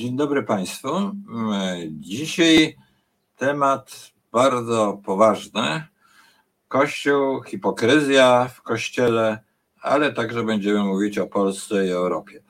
[0.00, 0.88] Dzień dobry Państwu.
[1.90, 2.76] Dzisiaj
[3.36, 5.84] temat bardzo poważny.
[6.68, 9.38] Kościół, hipokryzja w Kościele,
[9.82, 12.42] ale także będziemy mówić o Polsce i Europie.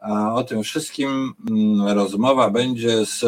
[0.00, 3.24] A o tym wszystkim mm, rozmowa będzie z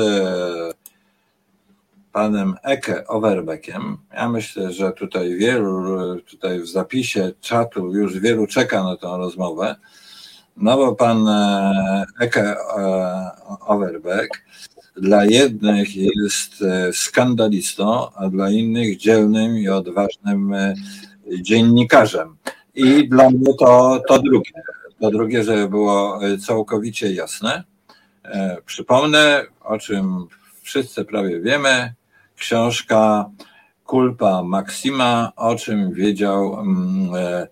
[2.12, 3.98] panem Eke Overbeckiem.
[4.12, 9.76] Ja myślę, że tutaj wielu, tutaj w zapisie czatu już wielu czeka na tę rozmowę.
[10.56, 12.56] No bo pan e, Eke e,
[13.66, 14.42] Overbeck
[14.96, 20.54] dla jednych jest e, skandalistą, a dla innych dzielnym i odważnym
[21.40, 22.36] dziennikarzem.
[22.74, 24.50] I dla mnie to, to drugie.
[25.00, 27.64] To drugie, żeby było całkowicie jasne.
[28.66, 30.26] Przypomnę, o czym
[30.62, 31.94] wszyscy prawie wiemy,
[32.36, 33.30] książka
[33.84, 36.58] Kulpa Maxima, o czym wiedział
[37.16, 37.48] E,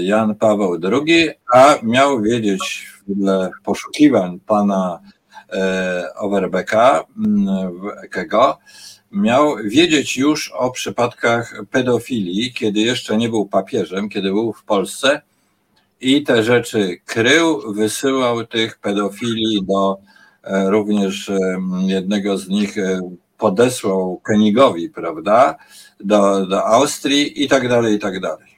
[0.00, 5.00] Jan Paweł II, a miał wiedzieć w poszukiwań pana
[5.52, 7.04] e, Overbecka,
[8.04, 8.58] Ekego,
[9.12, 15.20] miał wiedzieć już o przypadkach pedofilii, kiedy jeszcze nie był papieżem, kiedy był w Polsce
[16.00, 19.98] i te rzeczy krył, wysyłał tych pedofili do
[20.44, 21.30] e, również
[21.86, 22.76] jednego z nich
[23.38, 25.56] podesłał Kenigowi, prawda,
[26.00, 28.49] do, do Austrii i tak dalej, i tak dalej.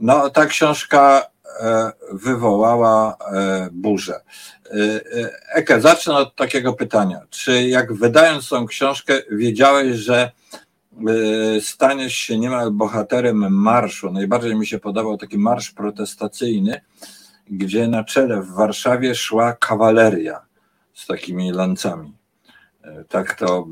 [0.00, 1.26] No, ta książka
[1.60, 4.20] e, wywołała e, burzę.
[4.70, 5.00] E,
[5.54, 7.20] Eke, zacznę od takiego pytania.
[7.30, 10.30] Czy jak wydając tą książkę, wiedziałeś, że
[11.60, 14.12] staniesz się niemal bohaterem marszu?
[14.12, 16.80] Najbardziej mi się podobał taki marsz protestacyjny,
[17.50, 20.40] gdzie na czele w Warszawie szła kawaleria
[20.94, 22.17] z takimi lancami.
[23.08, 23.66] Tak to,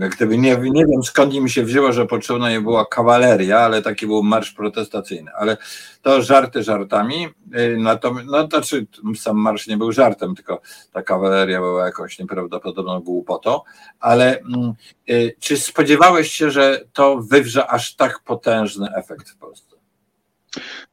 [0.00, 3.82] jak gdyby nie, nie wiem skąd mi się wzięło, że potrzebna nie była kawaleria, ale
[3.82, 5.30] taki był marsz protestacyjny.
[5.38, 5.56] Ale
[6.02, 7.26] to żarty żartami.
[7.58, 10.60] Y, natomiast, no to znaczy sam marsz nie był żartem, tylko
[10.92, 13.60] ta kawaleria była jakąś nieprawdopodobną głupotą.
[14.00, 14.72] Ale mm,
[15.10, 19.76] y, czy spodziewałeś się, że to wywrze aż tak potężny efekt w Polsce?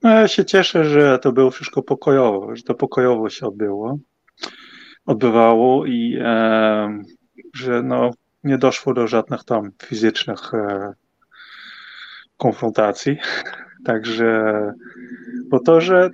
[0.01, 3.97] No ja się cieszę, że to było wszystko pokojowo, że to pokojowo się odbyło,
[5.05, 7.03] odbywało i e,
[7.53, 8.11] że no,
[8.43, 10.93] nie doszło do żadnych tam fizycznych e,
[12.37, 13.17] konfrontacji.
[13.85, 14.53] Także,
[15.49, 16.09] bo to, że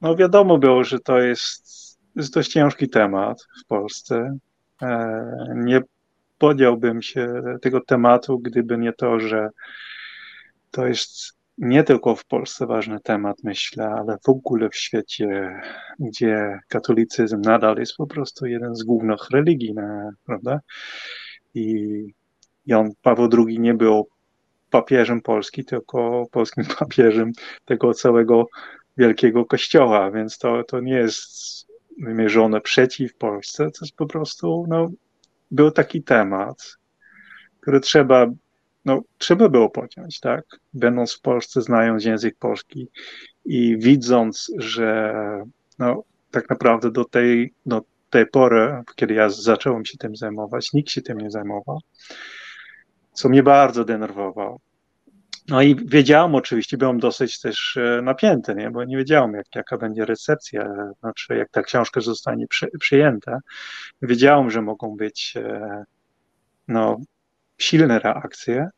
[0.00, 4.38] no wiadomo było, że to jest, jest dość ciężki temat w Polsce.
[4.82, 5.80] E, nie
[6.38, 9.48] podjąłbym się tego tematu, gdyby nie to, że
[10.70, 15.60] to jest nie tylko w Polsce ważny temat, myślę, ale w ogóle w świecie,
[15.98, 19.74] gdzie katolicyzm nadal jest po prostu jeden z głównych religii,
[20.24, 20.60] prawda?
[21.54, 21.88] I
[22.66, 24.08] Jan Paweł II nie był
[24.70, 27.32] papieżem Polski, tylko polskim papieżem
[27.64, 28.46] tego całego
[28.96, 31.66] wielkiego kościoła, więc to, to nie jest
[32.02, 34.90] wymierzone przeciw Polsce, to jest po prostu, no,
[35.50, 36.76] był taki temat,
[37.60, 38.26] który trzeba
[38.84, 40.44] no, trzeba było podjąć, tak?
[40.74, 42.88] Będąc w Polsce, znając język polski
[43.44, 45.14] i widząc, że
[45.78, 50.90] no, tak naprawdę do tej, do tej pory, kiedy ja zacząłem się tym zajmować, nikt
[50.90, 51.80] się tym nie zajmował,
[53.12, 54.60] co mnie bardzo denerwowało.
[55.48, 58.70] No i wiedziałem oczywiście, byłem dosyć też e, napięty, nie?
[58.70, 63.38] bo nie wiedziałem, jak, jaka będzie recepcja, znaczy jak ta książka zostanie przy, przyjęta.
[64.02, 65.84] Wiedziałem, że mogą być e,
[66.68, 66.96] no,
[67.58, 68.70] silne reakcje,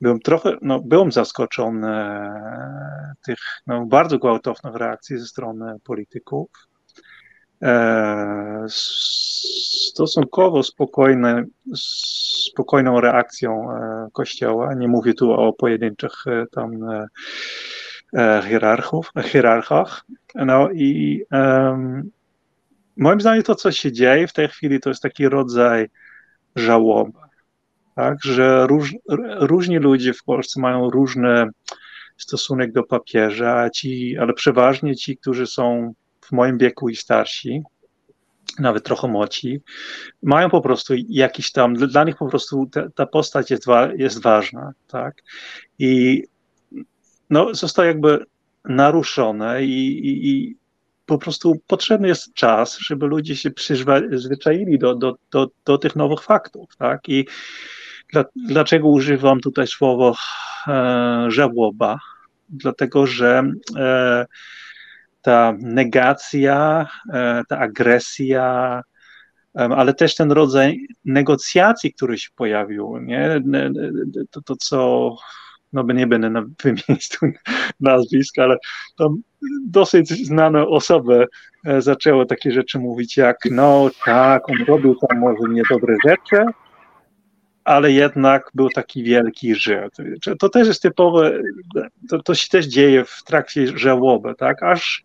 [0.00, 2.08] byłem trochę, no, byłem zaskoczony
[3.26, 6.48] tych no, bardzo gwałtownych reakcji ze strony polityków.
[7.62, 11.44] E, stosunkowo spokojne,
[12.50, 14.74] spokojną reakcją e, Kościoła.
[14.74, 17.06] Nie mówię tu o pojedynczych e, tam e,
[18.16, 20.04] e, hierarchów, hierarchach.
[20.34, 21.22] No i
[22.96, 25.88] moim zdaniem to, co się dzieje w tej chwili, to jest taki rodzaj
[26.56, 27.29] żałoby
[28.00, 28.94] tak, że róż,
[29.38, 31.46] różni ludzie w Polsce mają różny
[32.16, 37.62] stosunek do papieża, ci, ale przeważnie ci, którzy są w moim wieku i starsi,
[38.58, 39.60] nawet trochę młodsi,
[40.22, 44.22] mają po prostu jakiś tam, dla nich po prostu ta, ta postać jest, wa, jest
[44.22, 45.22] ważna, tak,
[45.78, 46.22] i
[47.30, 48.24] no, zostało jakby
[48.64, 50.56] naruszone i, i, i
[51.06, 56.22] po prostu potrzebny jest czas, żeby ludzie się przyzwyczaili do, do, do, do tych nowych
[56.22, 57.26] faktów, tak, i
[58.36, 60.14] Dlaczego używam tutaj słowo
[60.68, 61.98] e, żałoba?
[62.48, 63.42] Dlatego, że
[63.76, 64.26] e,
[65.22, 68.82] ta negacja, e, ta agresja,
[69.54, 73.40] ale też ten rodzaj negocjacji, który się pojawił, nie?
[74.30, 75.14] To, to co
[75.72, 76.42] no nie będę na,
[77.20, 77.26] tu
[77.80, 78.56] nazwisk, ale
[78.98, 79.16] tam
[79.66, 81.26] dosyć znane osoby
[81.78, 86.44] zaczęły takie rzeczy mówić jak, no tak, on robił tam może niedobre rzeczy,
[87.64, 89.96] ale jednak był taki wielki Żyd.
[90.38, 91.32] To też jest typowe,
[92.08, 95.04] to, to się też dzieje w trakcie żałoby, tak, aż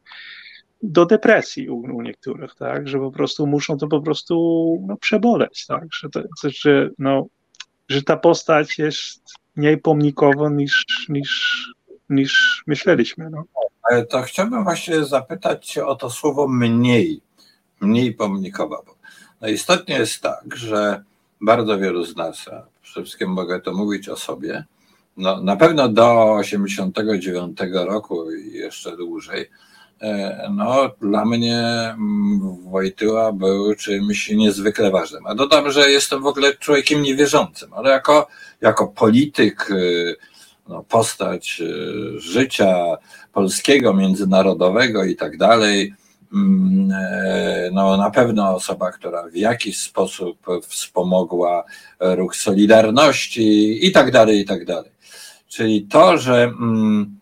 [0.83, 4.35] do depresji u, u, niektórych, tak, że po prostu muszą to po prostu
[4.87, 7.25] no, przeboleć, tak, że, to, że, no,
[7.89, 9.21] że ta postać jest
[9.55, 11.63] mniej pomnikowa niż, niż,
[12.09, 13.29] niż myśleliśmy.
[13.29, 13.43] No.
[14.09, 17.21] To chciałbym właśnie zapytać Cię o to słowo mniej,
[17.81, 18.77] mniej pomnikowa.
[19.41, 21.03] No istotnie jest tak, że
[21.41, 24.65] bardzo wielu z nas, a przede wszystkim mogę to mówić o sobie,
[25.17, 29.49] no, na pewno do 89 roku i jeszcze dłużej,
[30.01, 31.59] e, no, dla mnie
[31.89, 35.27] mm, Wojtyła był czymś niezwykle ważnym.
[35.27, 38.27] A dodam, że jestem w ogóle człowiekiem niewierzącym, ale jako,
[38.61, 40.15] jako polityk, y,
[40.67, 42.75] no, postać y, życia
[43.33, 46.04] polskiego, międzynarodowego i tak dalej, e,
[47.71, 51.63] no na pewno osoba, która w jakiś sposób wspomogła
[51.99, 54.91] ruch Solidarności i tak dalej, i tak dalej.
[55.47, 57.19] Czyli to, że mm,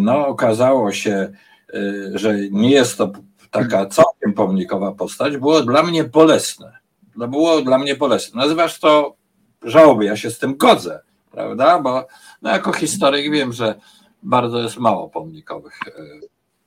[0.00, 1.32] no, okazało się,
[1.74, 3.12] y, że nie jest to
[3.50, 6.78] taka całkiem pomnikowa postać, było dla mnie bolesne.
[7.16, 8.42] Było dla mnie bolesne.
[8.42, 9.16] Nazywasz to
[9.62, 11.00] żałoby, ja się z tym godzę,
[11.30, 11.78] prawda?
[11.78, 12.06] Bo
[12.42, 13.74] no, jako historyk wiem, że
[14.22, 15.90] bardzo jest mało pomnikowych e,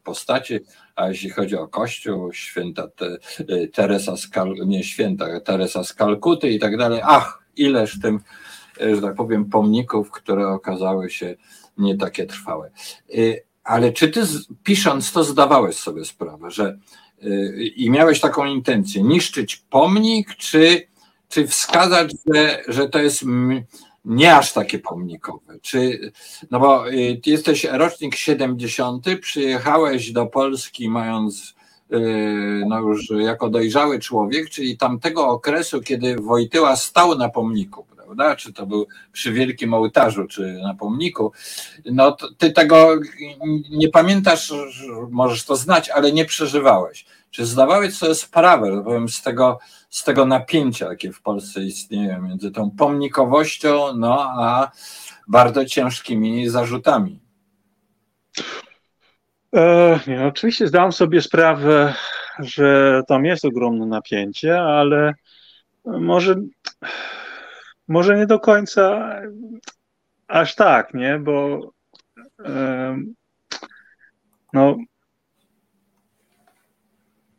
[0.05, 0.59] postaci,
[0.95, 5.93] a jeśli chodzi o Kościół, święta te, e, Teresa z Kal, nie święta, Teresa z
[5.93, 8.19] Kalkuty i tak dalej, ach, ileż tym,
[8.81, 11.35] e, że tak powiem, pomników, które okazały się
[11.77, 12.71] nie takie trwałe.
[13.63, 14.21] Ale czy ty
[14.63, 16.77] pisząc to zdawałeś sobie sprawę, że
[17.75, 20.87] i miałeś taką intencję, niszczyć pomnik, czy,
[21.29, 23.23] czy wskazać, że, że to jest
[24.05, 25.59] nie aż takie pomnikowe.
[25.61, 26.11] Czy,
[26.51, 31.55] no bo y, jesteś rocznik 70, przyjechałeś do Polski mając
[31.93, 38.35] y, no już jako dojrzały człowiek, czyli tamtego okresu, kiedy Wojtyła stał na pomniku, prawda?
[38.35, 41.31] Czy to był przy wielkim ołtarzu, czy na pomniku.
[41.85, 42.95] No ty tego
[43.69, 44.53] nie pamiętasz,
[45.09, 47.05] możesz to znać, ale nie przeżywałeś.
[47.31, 49.59] Czy zdawałeś sobie sprawę, powiem, z tego,
[49.95, 54.71] z tego napięcia, jakie w Polsce istnieje między tą pomnikowością, no a
[55.27, 57.19] bardzo ciężkimi zarzutami?
[59.55, 61.93] E, nie, oczywiście zdałem sobie sprawę,
[62.39, 65.13] że tam jest ogromne napięcie, ale
[65.85, 66.35] może,
[67.87, 69.15] może nie do końca
[70.27, 71.19] aż tak, nie?
[71.19, 71.59] Bo
[72.45, 72.97] e,
[74.53, 74.75] no,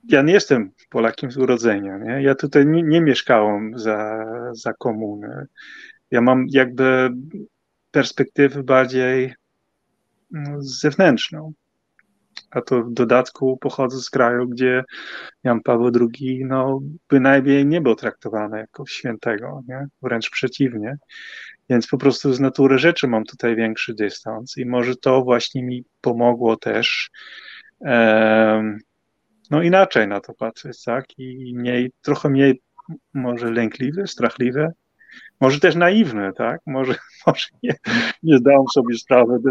[0.09, 1.99] ja nie jestem Polakiem z urodzenia.
[1.99, 2.23] Nie?
[2.23, 5.47] Ja tutaj nie, nie mieszkałem za, za komuny.
[6.11, 7.11] Ja mam jakby
[7.91, 9.35] perspektywę bardziej
[10.31, 11.53] no, zewnętrzną.
[12.51, 14.85] A to w dodatku pochodzę z kraju, gdzie
[15.45, 19.87] Jan Paweł II no, bynajmniej nie był traktowany jako świętego, nie?
[20.03, 20.97] wręcz przeciwnie.
[21.71, 25.85] Więc po prostu z natury rzeczy mam tutaj większy dystans i może to właśnie mi
[26.01, 27.11] pomogło też
[27.79, 28.79] um,
[29.51, 31.05] no inaczej na to patrzeć, tak?
[31.19, 32.63] I mniej, trochę mniej
[33.15, 34.73] może lękliwe, strachliwe,
[35.41, 36.61] może też naiwne, tak?
[36.67, 36.95] Może,
[37.27, 37.75] może nie,
[38.23, 39.51] nie zdałem sobie sprawy do,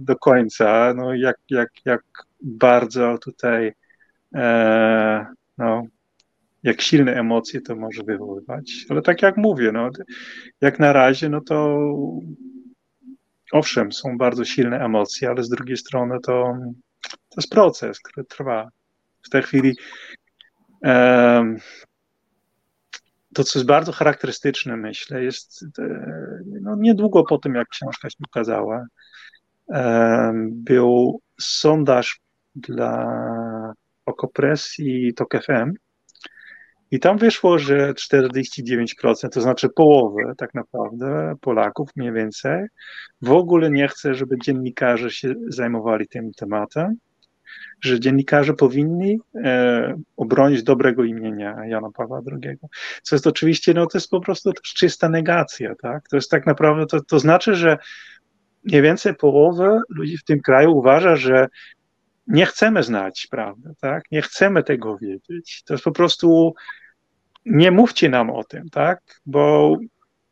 [0.00, 2.02] do końca, no jak, jak, jak
[2.42, 3.72] bardzo tutaj
[4.34, 5.26] e,
[5.58, 5.82] no,
[6.62, 8.72] jak silne emocje to może wywoływać.
[8.88, 9.90] Ale tak jak mówię, no,
[10.60, 11.78] jak na razie, no to
[13.52, 16.56] owszem, są bardzo silne emocje, ale z drugiej strony to,
[17.02, 18.68] to jest proces, który trwa
[19.26, 19.76] w tej chwili
[23.34, 25.82] to, co jest bardzo charakterystyczne, myślę, jest e,
[26.60, 28.86] no, niedługo po tym, jak książka się ukazała,
[30.42, 32.20] był sondaż
[32.54, 33.06] dla
[34.06, 35.72] Okopres i TOK FM
[36.90, 42.66] i tam wyszło, że 49%, to znaczy połowę tak naprawdę Polaków mniej więcej,
[43.22, 46.96] w ogóle nie chce, żeby dziennikarze się zajmowali tym tematem
[47.80, 52.56] że dziennikarze powinni e, obronić dobrego imienia Jana Pawła II.
[53.02, 56.08] Co jest oczywiście, no to jest po prostu czysta negacja, tak?
[56.08, 57.78] To jest tak naprawdę, to, to znaczy, że
[58.64, 61.48] mniej więcej połowa ludzi w tym kraju uważa, że
[62.26, 64.04] nie chcemy znać prawdy, tak?
[64.10, 65.62] Nie chcemy tego wiedzieć.
[65.66, 66.54] To jest po prostu,
[67.44, 69.00] nie mówcie nam o tym, tak?
[69.26, 69.76] Bo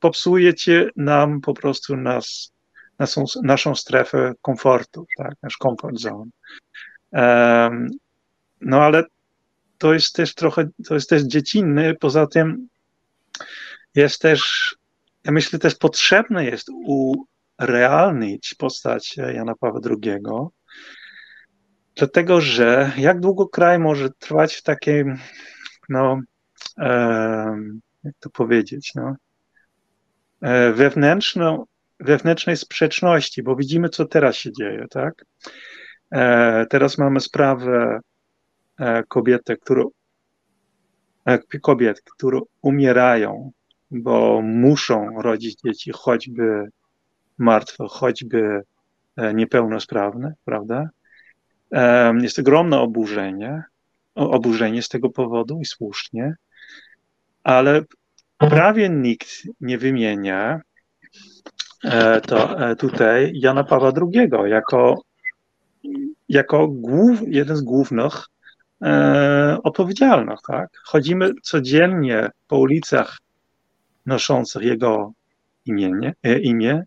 [0.01, 2.53] popsujecie nam po prostu nas,
[2.99, 5.35] naszą, naszą strefę komfortu, tak?
[5.43, 6.31] Nasz comfort zone.
[8.61, 9.05] No ale
[9.79, 12.69] to jest też trochę, to jest też dziecinny, poza tym
[13.95, 14.75] jest też,
[15.25, 16.69] ja myślę, też potrzebne jest
[17.59, 20.21] urealnić postać Jana Pawła II,
[21.95, 25.05] dlatego że jak długo kraj może trwać w takiej,
[25.89, 26.21] no,
[28.05, 29.17] jak to powiedzieć, no,
[30.41, 31.65] e, wewnętrzną,
[32.01, 35.25] wewnętrznej sprzeczności, bo widzimy, co teraz się dzieje, tak?
[36.13, 38.01] E, teraz mamy sprawę
[38.79, 39.85] e, kobiety, które,
[41.25, 43.51] e, kobiet, które umierają,
[43.91, 46.69] bo muszą rodzić dzieci, choćby
[47.39, 48.63] martwe, choćby
[49.35, 50.89] niepełnosprawne, prawda?
[52.21, 53.63] Jest ogromne oburzenie,
[54.15, 56.35] oburzenie z tego powodu i słusznie,
[57.43, 57.83] ale
[58.39, 59.29] prawie nikt
[59.61, 60.61] nie wymienia
[62.27, 65.03] to tutaj Jana Pawła II jako
[66.29, 68.27] jako głów, jeden z głównych
[68.83, 70.39] e, odpowiedzialnych.
[70.47, 70.71] Tak?
[70.85, 73.19] Chodzimy codziennie po ulicach
[74.07, 75.13] noszących jego
[75.67, 76.85] imienie, e, imię.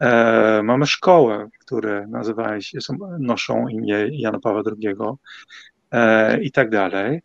[0.00, 4.94] E, mamy szkoły, które nazywają się, są, noszą imię Jana Pawła II
[5.90, 7.22] e, i tak dalej.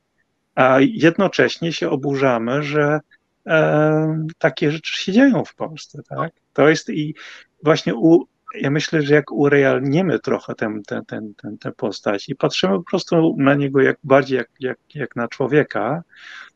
[0.56, 3.00] A jednocześnie się oburzamy, że
[3.48, 6.02] e, takie rzeczy się dzieją w Polsce.
[6.10, 6.32] Tak?
[6.54, 7.16] To jest i
[7.64, 8.26] właśnie u,
[8.62, 12.84] ja myślę, że jak urealnimy trochę tę, tę, tę, tę, tę postać i patrzymy po
[12.84, 16.04] prostu na niego jak bardziej jak, jak, jak na człowieka,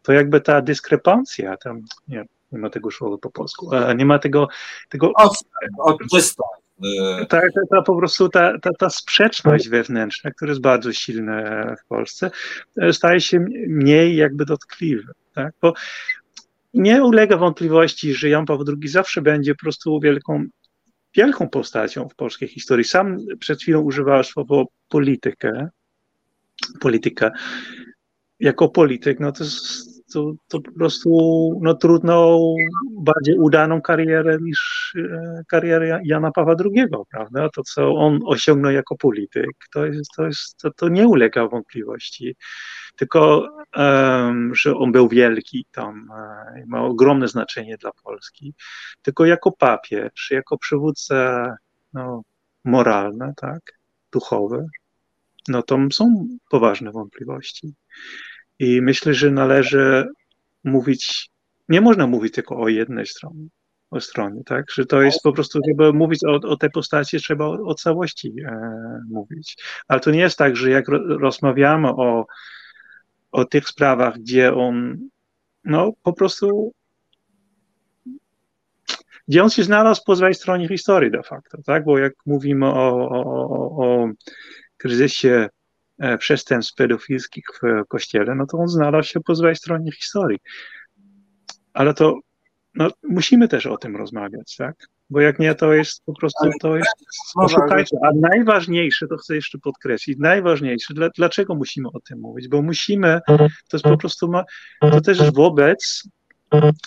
[0.01, 4.47] to jakby ta dyskrepancja, tam, nie, nie ma tego słowa po polsku, nie ma tego...
[4.89, 5.11] tego
[5.77, 6.43] Odczysta.
[7.29, 11.87] Ta, ta, ta, po prostu ta, ta, ta sprzeczność wewnętrzna, która jest bardzo silna w
[11.87, 12.31] Polsce,
[12.91, 15.11] staje się mniej jakby dotkliwy.
[15.33, 15.53] Tak?
[15.61, 15.73] Bo
[16.73, 20.45] nie ulega wątpliwości, że Jan Paweł II zawsze będzie po prostu wielką
[21.15, 22.85] wielką postacią w polskiej historii.
[22.85, 25.69] Sam przed chwilą używałeś słowo politykę,
[26.79, 27.31] polityka.
[28.39, 29.43] Jako polityk, no to,
[30.13, 31.09] to, to po prostu
[31.61, 32.39] no, trudno
[32.99, 37.49] bardziej udaną karierę niż e, karierę Jana Pawła II, prawda?
[37.49, 42.35] To, co on osiągnął jako polityk, to, jest, to, jest, to, to nie ulega wątpliwości
[42.95, 48.53] tylko um, że on był wielki, tam e, ma ogromne znaczenie dla Polski,
[49.01, 51.45] tylko jako papież, jako przywódca
[51.93, 52.21] no,
[52.65, 53.79] moralny, tak,
[54.11, 54.65] duchowy,
[55.47, 57.73] no to są poważne wątpliwości.
[58.61, 60.07] I myślę, że należy
[60.63, 61.29] mówić,
[61.69, 63.47] nie można mówić tylko o jednej stronie,
[63.91, 64.71] o stronie, tak?
[64.71, 68.33] Że to jest po prostu, żeby mówić o, o tej postaci, trzeba o, o całości
[68.45, 68.61] e,
[69.09, 69.57] mówić.
[69.87, 72.25] Ale to nie jest tak, że jak rozmawiamy o
[73.31, 74.97] o tych sprawach, gdzie on
[75.63, 76.73] no po prostu
[79.27, 81.83] gdzie on się znalazł po złej stronie historii de facto, tak?
[81.83, 84.09] Bo jak mówimy o, o, o
[84.77, 85.49] kryzysie
[86.19, 90.37] przestępstw pedofilskich w kościele, no to on znalazł się po złej stronie historii.
[91.73, 92.19] Ale to
[92.75, 94.75] no, musimy też o tym rozmawiać, tak?
[95.09, 96.89] Bo jak nie, to jest po prostu, to jest,
[97.35, 97.97] poszukajcie.
[98.03, 102.47] A najważniejsze, to chcę jeszcze podkreślić, najważniejsze, dlaczego musimy o tym mówić?
[102.47, 104.43] Bo musimy, to jest po prostu, ma,
[104.81, 106.03] to też wobec,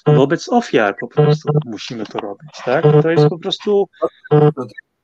[0.07, 2.85] wobec ofiar po prostu musimy to robić, tak?
[3.03, 3.89] To jest po prostu...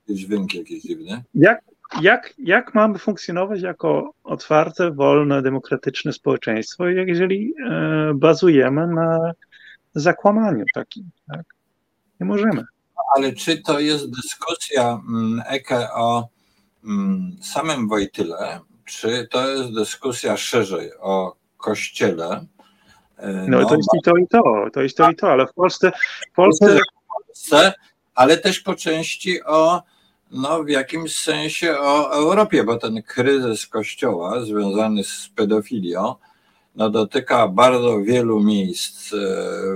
[0.09, 1.23] Dźwięki jakieś dziwne.
[1.33, 1.61] Jak,
[2.01, 9.33] jak, jak mamy funkcjonować jako otwarte, wolne, demokratyczne społeczeństwo, jeżeli e, bazujemy na
[9.95, 11.45] zakłamaniu takim, tak?
[12.19, 12.65] Nie możemy
[13.15, 16.27] ale czy to jest dyskusja mm, Eke o
[16.83, 22.45] mm, samym Wojtyle, czy to jest dyskusja szerzej o Kościele?
[23.47, 25.53] No, no to jest i to i to, to jest to i to, ale w
[25.53, 25.91] Polsce,
[26.31, 26.65] w Polsce...
[26.65, 26.79] W
[27.25, 27.73] Polsce
[28.15, 29.81] ale też po części o
[30.31, 36.15] no, w jakimś sensie o Europie, bo ten kryzys Kościoła związany z pedofilią
[36.75, 39.17] no, dotyka bardzo wielu miejsc e,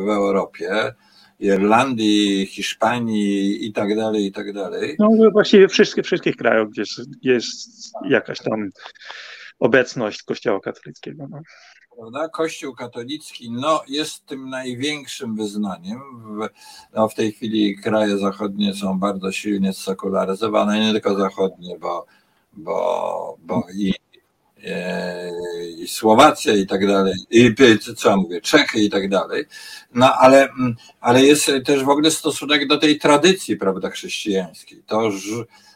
[0.05, 0.93] w Europie.
[1.39, 4.95] Irlandii, Hiszpanii i tak dalej, i tak dalej.
[4.99, 6.83] No właściwie wszystkie, wszystkich krajów, gdzie
[7.21, 8.69] jest jakaś tam
[9.59, 11.27] obecność Kościoła katolickiego.
[11.29, 11.41] No.
[11.95, 12.29] Prawda?
[12.29, 15.99] Kościół katolicki no, jest tym największym wyznaniem.
[16.23, 16.47] W,
[16.95, 22.05] no, w tej chwili kraje zachodnie są bardzo silnie sekularyzowane, nie tylko zachodnie, bo,
[22.53, 23.93] bo, bo i
[24.65, 25.31] E,
[25.77, 27.55] i Słowacja i tak dalej, i
[27.97, 29.45] co ja mówię, Czechy i tak dalej,
[29.93, 34.83] no ale, mm, ale jest też w ogóle stosunek do tej tradycji, prawda, chrześcijańskiej.
[34.87, 35.11] To,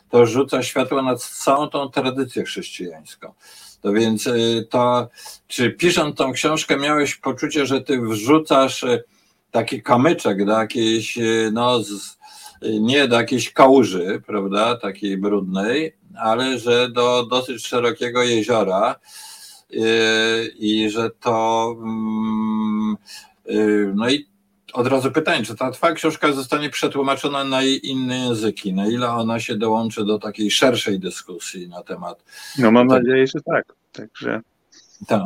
[0.09, 3.33] to rzuca światło na całą tą tradycję chrześcijańską.
[3.81, 4.31] To więc e,
[4.69, 5.09] to,
[5.47, 9.03] czy pisząc tą książkę miałeś poczucie, że ty wrzucasz e,
[9.51, 11.19] taki kamyczek do jakiejś,
[11.51, 12.17] no, z,
[12.61, 18.95] nie do jakiejś kałuży, prawda, takiej brudnej, ale że do dosyć szerokiego jeziora
[19.73, 19.77] y,
[20.59, 22.97] i że to mm,
[23.49, 24.27] y, no i
[24.73, 28.73] od razu pytanie, czy ta twoja książka zostanie przetłumaczona na inne języki?
[28.73, 32.23] Na ile ona się dołączy do takiej szerszej dyskusji na temat...
[32.57, 33.73] No mam nadzieję, że tak.
[33.91, 34.41] Także
[35.07, 35.21] tak.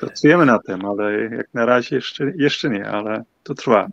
[0.00, 3.88] pracujemy na tym, ale jak na razie jeszcze, jeszcze nie, ale to trwa.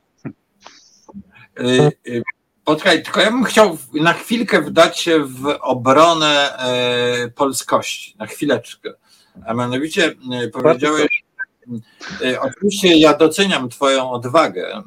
[1.59, 2.23] Y, y,
[2.69, 8.93] Poczekaj, tylko ja bym chciał na chwilkę wdać się w obronę e, polskości, na chwileczkę.
[9.45, 11.23] A mianowicie e, powiedziałeś,
[12.41, 14.83] oczywiście ja doceniam Twoją odwagę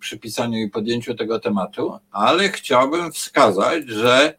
[0.00, 4.34] przy pisaniu i podjęciu tego tematu, ale chciałbym wskazać, że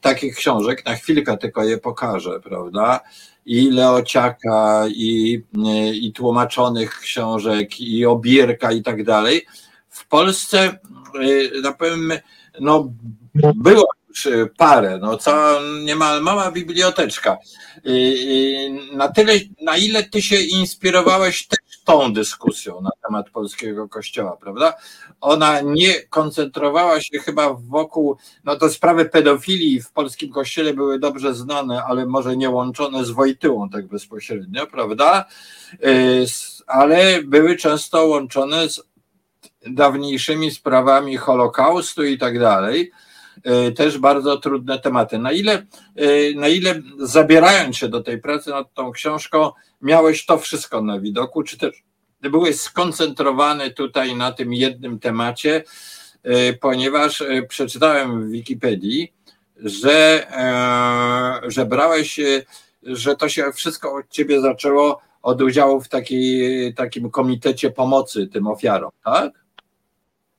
[0.00, 3.00] takich książek, na chwilkę tylko je pokażę, prawda?
[3.46, 5.42] I Leociaka, i,
[5.92, 9.46] i tłumaczonych książek, i Obierka i tak dalej.
[9.88, 10.78] W Polsce
[11.78, 12.12] powiem,
[12.60, 12.92] no
[13.54, 17.38] było już parę, no co niemal mała biblioteczka.
[18.92, 24.74] Na tyle, na ile ty się inspirowałeś też tą dyskusją na temat polskiego kościoła, prawda?
[25.20, 31.34] Ona nie koncentrowała się chyba wokół, no to sprawy pedofilii w polskim kościele były dobrze
[31.34, 35.24] znane, ale może nie łączone z Wojtyłą tak bezpośrednio, prawda?
[36.66, 38.82] Ale były często łączone z
[39.66, 42.90] dawniejszymi sprawami Holokaustu i tak dalej.
[43.44, 45.18] E, też bardzo trudne tematy.
[45.18, 45.66] Na ile,
[45.96, 49.50] e, na ile zabierając się do tej pracy nad tą książką,
[49.82, 51.82] miałeś to wszystko na widoku, czy też
[52.20, 55.64] byłeś skoncentrowany tutaj na tym jednym temacie,
[56.22, 59.12] e, ponieważ przeczytałem w Wikipedii,
[59.56, 60.26] że,
[61.46, 62.20] że brałeś,
[62.82, 68.46] że to się wszystko od ciebie zaczęło od udziału w takiej, takim komitecie pomocy tym
[68.46, 69.47] ofiarom, tak?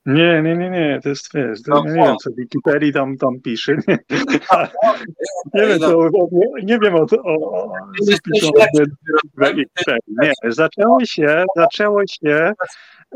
[0.06, 3.76] Nie, nie, nie, nie, to jest, wiesz, to, nie wiem, co Wikipedii tam, tam pisze.
[3.88, 3.98] Nie,
[5.54, 7.72] nie wiem, co, nie, nie wiem o, o, o
[10.22, 12.52] Nie, zaczęło się, zaczęło się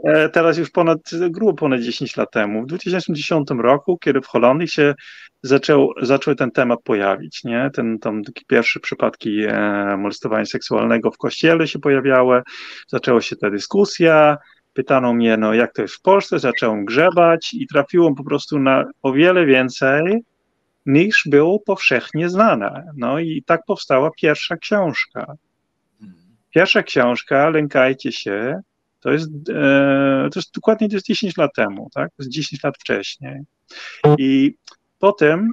[0.04, 0.98] e, teraz już ponad,
[1.30, 4.94] grubo ponad 10 lat temu, w 2010 roku, kiedy w Holandii się
[5.42, 7.70] zaczął, zaczął ten temat pojawić, nie?
[7.74, 12.42] Ten, tam takie pierwsze przypadki e, molestowania seksualnego w kościele się pojawiały,
[12.88, 14.38] zaczęła się ta dyskusja,
[14.74, 18.84] pytano mnie, no jak to jest w Polsce, zacząłem grzebać i trafiłem po prostu na
[19.02, 20.22] o wiele więcej
[20.86, 22.92] niż było powszechnie znane.
[22.96, 25.34] No i tak powstała pierwsza książka.
[26.50, 28.60] Pierwsza książka, lękajcie się,
[29.00, 32.08] to jest, e, to jest dokładnie to jest 10 lat temu, tak?
[32.08, 33.40] To jest 10 lat wcześniej.
[34.18, 34.54] I
[34.98, 35.50] potem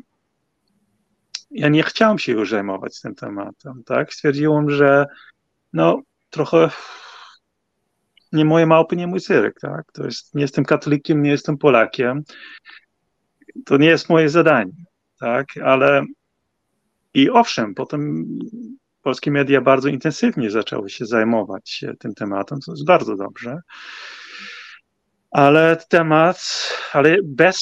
[1.51, 4.13] ja nie chciałem się już zajmować tym tematem, tak?
[4.13, 5.05] Stwierdziłem, że
[5.73, 6.69] no trochę
[8.31, 9.91] nie moje małpy, nie mój cyrk, tak?
[9.93, 12.23] To jest, nie jestem katolikiem, nie jestem Polakiem.
[13.65, 14.73] To nie jest moje zadanie,
[15.19, 15.47] tak?
[15.63, 16.05] Ale
[17.13, 18.25] i owszem, potem
[19.01, 23.59] polskie media bardzo intensywnie zaczęły się zajmować tym tematem, co jest bardzo dobrze.
[25.31, 26.43] Ale temat,
[26.93, 27.59] ale bez,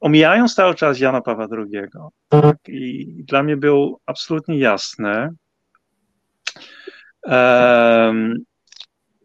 [0.00, 1.82] omijając cały czas Jana Pawła II.
[2.28, 2.56] Tak?
[2.68, 5.30] I dla mnie był absolutnie jasne,
[7.22, 8.44] um,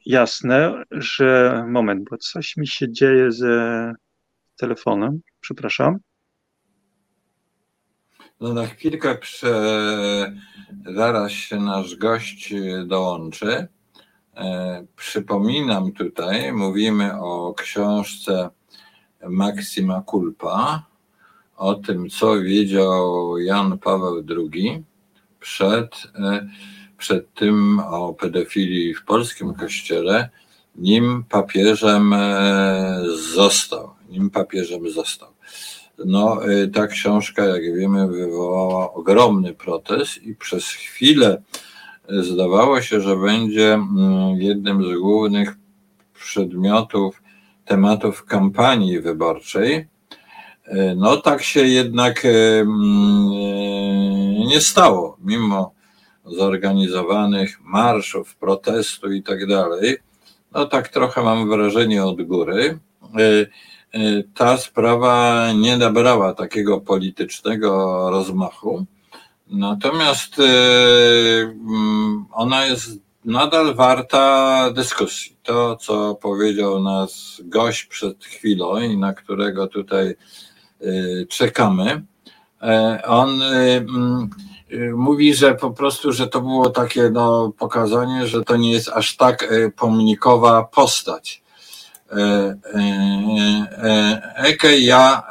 [0.07, 3.45] jasne, że moment, bo coś mi się dzieje z
[4.55, 5.19] telefonem.
[5.39, 5.97] Przepraszam.
[8.39, 10.33] No na chwilkę prze...
[10.95, 12.53] zaraz się nasz gość
[12.85, 13.67] dołączy.
[14.35, 18.49] E, przypominam tutaj, mówimy o książce
[19.29, 20.85] Maxima Culpa,
[21.55, 24.83] o tym, co wiedział Jan Paweł II
[25.39, 26.47] przed e,
[26.97, 30.29] przed tym o pedofilii w polskim kościele,
[30.77, 33.03] nim papieżem e,
[33.35, 33.89] został.
[34.09, 35.29] Nim papieżem został.
[36.05, 41.41] No, e, ta książka, jak wiemy, wywołała ogromny protest i przez chwilę
[42.09, 45.57] e, zdawało się, że będzie mm, jednym z głównych
[46.13, 47.21] przedmiotów,
[47.65, 49.87] tematów kampanii wyborczej.
[50.95, 53.29] No, tak się jednak mm,
[54.47, 55.76] nie stało, mimo
[56.29, 59.97] zorganizowanych marszów, protestu i tak dalej,
[60.51, 62.79] no tak trochę mam wrażenie od góry,
[63.19, 63.45] e,
[63.99, 68.85] e, ta sprawa nie nabrała takiego politycznego rozmachu.
[69.47, 70.43] Natomiast e,
[71.41, 72.89] mm, ona jest
[73.25, 75.37] nadal warta dyskusji.
[75.43, 80.15] To, co powiedział nas gość przed chwilą i na którego tutaj
[81.29, 82.05] czekamy,
[83.07, 84.56] on mm, Y,
[84.95, 89.15] mówi, że po prostu, że to było takie no, pokazanie, że to nie jest aż
[89.15, 91.43] tak y, pomnikowa postać.
[94.35, 95.23] Eke, y, ja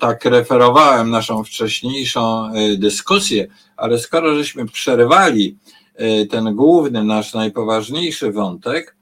[0.00, 5.58] tak referowałem naszą wcześniejszą dyskusję, ale skoro żeśmy przerwali
[6.30, 8.96] ten główny, nasz najpoważniejszy wątek,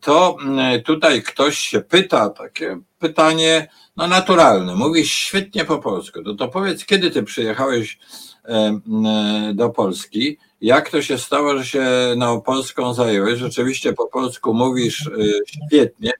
[0.00, 0.36] to
[0.84, 6.84] tutaj ktoś się pyta, takie pytanie no naturalne, mówisz świetnie po polsku, no to powiedz,
[6.84, 7.98] kiedy ty przyjechałeś
[9.54, 11.86] do Polski, jak to się stało, że się
[12.44, 13.38] Polską zająłeś?
[13.38, 15.10] Rzeczywiście po polsku mówisz
[15.46, 16.12] świetnie,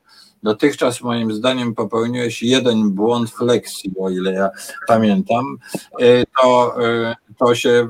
[0.42, 4.50] Dotychczas moim zdaniem popełniłeś jeden błąd flexi, o ile ja
[4.86, 5.56] pamiętam.
[6.00, 7.88] E, to, e, to się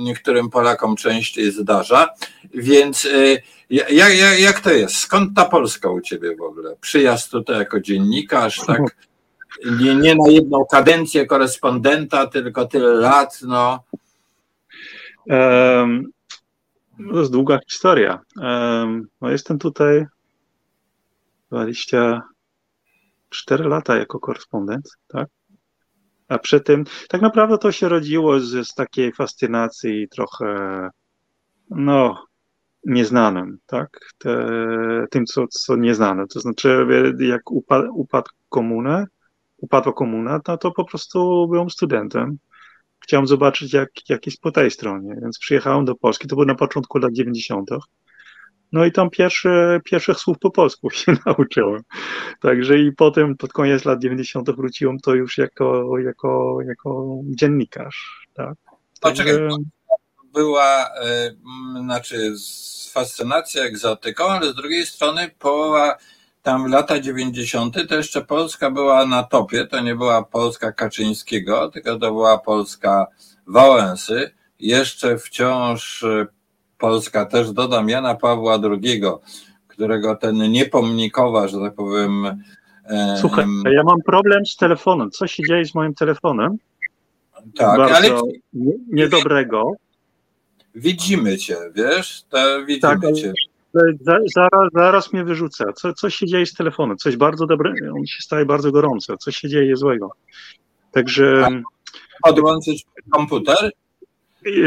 [0.00, 2.08] niektórym Polakom częściej zdarza.
[2.54, 3.08] Więc e,
[3.70, 4.96] jak, jak, jak to jest?
[4.96, 6.76] Skąd ta Polska u ciebie w ogóle?
[6.80, 8.96] Przyjazd tutaj jako dziennikarz, tak?
[9.80, 13.84] Nie, nie na jedną kadencję korespondenta, tylko tyle lat, no.
[15.26, 16.04] Um,
[17.12, 18.20] to jest długa historia.
[18.36, 20.06] Um, no jestem tutaj
[21.50, 25.28] 24 lata jako korespondent, tak?
[26.28, 30.88] A przy tym, tak naprawdę to się rodziło z, z takiej fascynacji trochę,
[31.70, 32.24] no,
[32.86, 33.98] nieznanym, tak?
[34.18, 34.46] Te,
[35.10, 36.26] tym, co, co nieznane.
[36.26, 36.86] To znaczy,
[37.18, 39.06] jak upadł, upadł komunę,
[39.64, 42.38] upadła komuna, no to po prostu byłem studentem.
[43.00, 46.54] Chciałem zobaczyć, jak, jak jest po tej stronie, więc przyjechałem do Polski, to było na
[46.54, 47.70] początku lat 90.
[48.72, 51.82] No i tam pierwsze, pierwszych słów po polsku się nauczyłem.
[52.40, 54.50] Także i potem pod koniec lat 90.
[54.50, 58.28] wróciłem to już jako, jako, jako dziennikarz.
[58.34, 58.54] Tak?
[59.00, 59.48] Także...
[60.34, 61.36] Była, y,
[61.84, 62.34] znaczy
[62.90, 65.96] fascynacja egzotyką, ale z drugiej strony połowa
[66.44, 67.88] tam lata 90.
[67.88, 73.06] to jeszcze Polska była na topie, to nie była Polska Kaczyńskiego, tylko to była Polska
[73.46, 74.30] Wałęsy,
[74.60, 76.04] jeszcze wciąż
[76.78, 79.02] Polska też dodam Jana Pawła II,
[79.68, 82.42] którego ten niepomnikowa, że tak powiem.
[83.20, 85.10] Słuchaj, ja mam problem z telefonem.
[85.10, 86.56] Co się dzieje z moim telefonem?
[87.56, 88.10] Tak, Bardzo ale
[88.92, 89.72] niedobrego.
[90.74, 92.22] Widzimy cię, wiesz?
[92.28, 93.32] To widzimy tak, cię.
[94.00, 95.72] Zaraz, zaraz mnie wyrzuca.
[95.72, 96.96] Co, co się dzieje z telefonem?
[96.96, 99.12] Coś bardzo dobrego, on się staje bardzo gorący.
[99.20, 100.10] Co się dzieje złego?
[100.92, 101.48] Także.
[102.22, 103.70] Podłączyć komputer?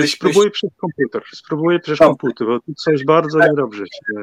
[0.08, 4.14] Spróbuję przez komputer, spróbuję przez komputer, bo tu coś bardzo niedobrze się,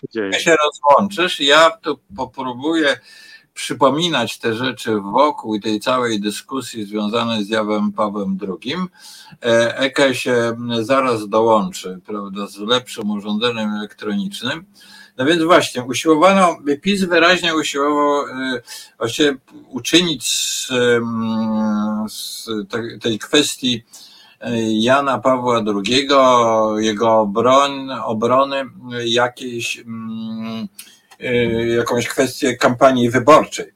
[0.00, 0.32] się dzieje.
[0.32, 2.96] się rozłączysz, ja tu popróbuję
[3.54, 8.76] przypominać te rzeczy wokół tej całej dyskusji związanej z Jawem Pawłem II.
[9.42, 14.64] E, Eke się zaraz dołączy, prawda, z lepszym urządzeniem elektronicznym.
[15.16, 18.62] No więc właśnie, usiłowano, PiS wyraźnie usiłował e,
[18.98, 19.36] właśnie
[19.68, 20.68] uczynić z,
[22.08, 22.48] z
[23.02, 23.84] tej kwestii
[24.68, 26.08] Jana Pawła II,
[26.76, 28.64] jego obron, obrony
[29.04, 29.84] jakiejś,
[31.76, 33.66] jakąś kwestię kampanii wyborczej.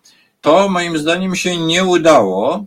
[0.41, 2.67] To moim zdaniem się nie udało.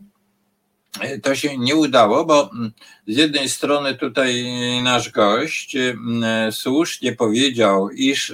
[1.23, 2.71] To się nie udało, bo mm,
[3.07, 4.45] z jednej strony tutaj
[4.83, 8.33] nasz gość mm, słusznie powiedział, iż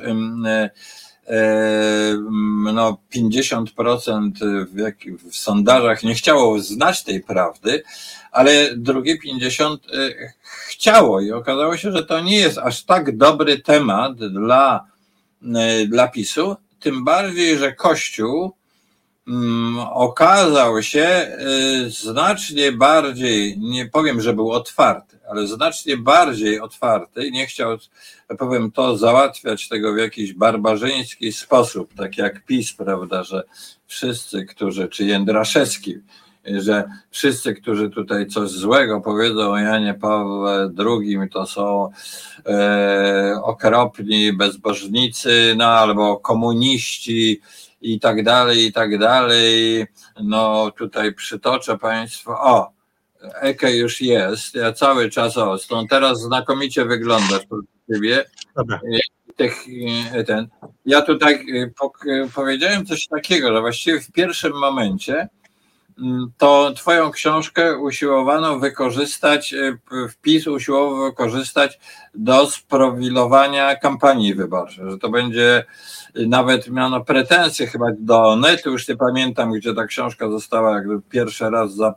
[2.74, 4.32] no 50%
[4.66, 4.96] w, jak,
[5.32, 7.84] w sondażach nie chciało znać tej prawdy,
[8.32, 10.32] ale drugie 50 y,
[10.68, 14.95] chciało i okazało się, że to nie jest aż tak dobry temat dla, y,
[15.88, 18.52] dla PiSu, tym bardziej, że Kościół
[19.28, 21.38] mm, okazał się
[21.86, 27.78] y, znacznie bardziej, nie powiem, że był otwarty, ale znacznie bardziej otwarty, nie chciał,
[28.40, 33.44] powiem to, załatwiać tego w jakiś barbarzyński sposób, tak jak PiS, prawda, że
[33.88, 35.96] wszyscy, którzy, czy Jędraszewski,
[36.46, 41.90] że wszyscy, którzy tutaj coś złego powiedzą o Janie Pawle II, to są
[42.46, 47.42] e, okropni bezbożnicy, no albo komuniści
[47.82, 49.86] i tak dalej, i tak dalej.
[50.24, 52.72] No tutaj przytoczę Państwu, o,
[53.42, 57.42] Eke już jest, ja cały czas o, stąd teraz znakomicie wyglądasz
[57.94, 58.26] ciebie.
[58.56, 58.80] Dobra.
[59.36, 59.66] Tych,
[60.28, 60.48] ten.
[60.86, 61.46] Ja tutaj
[62.06, 65.28] e, powiedziałem coś takiego, że właściwie w pierwszym momencie
[66.38, 69.78] to Twoją książkę usiłowano wykorzystać, e,
[70.10, 71.80] wpis usiłował wykorzystać
[72.16, 75.66] do sprowilowania kampanii wyborczej, że to będzie
[76.16, 81.50] nawet miano pretensje chyba do netu, już nie pamiętam, gdzie ta książka została jakby pierwszy
[81.50, 81.96] raz za,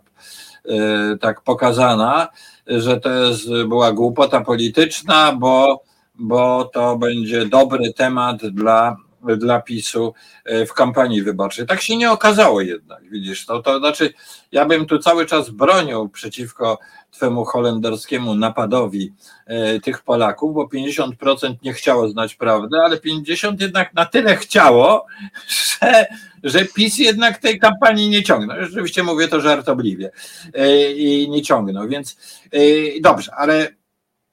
[0.69, 2.29] e, tak pokazana,
[2.67, 5.83] że to jest, była głupota polityczna, bo,
[6.15, 8.97] bo to będzie dobry temat dla
[9.37, 10.14] dla PiSu
[10.45, 11.67] e, w kampanii wyborczej.
[11.67, 14.12] Tak się nie okazało jednak, widzisz, to, to znaczy
[14.53, 16.79] ja bym tu cały czas bronił przeciwko
[17.11, 19.12] twemu holenderskiemu napadowi
[19.47, 25.07] e, tych Polaków, bo 50% nie chciało znać prawdy, ale 50% jednak na tyle chciało,
[25.81, 26.07] że,
[26.43, 28.57] że PiS jednak tej kampanii nie ciągnął.
[28.61, 30.11] Rzeczywiście mówię to żartobliwie
[30.55, 32.17] e, i nie ciągnął, więc
[33.01, 33.78] dobrze, ale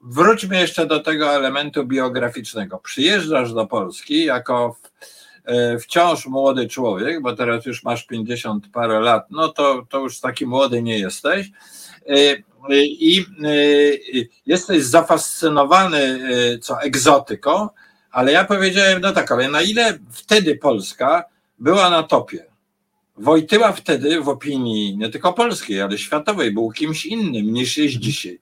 [0.05, 2.77] wróćmy jeszcze do tego elementu biograficznego.
[2.77, 4.77] Przyjeżdżasz do Polski jako
[5.45, 10.19] e, wciąż młody człowiek, bo teraz już masz 50 parę lat, no to, to już
[10.19, 11.51] taki młody nie jesteś.
[12.69, 13.25] I
[14.45, 16.19] jesteś zafascynowany
[16.61, 17.69] co egzotyką,
[18.11, 21.23] ale ja powiedziałem, no tak, ale na ile wtedy Polska
[21.59, 22.45] była na topie?
[23.17, 28.39] Wojtyła wtedy w opinii nie tylko polskiej, ale światowej był kimś innym niż jest dzisiaj.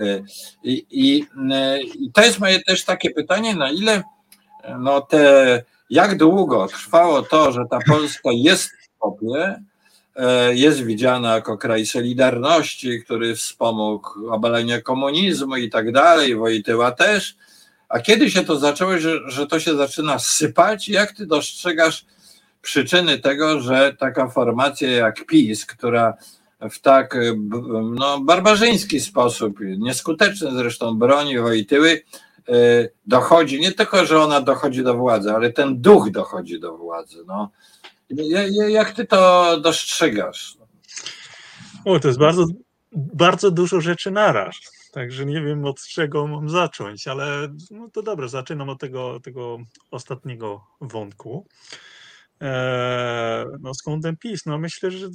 [0.00, 0.22] E,
[0.64, 4.02] I, i, e, i to jest moje też takie pytanie, na ile
[4.78, 9.62] no te, jak długo trwało to, że ta Polska jest w topie,
[10.16, 17.36] e, jest widziana jako kraj Solidarności, który wspomógł obalenie komunizmu i tak dalej, Wojtyła też,
[17.88, 20.88] a kiedy się to zaczęło, że, że to się zaczyna sypać?
[20.88, 22.06] Jak ty dostrzegasz
[22.62, 26.14] przyczyny tego, że taka formacja jak PiS, która
[26.70, 27.18] w tak
[27.82, 32.02] no, barbarzyński sposób, nieskuteczny zresztą broni Wojtyły,
[32.48, 32.52] e,
[33.06, 37.24] dochodzi, nie tylko, że ona dochodzi do władzy, ale ten duch dochodzi do władzy.
[37.26, 37.50] No.
[38.68, 40.56] Jak ty to dostrzegasz?
[41.84, 42.46] O, to jest bardzo,
[42.92, 44.56] bardzo dużo rzeczy naraz.
[44.92, 49.58] Także nie wiem od czego mam zacząć, ale no to dobrze, zaczynam od tego, tego
[49.90, 51.46] ostatniego wątku.
[52.42, 54.46] Eee, no skąd ten PiS?
[54.46, 55.08] No myślę, że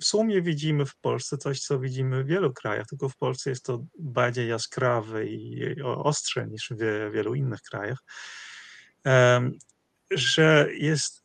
[0.00, 3.64] w sumie widzimy w Polsce coś, co widzimy w wielu krajach, tylko w Polsce jest
[3.64, 7.98] to bardziej jaskrawe i ostrze niż w wielu innych krajach,
[9.04, 9.58] eee,
[10.10, 11.24] że jest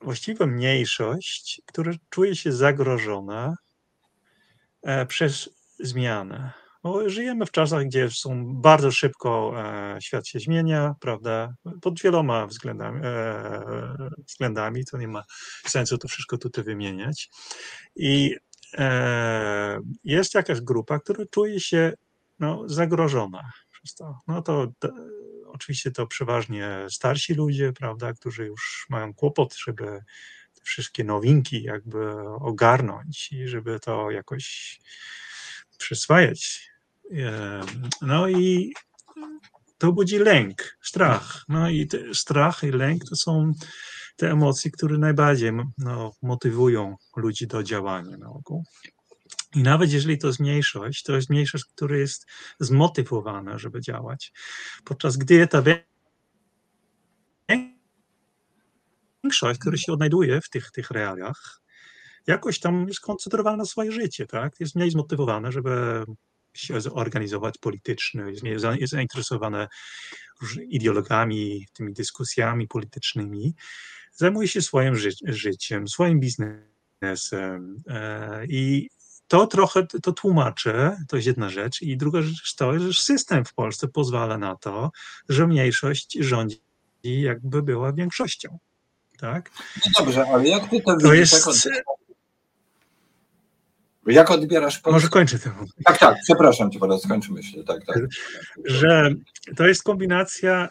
[0.00, 3.54] właściwie mniejszość, która czuje się zagrożona
[4.82, 6.52] e, przez zmianę.
[6.82, 11.54] Bo żyjemy w czasach, gdzie są bardzo szybko e, świat się zmienia, prawda?
[11.82, 15.24] Pod wieloma względami, e, względami, to nie ma
[15.66, 17.30] sensu to wszystko tutaj wymieniać.
[17.96, 18.36] I
[18.78, 21.92] e, jest jakaś grupa, która czuje się
[22.38, 24.18] no, zagrożona przez to.
[24.28, 24.66] No to
[25.46, 29.84] oczywiście to przeważnie starsi ludzie, prawda, którzy już mają kłopot, żeby
[30.54, 34.78] te wszystkie nowinki jakby ogarnąć i żeby to jakoś
[35.78, 36.70] przyswajać.
[38.02, 38.72] No i
[39.78, 41.44] to budzi lęk, strach.
[41.48, 43.52] No i strach i lęk to są
[44.16, 48.64] te emocje, które najbardziej no, motywują ludzi do działania na ogół.
[49.54, 52.26] I nawet jeżeli to jest mniejszość, to jest mniejszość, która jest
[52.60, 54.32] zmotywowana, żeby działać.
[54.84, 55.62] Podczas gdy ta
[59.22, 61.62] większość, która się odnajduje w tych, tych realiach,
[62.28, 64.60] jakoś tam jest skoncentrowana na swoje życie, tak?
[64.60, 66.04] Jest mniej zmotywowana, żeby
[66.54, 69.68] się zorganizować politycznie, jest zainteresowana
[70.68, 73.54] ideologami, tymi dyskusjami politycznymi,
[74.12, 78.88] zajmuje się swoim ży życiem, swoim biznesem e, i
[79.28, 81.82] to trochę to tłumaczę, to jest jedna rzecz.
[81.82, 84.90] I druga rzecz to, że system w Polsce pozwala na to,
[85.28, 86.60] że mniejszość rządzi
[87.04, 88.58] jakby była większością.
[89.18, 89.50] Tak?
[89.86, 91.32] No dobrze, ale jak ty to, to widzisz?
[91.32, 91.68] Jest...
[94.08, 94.90] Jak odbierasz Polskę?
[94.92, 95.50] Może kończę to.
[95.84, 97.64] Tak, tak, przepraszam cię, teraz skończ myśl.
[97.64, 97.98] Tak, tak.
[98.64, 99.10] Że
[99.56, 100.68] to jest kombinacja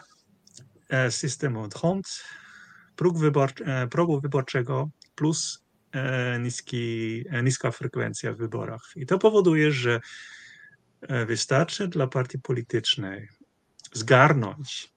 [0.88, 1.74] e, systemu od
[2.96, 8.82] próg wyborczy, e, progu wyborczego plus e, niski, niska frekwencja w wyborach.
[8.96, 10.00] I to powoduje, że
[11.26, 13.28] wystarczy dla partii politycznej
[13.92, 14.92] zgarnąć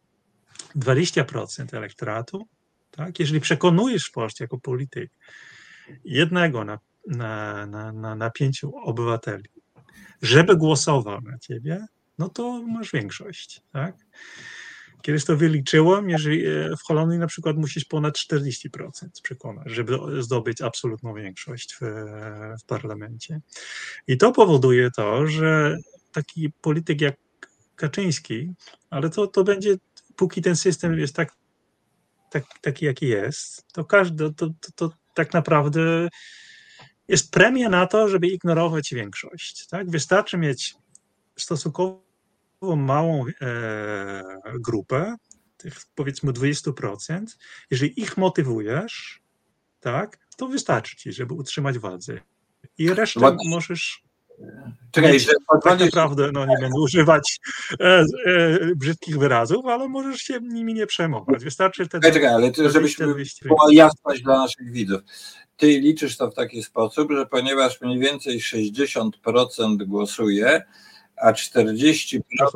[0.75, 2.47] 20% elektoratu,
[2.91, 3.19] tak?
[3.19, 5.11] jeżeli przekonujesz w Polsce jako polityk
[6.03, 9.49] jednego na na, na, na, na pięciu obywateli,
[10.21, 11.85] żeby głosował na ciebie,
[12.17, 13.95] no to masz większość, tak?
[15.01, 18.67] Kiedyś to wyliczyłem, jeżeli e, w Holandii na przykład musisz ponad 40%
[19.23, 21.79] przekonać, żeby zdobyć absolutną większość w,
[22.61, 23.41] w parlamencie.
[24.07, 25.77] I to powoduje to, że
[26.11, 27.15] taki polityk jak
[27.75, 28.53] Kaczyński,
[28.89, 29.75] ale to, to będzie,
[30.15, 31.33] póki ten system jest tak,
[32.29, 36.09] tak, taki, jaki jest, to każdy, to, to, to tak naprawdę
[37.11, 39.67] jest premia na to, żeby ignorować większość.
[39.67, 39.89] Tak?
[39.89, 40.75] Wystarczy mieć
[41.37, 42.01] stosunkowo
[42.75, 44.23] małą e,
[44.59, 45.15] grupę,
[45.57, 47.25] tych powiedzmy 20%.
[47.71, 49.21] Jeżeli ich motywujesz,
[49.79, 52.21] tak, to wystarczy ci, żeby utrzymać władzę.
[52.77, 53.35] I resztę What?
[53.49, 54.03] możesz
[54.91, 55.31] Czekaj, że
[55.63, 57.39] tak naprawdę no, nie będę używać
[57.79, 58.05] e, e,
[58.75, 61.43] brzydkich wyrazów, ale możesz się nimi nie przejmować.
[61.43, 62.07] Wystarczy wtedy.
[62.07, 63.05] Czekaj, czekaj ale to, żebyśmy
[63.45, 65.01] była jasność dla naszych widzów.
[65.57, 69.11] Ty liczysz to w taki sposób, że ponieważ mniej więcej 60%
[69.77, 70.61] głosuje,
[71.17, 72.49] a 40%, tak.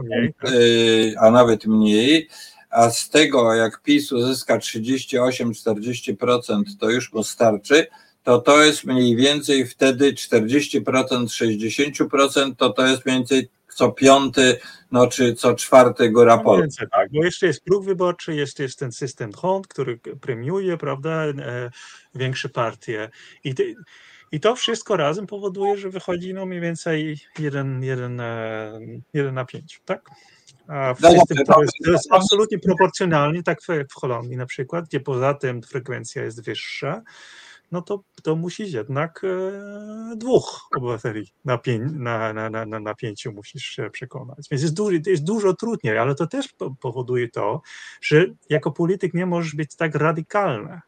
[0.51, 2.29] y, a nawet mniej,
[2.69, 7.87] a z tego jak PiS uzyska 38-40%, to już mu starczy,
[8.25, 14.59] to to jest mniej więcej wtedy 40%, 60%, to to jest mniej więcej co piąty,
[14.91, 18.79] no czy co czwarty góra no więcej, tak, bo jeszcze jest próg wyborczy, jeszcze jest
[18.79, 21.33] ten system HONT, który premiuje, prawda, e,
[22.15, 23.09] większe partie.
[23.43, 23.53] I,
[24.31, 28.21] I to wszystko razem powoduje, że wychodzi no mniej więcej 1 jeden,
[29.13, 30.09] jeden na 5, tak?
[30.67, 34.45] A w no system, to jest, to jest absolutnie proporcjonalnie, tak jak w Holandii na
[34.45, 37.01] przykład, gdzie poza tym frekwencja jest wyższa,
[37.71, 43.31] no to, to musisz jednak e, dwóch obywateli na, pię, na, na, na, na pięciu
[43.31, 44.47] musisz się przekonać.
[44.51, 46.47] Więc jest, duży, jest dużo trudniej, ale to też
[46.81, 47.61] powoduje to,
[48.01, 50.81] że jako polityk nie możesz być tak radykalny,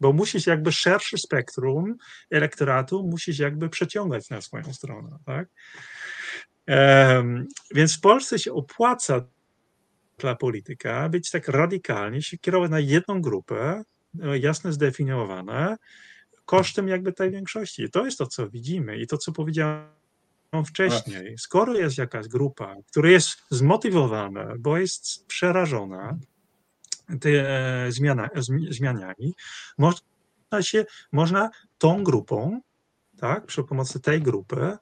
[0.00, 1.96] bo musisz jakby szersze spektrum
[2.30, 5.48] elektoratu musisz jakby przeciągać na swoją stronę, tak?
[7.74, 9.26] Więc w Polsce się opłaca
[10.18, 13.82] dla polityka być tak radykalnie, się kierować na jedną grupę,
[14.40, 15.76] jasno zdefiniowane,
[16.44, 17.90] kosztem jakby tej większości.
[17.90, 19.86] To jest to, co widzimy i to, co powiedziałem
[20.66, 21.38] wcześniej.
[21.38, 26.18] Skoro jest jakaś grupa, która jest zmotywowana, bo jest przerażona
[27.20, 28.28] tymi e, zmiana,
[28.70, 29.34] zmianami,
[29.78, 30.02] można
[30.60, 32.60] się, można tą grupą,
[33.18, 34.78] tak, przy pomocy tej grupy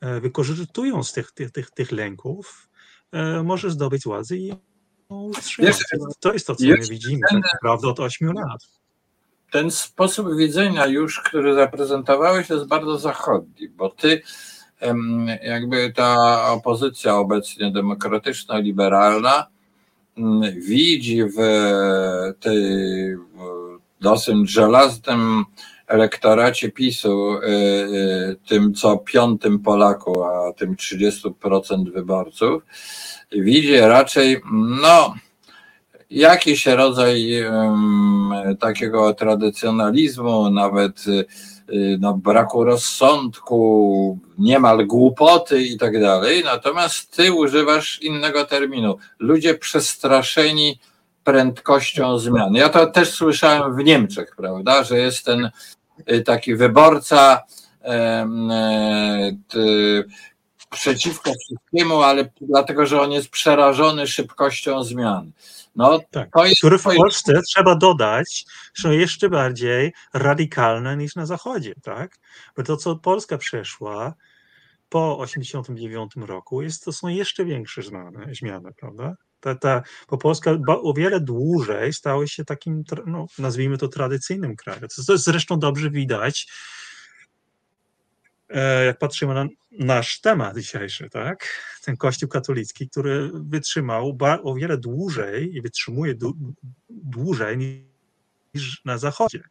[0.00, 2.68] E, wykorzystując tych, tych, tych, tych lęków,
[3.12, 4.52] e, może zdobyć władzę i
[5.08, 5.78] utrzymać.
[6.20, 8.60] To jest to, co my widzimy ten, tak naprawdę od 8 lat.
[9.50, 14.22] Ten sposób widzenia już, który zaprezentowałeś, jest bardzo zachodni, bo ty
[15.42, 19.46] jakby ta opozycja obecnie demokratyczno-liberalna
[20.56, 21.38] widzi w
[22.40, 22.62] tej
[24.00, 25.44] dosyć żelaznym
[25.88, 32.62] elektoracie PiSu, y, y, tym co piątym Polaku, a tym 30% wyborców,
[33.32, 34.40] widzi raczej,
[34.82, 35.14] no,
[36.10, 37.44] jakiś rodzaj
[38.60, 46.44] takiego tradycjonalizmu, nawet y, no, braku rozsądku, niemal głupoty i tak dalej.
[46.44, 48.96] Natomiast ty używasz innego terminu.
[49.18, 50.78] Ludzie przestraszeni
[51.24, 52.54] prędkością zmian.
[52.54, 55.50] Ja to też słyszałem w Niemczech, prawda, że jest ten
[56.24, 57.42] taki wyborca
[57.84, 58.28] e,
[60.70, 65.32] przeciwko wszystkiemu, ale dlatego, że on jest przerażony szybkością zmian.
[65.76, 67.48] No, tak, to jest, który w Polsce jest...
[67.48, 68.44] trzeba dodać,
[68.74, 72.18] są jeszcze bardziej radykalne niż na Zachodzie, tak?
[72.56, 74.14] Bo to, co Polska przeszła
[74.88, 79.14] po 1989 roku, jest, to są jeszcze większe zmiany, zmiany prawda?
[79.40, 79.82] Ta, ta,
[80.20, 84.82] Polska o wiele dłużej stała się takim, no, nazwijmy to tradycyjnym krajem.
[84.82, 86.46] Jest zresztą dobrze widać,
[88.48, 91.48] e, jak patrzymy na nasz temat dzisiejszy, tak?
[91.84, 96.14] Ten Kościół katolicki, który wytrzymał o wiele dłużej i wytrzymuje
[96.90, 97.58] dłużej
[98.54, 99.42] niż na Zachodzie.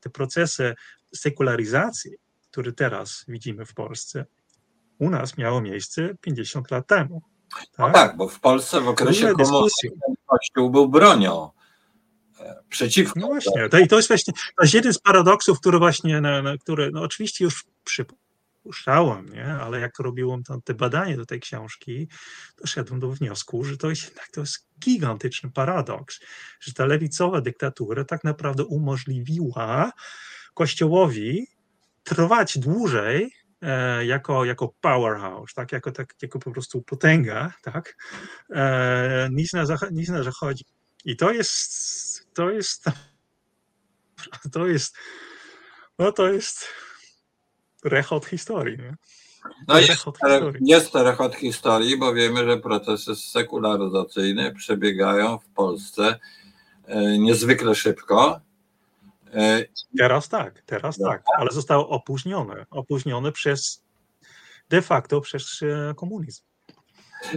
[0.00, 0.74] Te procesy
[1.14, 2.10] sekularyzacji,
[2.50, 4.24] które teraz widzimy w Polsce,
[4.98, 7.22] u nas miało miejsce 50 lat temu.
[7.58, 7.78] Tak?
[7.78, 9.66] No tak, bo w Polsce w okresie komunizmu
[10.26, 11.50] Kościół był bronią
[12.40, 13.20] e, przeciwko.
[13.20, 16.42] No właśnie, to, i to jest właśnie to jest jeden z paradoksów, który właśnie, na,
[16.42, 19.46] na które no oczywiście już przypuszczałem, nie?
[19.46, 22.08] ale jak robiłem tam te badanie do tej książki,
[22.60, 26.20] doszedłem do wniosku, że to jest jednak to jest gigantyczny paradoks,
[26.60, 29.92] że ta lewicowa dyktatura tak naprawdę umożliwiła
[30.54, 31.46] Kościołowi
[32.04, 33.32] trwać dłużej
[34.00, 35.72] jako, jako powerhouse, tak?
[35.72, 37.96] jako, tak, jako po prostu potęga, tak?
[38.50, 40.64] E, nic, na, nic na zachodzie.
[41.04, 42.84] I to jest, to jest,
[44.52, 44.96] to jest,
[45.98, 46.66] no to jest
[47.84, 48.78] rechot historii.
[48.78, 48.96] Nie?
[49.68, 50.60] No jest, historii.
[50.60, 56.18] jest to rechot historii, bo wiemy, że procesy sekularyzacyjne przebiegają w Polsce
[56.86, 58.53] e, niezwykle szybko E,
[59.98, 61.08] teraz tak, teraz no.
[61.08, 63.84] tak, ale zostało opóźnione, opóźnione przez
[64.68, 66.42] de facto przez e, komunizm.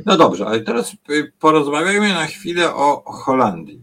[0.06, 3.82] No dobrze, ale teraz y, porozmawiajmy na chwilę o Holandii.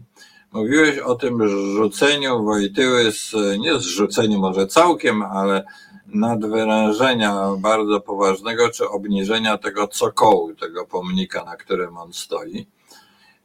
[0.51, 5.65] Mówiłeś o tym rzuceniu Wojtyły, z, nie zrzuceniu może całkiem, ale
[6.07, 12.67] nadwyrężenia bardzo poważnego, czy obniżenia tego cokołu, tego pomnika, na którym on stoi.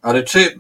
[0.03, 0.57] Ale czy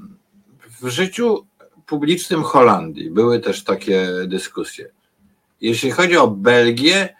[0.80, 1.46] w życiu
[1.90, 4.90] publicznym Holandii były też takie dyskusje.
[5.60, 7.16] Jeśli chodzi o Belgię,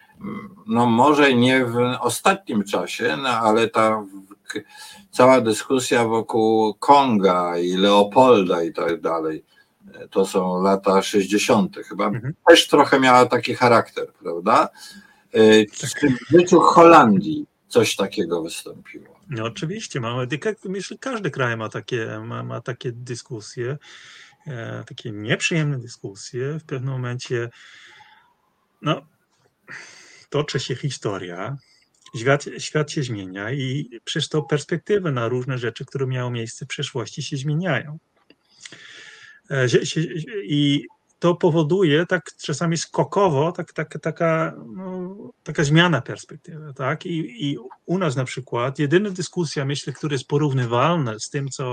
[0.66, 4.06] no może nie w ostatnim czasie, no ale ta
[5.10, 9.44] cała dyskusja wokół Konga i Leopolda i tak dalej,
[10.10, 11.77] to są lata 60.
[11.88, 12.35] chyba, mhm.
[12.48, 14.68] też trochę miała taki charakter, prawda?
[15.33, 19.21] E, czy w życiu Holandii coś takiego wystąpiło?
[19.31, 20.27] No oczywiście, mamy,
[20.64, 23.79] myślę, każdy kraj ma takie, ma, ma takie dyskusje.
[24.47, 26.59] E, takie nieprzyjemne dyskusje.
[26.59, 27.49] W pewnym momencie
[28.83, 29.07] no,
[30.31, 31.57] toczy się historia,
[32.17, 36.69] świat, świat się zmienia i przez to perspektywy na różne rzeczy, które miały miejsce w
[36.69, 37.99] przeszłości, się zmieniają.
[39.51, 39.67] E,
[40.45, 40.87] I
[41.21, 46.75] to powoduje tak czasami skokowo tak, tak, taka, no, taka zmiana perspektywy.
[46.75, 47.06] Tak?
[47.06, 51.64] I, I u nas na przykład jedyna dyskusja, myślę, która jest porównywalna z tym, co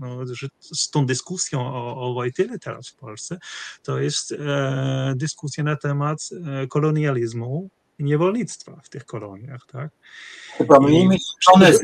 [0.00, 0.26] no,
[0.60, 3.38] z tą dyskusją o, o Wojtyle teraz w Polsce,
[3.82, 6.28] to jest e, dyskusja na temat
[6.62, 9.66] e, kolonializmu i niewolnictwa w tych koloniach.
[9.72, 9.90] Tak?
[10.56, 11.80] Chyba mniej mieszane z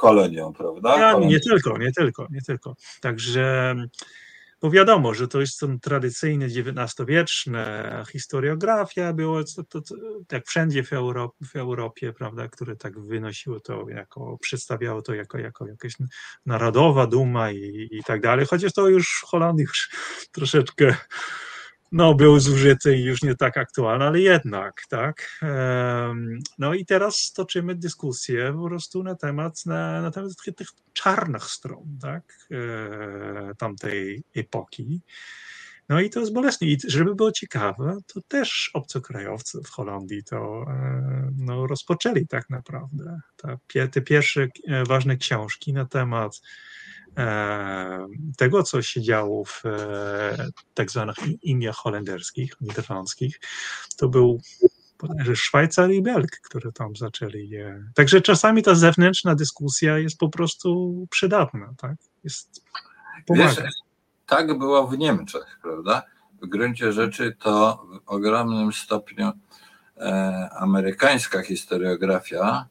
[0.00, 0.98] kolonią, prawda?
[0.98, 2.76] Ja, nie tylko, nie tylko, nie tylko.
[3.00, 3.74] Także
[4.62, 9.94] bo wiadomo, że to jest to tradycyjne XIX-wieczne historiografia, było to, to, to,
[10.32, 15.38] jak wszędzie w, Europie, w Europie, prawda, które tak wynosiło to jako, przedstawiało to jako,
[15.38, 15.92] jako jakaś
[16.46, 19.90] narodowa duma i, i tak dalej, chociaż to już w Holandii już
[20.32, 20.96] troszeczkę
[21.92, 25.40] no, był zużyty i już nie tak aktualny, ale jednak, tak.
[26.58, 31.44] No i teraz toczymy dyskusję po prostu na temat, na, na temat tych, tych czarnych
[31.44, 35.00] stron, tak, e, tamtej epoki.
[35.88, 36.66] No i to jest bolesne.
[36.66, 43.20] I żeby było ciekawe, to też obcokrajowcy w Holandii to e, no, rozpoczęli tak naprawdę.
[43.36, 46.40] Te, te pierwsze e, ważne książki na temat
[48.36, 53.40] tego, co się działo w e, tak zwanych Indiach holenderskich, niderlandzkich,
[53.96, 54.40] to był
[55.34, 57.50] Szwajcar i Belg, które tam zaczęli.
[57.94, 61.96] Także czasami ta zewnętrzna dyskusja jest po prostu przydatna, tak?
[62.24, 62.64] Jest,
[63.30, 63.56] Wiesz,
[64.26, 66.02] tak było w Niemczech, prawda?
[66.42, 69.32] W gruncie rzeczy to w ogromnym stopniu
[69.96, 72.66] e, amerykańska historiografia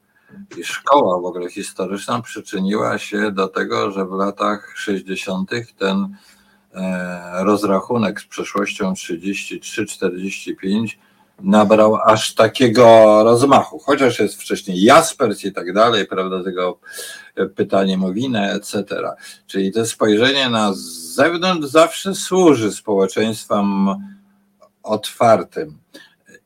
[0.57, 5.51] i szkoła w ogóle historyczna przyczyniła się do tego, że w latach 60.
[5.77, 6.15] ten
[6.73, 10.97] e, rozrachunek z przeszłością 33-45
[11.41, 12.83] nabrał aż takiego
[13.23, 16.79] rozmachu, chociaż jest wcześniej Jaspers i tak dalej, prawda, tego
[17.55, 18.85] pytanie Mowinę, etc.
[19.47, 20.73] Czyli to spojrzenie na
[21.15, 23.95] zewnątrz zawsze służy społeczeństwom
[24.83, 25.77] otwartym.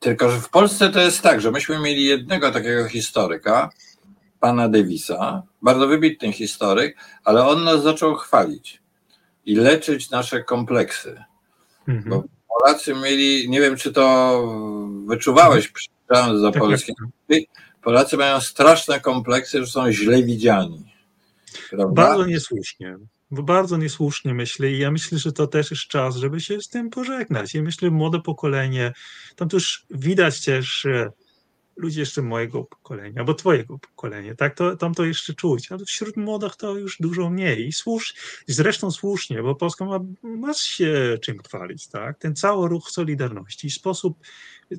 [0.04, 3.70] Tylko, że w Polsce to jest tak, że myśmy mieli jednego takiego historyka,
[4.40, 8.82] pana Davisa, bardzo wybitny historyk, ale on nas zaczął chwalić
[9.46, 11.24] i leczyć nasze kompleksy.
[11.88, 12.10] Mhm.
[12.10, 14.38] Bo Polacy mieli, nie wiem czy to
[15.06, 16.92] wyczuwałeś przyjeżdżając do Polski,
[17.82, 20.92] Polacy mają straszne kompleksy, że są źle widziani.
[21.70, 22.02] Prawda?
[22.02, 22.96] Bardzo niesłusznie
[23.42, 26.90] bardzo niesłusznie myślę i ja myślę, że to też jest czas, żeby się z tym
[26.90, 27.54] pożegnać.
[27.54, 28.92] I myślę, młode pokolenie,
[29.36, 30.86] tam też widać też
[31.76, 36.16] ludzie jeszcze mojego pokolenia, albo twojego pokolenia, tak, to, tam to jeszcze czuć, ale wśród
[36.16, 37.66] młodych to już dużo mniej.
[37.66, 38.14] I słusz,
[38.46, 44.18] zresztą słusznie, bo Polska ma, ma się czym chwalić, tak, ten cały ruch Solidarności, sposób,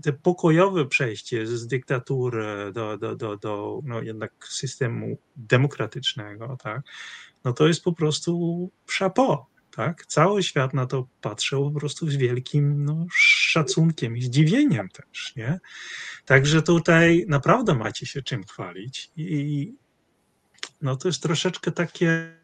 [0.04, 6.82] te pokojowe przejście z dyktatury do, do, do, do no jednak systemu demokratycznego, tak,
[7.46, 10.06] no to jest po prostu chapeau, tak?
[10.06, 15.60] Cały świat na to patrzył po prostu z wielkim no, szacunkiem i zdziwieniem też, nie?
[16.26, 19.74] Także tutaj naprawdę macie się czym chwalić i
[20.82, 22.38] no to jest troszeczkę takie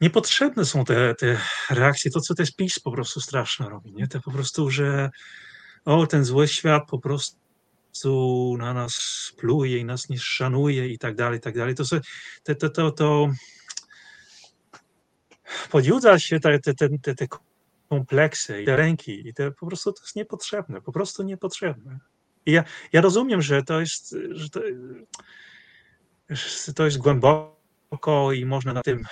[0.00, 1.40] niepotrzebne są te, te
[1.70, 4.08] reakcje, to co te PiS po prostu straszne robi, nie?
[4.08, 5.10] Te po prostu, że
[5.84, 7.45] o, ten zły świat po prostu
[8.58, 8.94] na nas
[9.36, 11.74] pluje i nas nie szanuje i tak dalej, i tak dalej.
[11.74, 11.84] To,
[12.44, 13.28] to, to, to, to
[15.70, 17.26] podjudza się te, te, te, te
[17.88, 21.98] kompleksy i te ręki i te po prostu to jest niepotrzebne, po prostu niepotrzebne.
[22.46, 24.60] I ja, ja rozumiem, że to jest, że to,
[26.30, 29.04] że to jest głęboko i można na tym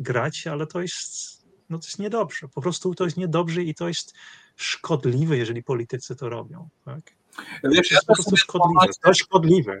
[0.00, 2.48] grać, ale to jest, no to jest niedobrze.
[2.48, 4.14] Po prostu to jest niedobrze i to jest
[4.56, 6.68] szkodliwe, jeżeli politycy to robią.
[6.84, 7.00] Tak?
[7.64, 8.86] Wiesz, jest po prostu szkodliwe.
[9.02, 9.80] To szkodliwe.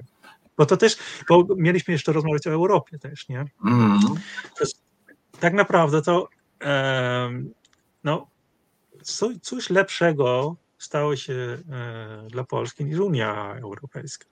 [0.56, 0.96] Bo to też,
[1.28, 3.44] bo mieliśmy jeszcze rozmawiać o Europie też, nie?
[3.64, 4.00] Mm.
[4.60, 4.82] Jest,
[5.40, 6.28] tak naprawdę to
[8.04, 8.26] no,
[9.42, 14.26] coś lepszego stało się e, dla Polski niż Unia Europejska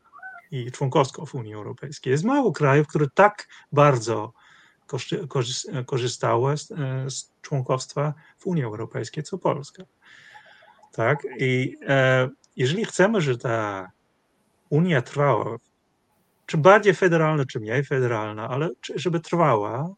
[0.51, 2.11] i członkowstwo w Unii Europejskiej.
[2.11, 4.33] Jest mało krajów, które tak bardzo
[5.87, 9.85] korzystały z, e, z członkostwa w Unii Europejskiej, co Polska.
[10.93, 11.27] Tak?
[11.39, 13.91] I e, jeżeli chcemy, że ta
[14.71, 15.57] Unia trwała,
[16.47, 19.95] czy bardziej federalna, czy mniej federalna, ale żeby trwała,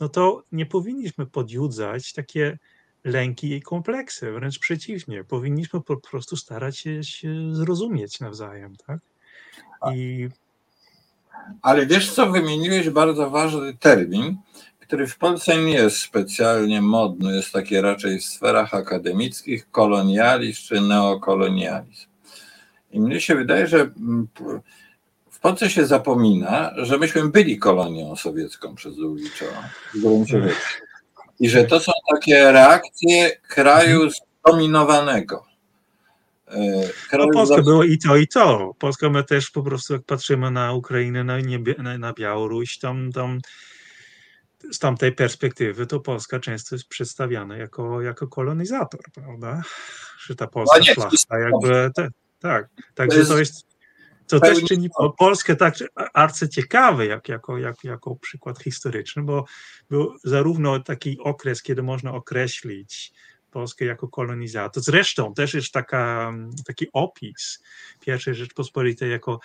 [0.00, 2.58] no to nie powinniśmy podjudzać takie
[3.04, 5.24] lęki i kompleksy, wręcz przeciwnie.
[5.24, 8.98] Powinniśmy po prostu starać się, się zrozumieć nawzajem, tak?
[9.94, 10.28] I...
[11.62, 14.36] Ale wiesz co, wymieniłeś bardzo ważny termin,
[14.88, 20.80] który w Polsce nie jest specjalnie modny, jest taki raczej w sferach akademickich, kolonializm czy
[20.80, 22.06] neokolonializm.
[22.90, 24.28] I mnie się wydaje, że mm,
[25.30, 29.48] w Polsce się zapomina, że myśmy byli kolonią sowiecką przez długi czas.
[31.40, 35.46] I że to są takie reakcje kraju zdominowanego.
[36.50, 38.74] E, no, Polska było i to, i to.
[38.78, 41.36] Polska my też po prostu, jak patrzymy na Ukrainę, na,
[41.78, 43.40] na, na Białoruś, tam, tam
[44.72, 49.62] z tamtej perspektywy to Polska często jest przedstawiana jako, jako kolonizator, prawda?
[50.18, 52.08] Że ta polska no szlachta jakby, te,
[52.38, 53.66] tak, także to jest,
[54.26, 54.88] to też czyni
[55.18, 55.74] Polskę tak
[56.14, 59.44] arcyciekawe jak, jako, jak, jako przykład historyczny, bo
[59.90, 63.12] był zarówno taki okres, kiedy można określić
[63.50, 64.82] Polskę jako kolonizator.
[64.82, 66.32] Zresztą też jest taka,
[66.66, 67.62] taki opis
[68.00, 69.40] pierwszej Rzeczpospolitej jako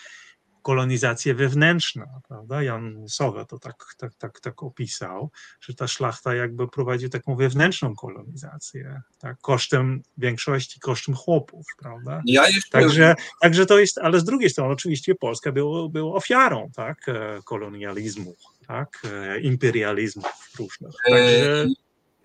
[0.63, 2.63] kolonizacja wewnętrzna, prawda?
[2.63, 7.95] Jan Sowa to tak, tak, tak, tak opisał, że ta szlachta jakby prowadzi taką wewnętrzną
[7.95, 9.37] kolonizację, tak?
[9.41, 12.21] kosztem większości, kosztem chłopów, prawda?
[12.25, 12.69] Ja jeszcze...
[12.69, 17.09] także, także to jest, ale z drugiej strony oczywiście Polska była, była ofiarą tak?
[17.09, 18.35] E, kolonializmu,
[18.67, 19.01] tak?
[19.11, 20.23] E, imperializmu
[20.59, 20.93] różnych.
[21.07, 21.67] E, także...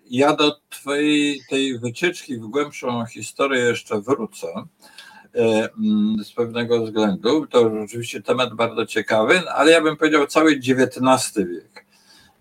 [0.09, 4.47] Ja do twojej tej wycieczki w głębszą historię jeszcze wrócę.
[5.35, 7.47] E, mm, z pewnego względu.
[7.47, 11.85] To rzeczywiście temat bardzo ciekawy, ale ja bym powiedział cały XIX wiek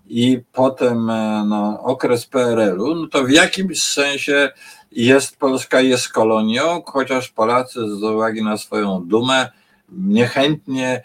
[0.08, 4.50] i potem e, no, okres PRL-u, no to w jakimś sensie
[4.92, 9.48] jest Polska jest kolonią, chociaż Polacy z uwagi na swoją dumę
[9.88, 11.02] niechętnie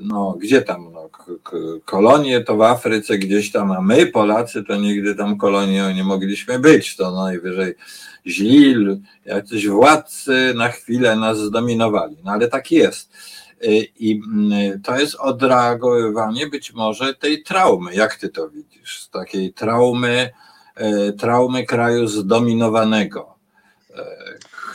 [0.00, 1.10] no gdzie tam, no,
[1.84, 6.58] kolonie to w Afryce gdzieś tam, a my Polacy to nigdy tam kolonią nie mogliśmy
[6.58, 7.74] być, to najwyżej
[8.26, 8.76] źli,
[9.24, 13.12] jacyś władcy na chwilę nas zdominowali, no ale tak jest.
[13.64, 19.52] Y, I mm, to jest odreagowywanie być może tej traumy, jak ty to widzisz, takiej
[19.52, 20.30] traumy,
[20.80, 23.34] y, traumy kraju zdominowanego,
[23.90, 23.94] y,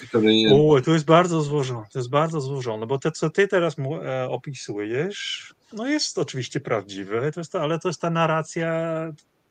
[0.07, 4.29] który to jest bardzo złożone, to jest bardzo złożone, bo to, co ty teraz e,
[4.29, 8.93] opisujesz, no jest oczywiście prawdziwe, to jest ale to jest ta narracja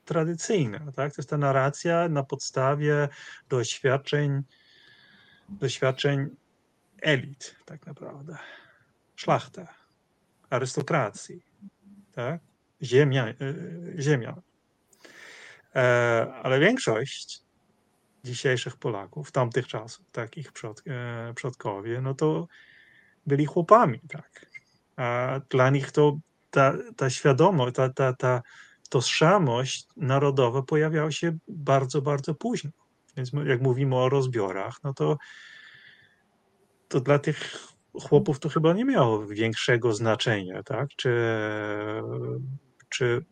[0.05, 1.15] tradycyjna, tak?
[1.15, 3.09] To jest ta narracja na podstawie
[3.49, 4.43] doświadczeń,
[5.49, 6.29] doświadczeń
[7.03, 8.37] elit, tak naprawdę.
[9.17, 9.75] Szlachta,
[10.51, 11.43] arystokracji,
[12.13, 12.41] tak?
[12.83, 13.35] Ziemia, e,
[13.99, 14.43] ziemia.
[15.77, 17.48] E, ale większość
[18.25, 22.49] dzisiejszych Polaków, tamtych czasów, takich przod, e, przodkowie, no to
[23.27, 24.47] byli chłopami, tak.
[24.97, 26.19] A dla nich to
[26.51, 28.43] ta, ta świadomość, ta, ta, ta
[28.89, 32.71] tożsamość narodowa pojawiała się bardzo, bardzo późno.
[33.17, 35.19] Więc jak mówimy o rozbiorach, no to,
[36.89, 40.89] to dla tych chłopów to chyba nie miało większego znaczenia, tak?
[40.97, 41.13] Czy,
[42.89, 43.25] czy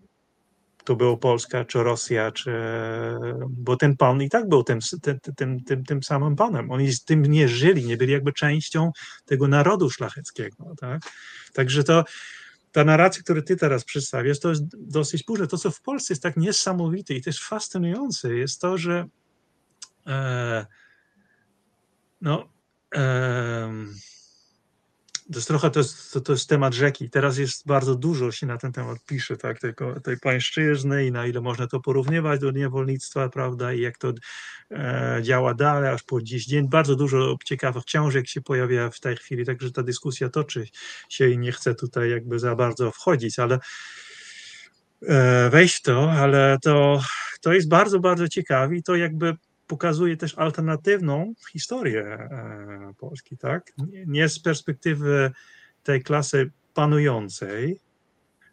[0.87, 2.53] to było Polska, czy Rosja, czy...
[3.49, 6.70] bo ten pan i tak był tym, tym, tym, tym, tym samym panem.
[6.70, 8.93] Oni z tym nie żyli, nie byli jakby częścią
[9.24, 10.74] tego narodu szlacheckiego.
[10.80, 11.03] Tak?
[11.53, 12.05] Także to
[12.72, 15.47] ta narracja, którą ty teraz przedstawiasz, to jest dosyć późne.
[15.47, 19.07] To, co w Polsce jest tak niesamowite i też fascynujące, jest to, że
[20.07, 20.66] e,
[22.20, 22.49] no,
[22.95, 23.72] e,
[25.33, 27.11] to jest trochę to jest, to, to jest temat rzeki.
[27.11, 31.27] Teraz jest bardzo dużo się na ten temat pisze, tak, tego, tej pańszczyzny i na
[31.27, 34.12] ile można to porównywać do niewolnictwa, prawda, i jak to
[34.70, 36.68] e, działa dalej, aż po dziś dzień.
[36.68, 40.66] Bardzo dużo ciekawych książek się pojawia w tej chwili, także ta dyskusja toczy
[41.09, 43.59] się i nie chcę tutaj jakby za bardzo wchodzić, ale
[45.09, 47.01] e, wejść w to, ale to,
[47.41, 49.37] to jest bardzo, bardzo ciekawe i to jakby
[49.67, 53.73] pokazuje też alternatywną historię e, Polski, tak?
[54.07, 55.33] Nie z perspektywy
[55.83, 57.81] tej klasy panującej,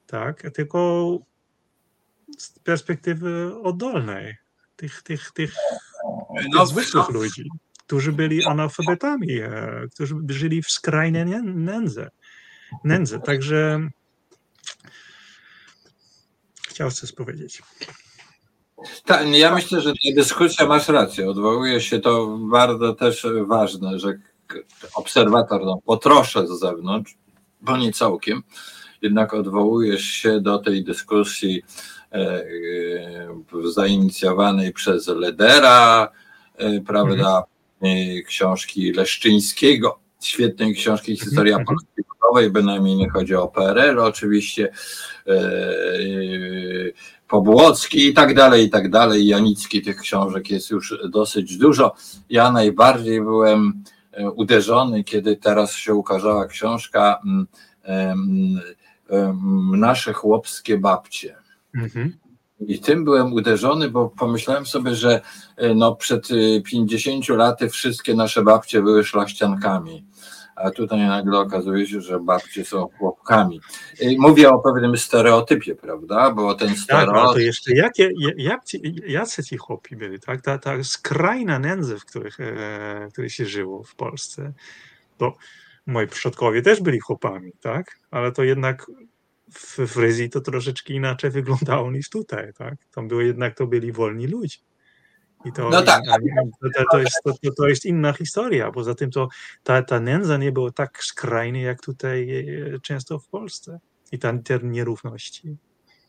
[0.07, 1.09] tak, tylko
[2.37, 4.35] z perspektywy oddolnej,
[4.75, 5.55] tych, tych, tych,
[6.53, 7.13] no, zwykłych no.
[7.13, 7.49] ludzi,
[7.85, 12.07] którzy byli analfabetami, e, którzy żyli w skrajnej nędzy.
[12.83, 13.19] nędzy.
[13.19, 13.89] Także
[16.67, 17.61] chciałbym coś powiedzieć.
[19.05, 21.29] Tak, ja myślę, że ta dyskusja masz rację.
[21.29, 24.19] Odwołuje się to bardzo też ważne, że
[24.95, 27.17] obserwator no, po trosze z zewnątrz,
[27.61, 28.43] bo nie całkiem,
[29.01, 31.61] jednak odwołujesz się do tej dyskusji
[32.11, 36.11] e, e, zainicjowanej przez Ledera,
[36.57, 37.43] e, prawda,
[37.81, 38.23] mhm.
[38.23, 41.65] książki Leszczyńskiego, świetnej książki mhm, Historia mhm.
[41.65, 44.71] Polski Ludowej, bynajmniej nie chodzi o PRL oczywiście,
[47.27, 49.27] Pobłocki i tak dalej, i tak dalej.
[49.27, 51.95] Janicki tych książek jest już dosyć dużo.
[52.29, 57.21] Ja najbardziej byłem e, uderzony, kiedy teraz się ukazała książka
[59.71, 61.35] Nasze chłopskie babcie.
[61.75, 62.13] Mhm.
[62.59, 65.21] I tym byłem uderzony, bo pomyślałem sobie, że
[65.75, 66.27] no przed
[66.65, 70.05] 50 e, laty wszystkie nasze babcie były szlachciankami
[70.55, 73.61] a tutaj nagle okazuje się, że babcie są chłopkami.
[74.17, 76.31] Mówię o pewnym stereotypie, prawda?
[76.31, 77.13] Bo ten stereotyp...
[77.15, 80.41] Tak, to jeszcze jakie, jak ci, jacy ci chłopi byli, tak?
[80.41, 84.53] Ta, ta skrajna nędza, w których, e, w której się żyło w Polsce.
[85.17, 85.33] To
[85.85, 87.99] moi przodkowie też byli chłopami, tak?
[88.11, 88.85] Ale to jednak
[89.53, 92.75] w Fryzji to troszeczkę inaczej wyglądało niż tutaj, tak?
[92.95, 94.57] Tam było jednak, to byli wolni ludzie.
[95.45, 96.03] I to, no tak.
[96.61, 98.71] to, to, jest, to, to jest inna historia.
[98.71, 99.27] Poza tym to
[99.63, 103.79] ta, ta nędza nie była tak skrajna, jak tutaj e, często w Polsce.
[104.11, 105.57] I ta, te nierówności.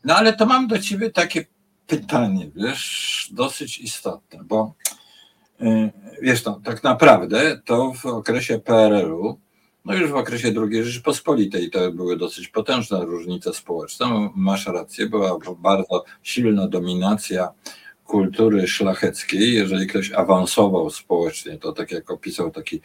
[0.03, 1.45] No ale to mam do ciebie takie
[1.87, 4.75] pytanie, wiesz, dosyć istotne, bo
[5.61, 9.39] e, wiesz, no, tak naprawdę to w okresie PRL-u,
[9.85, 14.29] no już w okresie II Rzeczypospolitej to były dosyć potężne różnice społeczne.
[14.35, 17.49] Masz rację, była bardzo silna dominacja
[18.05, 22.81] kultury szlacheckiej, jeżeli ktoś awansował społecznie, to tak jak opisał taki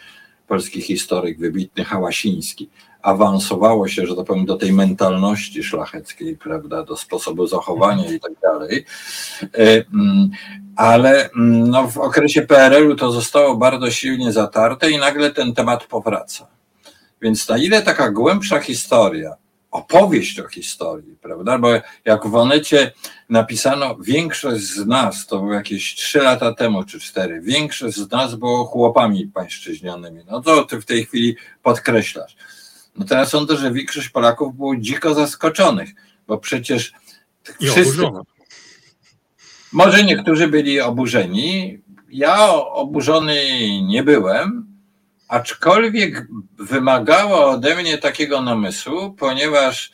[0.49, 2.69] polski historyk wybitny Hałasiński,
[3.03, 8.33] awansowało się, że to powiem, do tej mentalności szlacheckiej, prawda, do sposobu zachowania i tak
[8.43, 8.85] dalej.
[9.43, 10.31] E, mm,
[10.77, 15.85] ale mm, no, w okresie PRL-u to zostało bardzo silnie zatarte i nagle ten temat
[15.85, 16.47] powraca.
[17.23, 19.35] Więc na ile taka głębsza historia,
[19.71, 21.59] opowieść o historii, prawda?
[21.59, 21.69] Bo
[22.05, 22.93] jak w Onecie
[23.29, 28.35] napisano, większość z nas, to było jakieś trzy lata temu czy cztery, większość z nas
[28.35, 30.23] było chłopami pańszczyźnionymi.
[30.31, 32.37] No to ty w tej chwili podkreślasz.
[32.97, 35.91] No teraz sądzę, że większość Polaków było dziko zaskoczonych,
[36.27, 36.93] bo przecież
[37.61, 38.03] I wszyscy...
[39.73, 41.79] Może niektórzy byli oburzeni.
[42.09, 43.43] Ja oburzony
[43.83, 44.70] nie byłem,
[45.31, 46.27] aczkolwiek
[46.59, 49.93] wymagało ode mnie takiego namysłu, ponieważ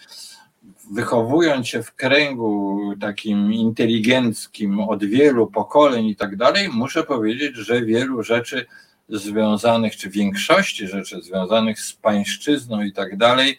[0.93, 7.83] wychowując się w kręgu takim inteligenckim od wielu pokoleń i tak dalej, muszę powiedzieć, że
[7.83, 8.67] wielu rzeczy
[9.09, 13.59] związanych, czy większości rzeczy związanych z pańszczyzną i tak dalej,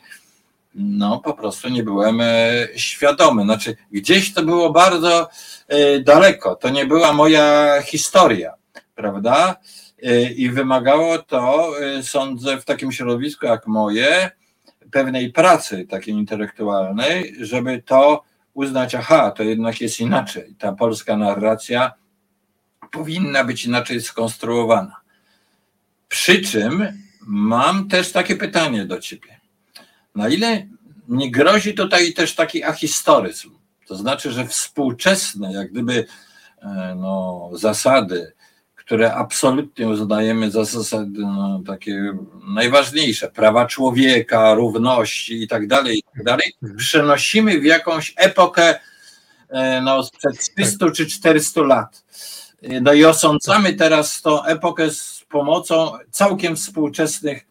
[0.75, 3.43] no po prostu nie byłem e, świadomy.
[3.43, 5.29] Znaczy, gdzieś to było bardzo
[5.67, 8.53] e, daleko, to nie była moja historia,
[8.95, 9.55] prawda?
[10.03, 14.31] E, I wymagało to, sądzę, w takim środowisku jak moje,
[14.91, 18.23] pewnej pracy takiej intelektualnej, żeby to
[18.53, 20.55] uznać, aha, to jednak jest inaczej.
[20.59, 21.93] Ta polska narracja
[22.91, 24.95] powinna być inaczej skonstruowana.
[26.07, 26.87] Przy czym
[27.21, 29.39] mam też takie pytanie do ciebie.
[30.15, 30.67] Na ile
[31.07, 33.49] nie grozi tutaj też taki ahistoryzm?
[33.87, 36.05] To znaczy, że współczesne, jak gdyby
[36.61, 38.33] e, no, zasady
[38.87, 42.13] które absolutnie uznajemy za zasady no, takie
[42.55, 48.79] najważniejsze, prawa człowieka, równości i tak dalej, i tak dalej, przenosimy w jakąś epokę
[49.49, 52.03] e, no, sprzed 300 czy 400 lat.
[52.81, 57.45] No i osądzamy teraz tą epokę z pomocą całkiem współczesnych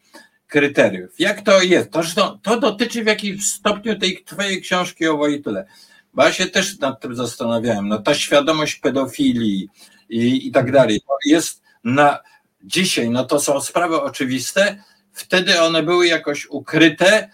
[0.47, 1.11] kryteriów.
[1.19, 1.91] Jak to jest?
[1.91, 5.67] To, to, to dotyczy w jakimś stopniu tej twojej książki o Wojtyle.
[6.15, 7.89] Bo ja się też nad tym zastanawiałem.
[7.89, 9.69] No, ta świadomość pedofilii,
[10.09, 11.01] i, i tak dalej.
[11.25, 12.19] Jest na
[12.63, 14.83] dzisiaj, no to są sprawy oczywiste,
[15.13, 17.31] wtedy one były jakoś ukryte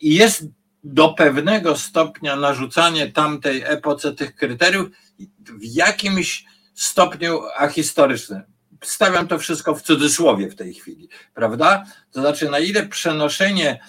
[0.00, 0.46] i jest
[0.84, 4.88] do pewnego stopnia narzucanie tamtej epoce tych kryteriów
[5.38, 6.44] w jakimś
[6.74, 8.42] stopniu ahistorycznym.
[8.82, 11.84] Stawiam to wszystko w cudzysłowie w tej chwili, prawda?
[12.12, 13.80] To znaczy, na ile przenoszenie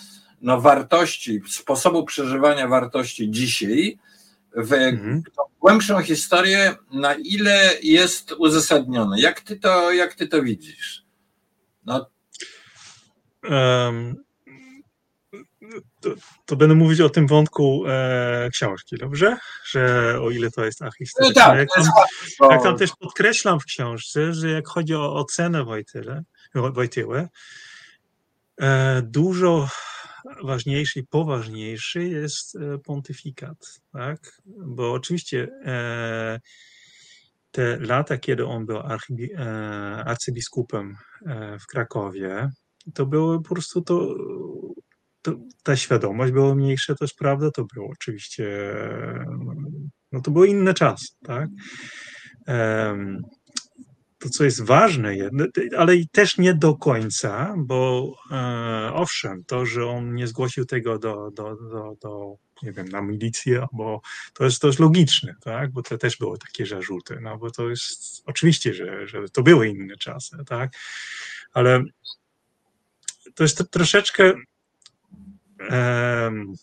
[0.42, 3.98] no, wartości, sposobu przeżywania wartości dzisiaj
[4.56, 5.24] w mhm.
[5.60, 9.22] głębszą historię, na ile jest uzasadnione.
[9.22, 11.06] Jak ty to, jak ty to widzisz?
[11.86, 12.10] No.
[13.50, 14.26] Um,
[16.02, 16.10] to,
[16.46, 19.38] to, będę mówić o tym wątku e, książki, dobrze?
[19.66, 21.42] Że o ile to jest ahistoryczne.
[21.42, 25.64] No tak, jak, tam, jak tam też podkreślam w książce, że jak chodzi o ocenę
[25.64, 26.24] Wojtyle,
[26.56, 27.30] Wojtyłę,
[28.62, 29.68] e, dużo
[30.44, 34.42] ważniejszy i poważniejszy jest e, pontyfikat, tak?
[34.46, 36.40] Bo oczywiście e,
[37.52, 38.84] te lata, kiedy on był e,
[40.06, 40.98] arcybiskupem
[41.60, 42.52] w Krakowie,
[42.94, 44.16] to było po prostu to,
[45.22, 48.76] to, ta świadomość była mniejsza, jest prawda, to było oczywiście,
[50.12, 51.50] no to był inny czas, tak?
[54.26, 55.16] To, co jest ważne,
[55.78, 61.00] ale i też nie do końca, bo e, owszem, to, że on nie zgłosił tego
[61.00, 64.02] do, do, do, do nie wiem, na milicję, bo
[64.34, 65.72] to jest, jest logiczne, tak?
[65.72, 69.68] bo to też były takie zarzuty, no bo to jest oczywiście, że, że to były
[69.68, 70.74] inne czasy, tak?
[71.54, 71.84] Ale
[73.36, 74.34] to jest to troszeczkę
[75.70, 76.54] um,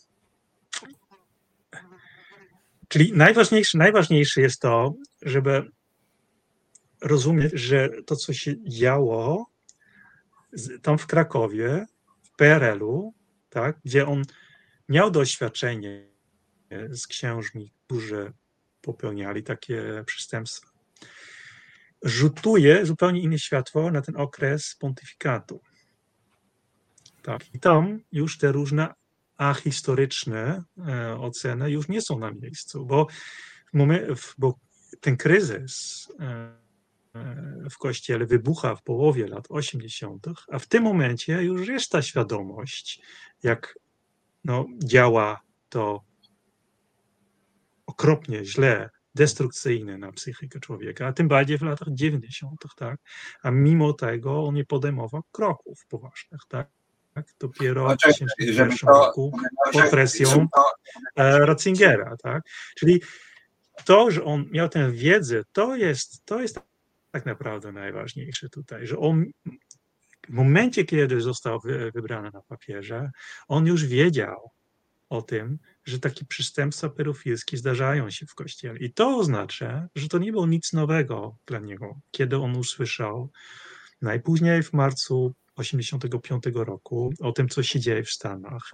[2.88, 5.70] czyli najważniejsze, najważniejsze jest to, żeby
[7.02, 9.52] rozumieć, że to, co się działo
[10.82, 11.86] tam w Krakowie,
[12.36, 13.14] PRL-u,
[13.50, 14.22] tak, gdzie on
[14.88, 16.08] miał doświadczenie
[16.90, 18.32] z księżmi, którzy
[18.82, 20.68] popełniali takie przestępstwa,
[22.02, 25.60] rzutuje zupełnie inne światło na ten okres pontyfikatu.
[27.22, 28.94] Tak, i tam już te różne
[29.36, 33.06] ahistoryczne e, oceny już nie są na miejscu, bo,
[34.38, 34.58] bo
[35.00, 36.61] ten kryzys e,
[37.70, 43.02] w kościele wybucha w połowie lat 80., a w tym momencie już jest ta świadomość,
[43.42, 43.78] jak
[44.44, 46.04] no, działa to
[47.86, 53.00] okropnie źle, destrukcyjne na psychikę człowieka, a tym bardziej w latach 90., tak?
[53.42, 56.68] A mimo tego on nie podejmował kroków poważnych, tak?
[57.14, 57.26] tak?
[57.40, 59.32] Dopiero w 2001 roku
[59.72, 60.46] pod presją
[61.16, 62.42] e, Ratzingera, tak?
[62.76, 63.02] Czyli
[63.84, 66.60] to, że on miał tę wiedzę, to jest, to jest
[67.12, 69.24] tak naprawdę najważniejsze tutaj, że on
[70.28, 71.60] w momencie, kiedy został
[71.94, 73.10] wybrany na papierze,
[73.48, 74.50] on już wiedział
[75.08, 78.78] o tym, że takie przestępstwa pedofilskie zdarzają się w kościele.
[78.78, 83.30] I to oznacza, że to nie było nic nowego dla niego, kiedy on usłyszał
[84.02, 88.70] najpóźniej w marcu 85 roku o tym, co się dzieje w Stanach.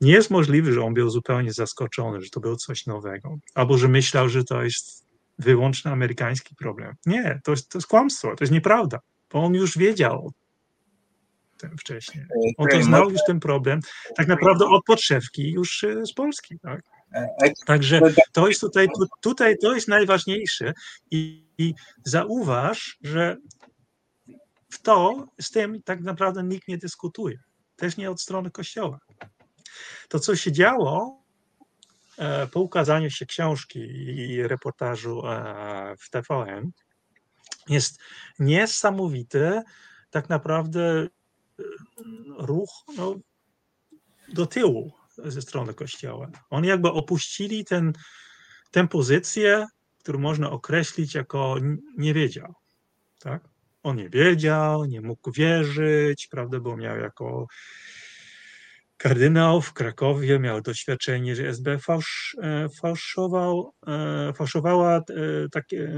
[0.00, 3.88] Nie jest możliwe, że on był zupełnie zaskoczony, że to było coś nowego, albo że
[3.88, 6.94] myślał, że to jest wyłącznie amerykański problem.
[7.06, 8.98] Nie, to jest, to jest kłamstwo, to jest nieprawda,
[9.30, 10.32] bo on już wiedział
[11.62, 12.24] tym wcześniej.
[12.56, 13.80] On to znał już ten problem,
[14.16, 16.58] tak naprawdę od podszewki już e, z Polski.
[16.58, 16.82] Tak?
[17.14, 18.00] E, e, Także
[18.32, 18.88] to jest tutaj,
[19.20, 20.72] tutaj to jest najważniejsze
[21.10, 21.74] i, i
[22.04, 23.36] zauważ, że
[24.70, 27.38] w to z tym tak naprawdę nikt nie dyskutuje.
[27.76, 28.98] Też nie od strony Kościoła.
[30.08, 31.21] To, co się działo
[32.52, 35.22] po ukazaniu się książki i reportażu
[35.98, 36.70] w TVN,
[37.68, 38.00] jest
[38.38, 39.62] niesamowite
[40.10, 41.06] tak naprawdę
[42.38, 43.14] ruch no,
[44.28, 46.30] do tyłu ze strony Kościoła.
[46.50, 47.92] Oni jakby opuścili ten,
[48.70, 49.66] tę pozycję,
[49.98, 51.56] którą można określić jako
[51.98, 52.54] nie wiedział.
[53.18, 53.42] Tak?
[53.82, 57.46] On nie wiedział, nie mógł wierzyć, prawda, bo miał jako
[59.02, 65.02] kardynał w Krakowie, miał doświadczenie, że SB fałsz, e, fałszował, e, fałszowała e,
[65.52, 65.92] takie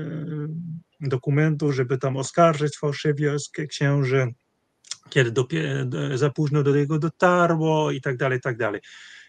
[1.01, 3.37] dokumentu, żeby tam oskarżyć fałszywie
[3.69, 4.27] księży
[5.09, 5.47] kiedy do,
[6.15, 8.81] za późno do niego dotarło i tak dalej, i tak dalej.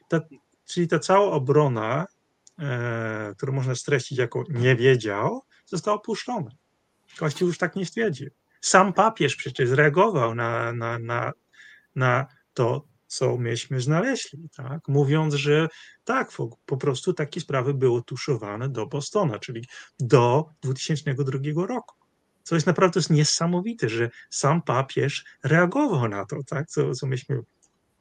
[0.09, 0.21] Ta,
[0.65, 2.05] czyli ta cała obrona,
[3.37, 6.51] którą można streścić jako nie wiedział, została opuszczona.
[7.17, 8.29] Kościół już tak nie stwierdził.
[8.61, 11.31] Sam papież przecież reagował na, na, na,
[11.95, 14.87] na to, co myśmy znaleźli, tak?
[14.87, 15.67] mówiąc, że
[16.03, 16.31] tak,
[16.65, 19.65] po prostu takie sprawy były tuszowane do Bostona, czyli
[19.99, 21.95] do 2002 roku
[22.45, 27.39] co jest naprawdę niesamowite, że sam papież reagował na to, tak, co, co myśmy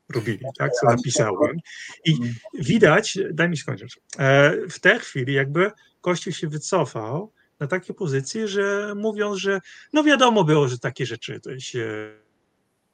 [0.08, 1.56] robili, tak, co napisałem.
[2.04, 2.16] I
[2.54, 8.48] widać, daj mi skończyć, e, w tej chwili jakby Kościół się wycofał na takie pozycje,
[8.48, 9.60] że mówiąc, że
[9.92, 11.80] no wiadomo było, że takie rzeczy się,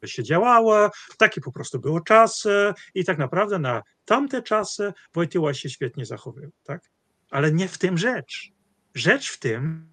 [0.08, 5.70] się działało, takie po prostu były czasy i tak naprawdę na tamte czasy Wojtyła się
[5.70, 6.90] świetnie zachowywał, tak?
[7.30, 8.52] Ale nie w tym rzecz.
[8.94, 9.92] Rzecz w tym,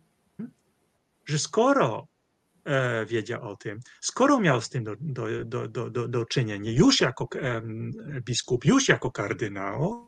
[1.26, 2.08] że skoro
[2.66, 7.02] e, wiedział o tym, skoro miał z tym do, do, do, do, do, czynienia już
[7.02, 7.28] jako
[8.26, 10.08] biskup, już jako kardynał,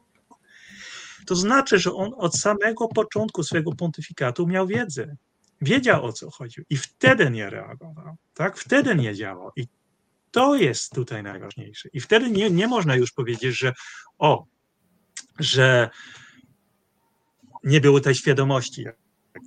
[1.25, 5.15] to znaczy, że on od samego początku swojego pontyfikatu miał wiedzę.
[5.61, 8.57] Wiedział o co chodziło i wtedy nie reagował, tak?
[8.57, 9.51] Wtedy nie działał.
[9.55, 9.67] I
[10.31, 11.89] to jest tutaj najważniejsze.
[11.93, 13.73] I wtedy nie, nie można już powiedzieć, że
[14.17, 14.45] o,
[15.39, 15.89] że
[17.63, 18.95] nie było tej świadomości, jak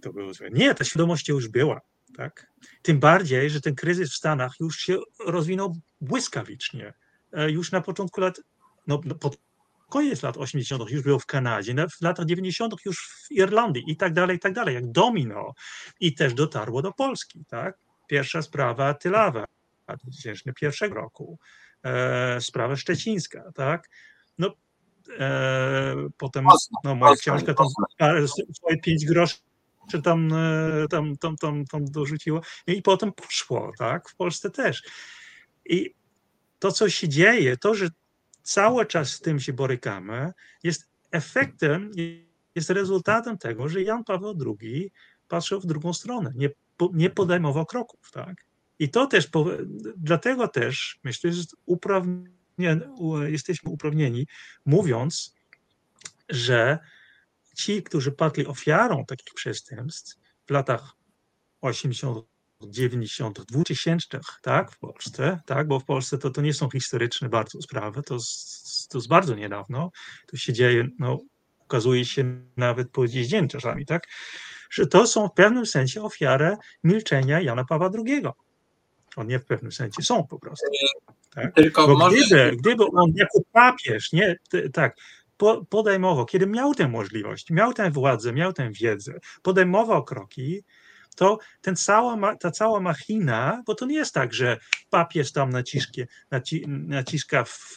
[0.02, 0.50] to było złe.
[0.50, 1.80] Nie, ta świadomość już była.
[2.16, 2.46] Tak?
[2.82, 6.92] Tym bardziej, że ten kryzys w Stanach już się rozwinął błyskawicznie.
[7.32, 8.40] E, już na początku lat,
[8.86, 9.36] no, no pod
[9.90, 10.90] koniec lat 80.
[10.90, 12.74] już było w Kanadzie, w latach 90.
[12.84, 15.54] już w Irlandii i tak dalej, i tak dalej, jak domino.
[16.00, 17.44] I też dotarło do Polski.
[17.48, 17.78] Tak?
[18.08, 19.44] Pierwsza sprawa Tylawa
[19.96, 21.38] 2001 roku,
[21.82, 23.52] e, sprawa szczecińska.
[23.54, 23.88] Tak?
[24.38, 24.54] No,
[25.18, 26.46] e, potem
[26.84, 27.66] no, moja książka to
[28.54, 29.36] swoje pięć groszy
[29.90, 32.40] czy tam, e, tam, tam, tam, tam dorzuciło.
[32.66, 34.08] I potem poszło, tak?
[34.08, 34.82] W Polsce też.
[35.66, 35.94] I
[36.58, 37.88] to, co się dzieje, to, że
[38.42, 40.32] cały czas z tym się borykamy,
[40.62, 41.90] jest efektem,
[42.54, 44.92] jest rezultatem tego, że Jan Paweł II
[45.28, 46.50] patrzył w drugą stronę, nie,
[46.92, 48.44] nie podejmował kroków, tak?
[48.78, 49.28] I to też,
[49.96, 51.42] dlatego też myślę, że
[53.26, 54.26] jesteśmy uprawnieni,
[54.66, 55.34] mówiąc,
[56.28, 56.78] że
[57.56, 60.16] ci, którzy padli ofiarą takich przestępstw
[60.46, 60.92] w latach
[61.60, 62.26] 80.,
[62.70, 67.62] 90., 2000, tak, w Polsce, tak, bo w Polsce to, to nie są historyczne bardzo
[67.62, 68.18] sprawy, to,
[68.90, 69.90] to jest bardzo niedawno,
[70.26, 71.18] to się dzieje, no,
[71.58, 74.06] okazuje się nawet po dziś dzień czasami, tak,
[74.70, 78.22] że to są w pewnym sensie ofiary milczenia Jana Pawła II.
[79.16, 80.66] On nie w pewnym sensie są po prostu.
[81.34, 81.54] Tak?
[81.54, 82.16] Tylko Bo może...
[82.16, 84.36] gdyby, gdyby on jako papież, nie,
[84.72, 84.96] tak,
[85.68, 90.62] podejmował, kiedy miał tę możliwość, miał tę władzę, miał tę wiedzę, podejmował kroki,
[91.16, 94.58] to ten cała, ta cała machina, bo to nie jest tak, że
[94.90, 97.76] papież tam naciski, naci, naciska w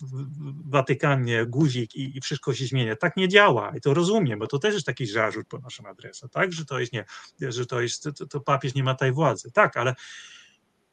[0.66, 2.96] Watykanie guzik i, i, wszystko się zmienia.
[2.96, 6.30] Tak nie działa i to rozumiem, bo to też jest taki zarzut po naszym adresie,
[6.30, 7.06] tak, że to jest nie,
[7.40, 9.52] że to jest, to, to papież nie ma tej władzy.
[9.52, 9.96] Tak, ale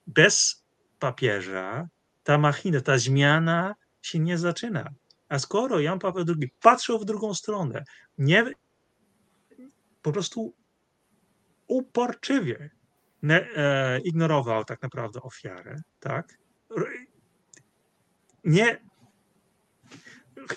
[0.07, 0.65] bez
[0.99, 1.89] papieża
[2.23, 4.89] ta machina, ta zmiana się nie zaczyna.
[5.29, 7.85] A skoro Jan Paweł II patrzył w drugą stronę,
[8.19, 8.45] nie,
[10.03, 10.55] po prostu
[11.67, 12.71] uporczywie
[13.23, 16.39] ne, e, ignorował tak naprawdę ofiarę, tak?
[18.45, 18.81] Nie,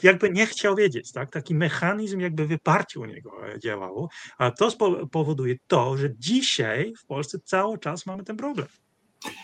[0.03, 1.31] jakby nie chciał wiedzieć, tak?
[1.31, 3.31] Taki mechanizm jakby wyparcie u niego
[3.63, 4.71] działał, a to
[5.11, 8.67] powoduje to, że dzisiaj w Polsce cały czas mamy ten problem.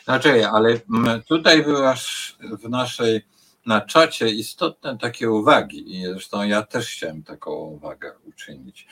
[0.04, 0.80] Znaczy, ale
[1.28, 3.22] tutaj byłaś w naszej
[3.66, 8.88] na czacie istotne takie uwagi i zresztą ja też chciałem taką uwagę uczynić.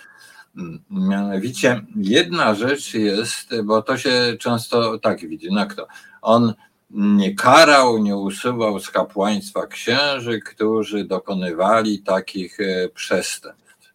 [0.90, 5.88] Mianowicie jedna rzecz jest, bo to się często tak widzi, no kto?
[6.22, 6.54] On
[6.92, 13.94] nie karał, nie usuwał z kapłaństwa księży, którzy dokonywali takich e, przestępstw.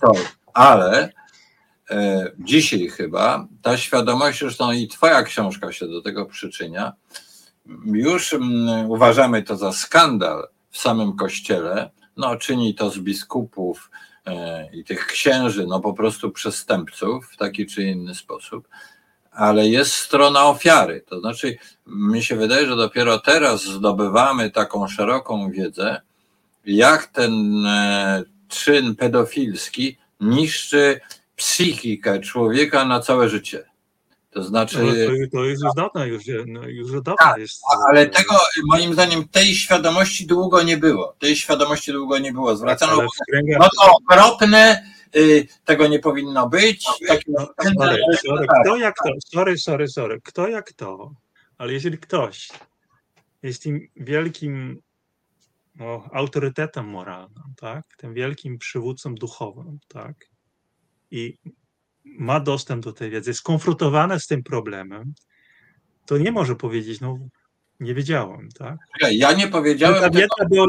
[0.00, 0.12] To,
[0.54, 1.12] ale
[2.38, 6.92] dzisiaj chyba ta świadomość, zresztą i Twoja książka się do tego przyczynia,
[7.84, 13.90] już mm, uważamy to za skandal w samym kościele, no czyni to z biskupów
[14.26, 18.68] e, i tych księży, no po prostu przestępców w taki czy inny sposób,
[19.32, 21.04] ale jest strona ofiary.
[21.08, 21.56] To znaczy,
[21.86, 26.00] mi się wydaje, że dopiero teraz zdobywamy taką szeroką wiedzę,
[26.64, 31.00] jak ten e, czyn pedofilski niszczy
[31.36, 33.64] psychikę człowieka na całe życie.
[34.30, 34.78] To znaczy.
[34.78, 37.62] No, to, to jest już dawno, już, no, już dawno tak, jest.
[37.88, 41.16] Ale tego, moim zdaniem, tej świadomości długo nie było.
[41.18, 42.56] Tej świadomości długo nie było.
[42.56, 43.56] Zwracano uwagę.
[43.60, 46.86] No to okropne, y, tego nie powinno być.
[47.08, 49.10] Tak, no, sorry, sorry, kto jak to?
[49.32, 50.20] Sorry, sorry, sorry.
[50.24, 51.10] Kto jak to?
[51.58, 52.48] Ale jeżeli ktoś
[53.42, 54.82] jest tym wielkim
[55.74, 57.82] no, autorytetem moralnym, tak?
[57.96, 60.14] Tym wielkim przywódcą duchowym, tak?
[61.10, 61.38] I
[62.04, 65.14] ma dostęp do tej wiedzy, jest skonfrontowane z tym problemem,
[66.06, 67.18] to nie może powiedzieć, no
[67.80, 68.76] nie wiedziałem, tak?
[69.10, 70.00] Ja nie powiedziałem.
[70.00, 70.66] Ta wiedza była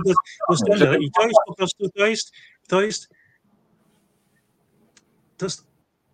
[0.50, 2.32] dostępna i to jest po prostu, to jest,
[2.68, 3.10] to jest,
[5.38, 5.68] to jest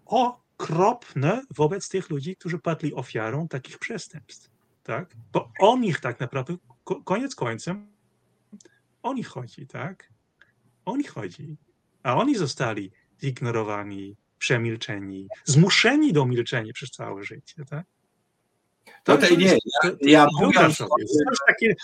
[0.06, 4.50] okropne wobec tych ludzi, którzy padli ofiarą takich przestępstw,
[4.84, 5.16] tak?
[5.34, 6.58] Bo o nich tak naprawdę,
[7.06, 7.94] koniec końcem,
[9.04, 10.10] o nich chodzi, tak?
[10.86, 11.58] O nich chodzi.
[12.04, 12.92] A oni zostali
[13.22, 17.66] zignorowani, przemilczeni, zmuszeni do milczenia przez całe życie.
[17.70, 17.86] Tak?
[19.04, 20.88] To, to, nie, ja, ja mówiąc, o
[21.48, 21.76] takie...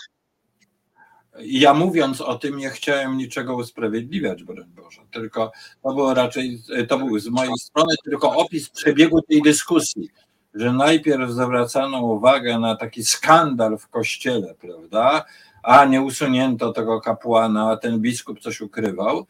[1.38, 5.52] ja mówiąc o tym nie chciałem niczego usprawiedliwiać, broń Boże, tylko
[5.82, 10.08] to było raczej, to był z mojej strony tylko opis przebiegu tej dyskusji,
[10.54, 15.24] że najpierw zwracano uwagę na taki skandal w kościele, prawda,
[15.62, 19.26] a nie usunięto tego kapłana, a ten biskup coś ukrywał,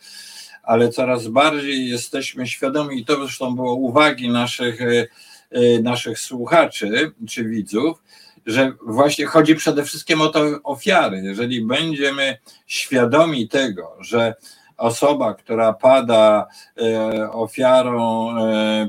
[0.71, 5.07] ale coraz bardziej jesteśmy świadomi, i to zresztą było uwagi naszych, e,
[5.51, 8.03] e, naszych słuchaczy czy widzów,
[8.47, 11.21] że właśnie chodzi przede wszystkim o to ofiary.
[11.25, 14.35] Jeżeli będziemy świadomi tego, że
[14.77, 16.47] osoba, która pada
[16.79, 18.35] e, ofiarą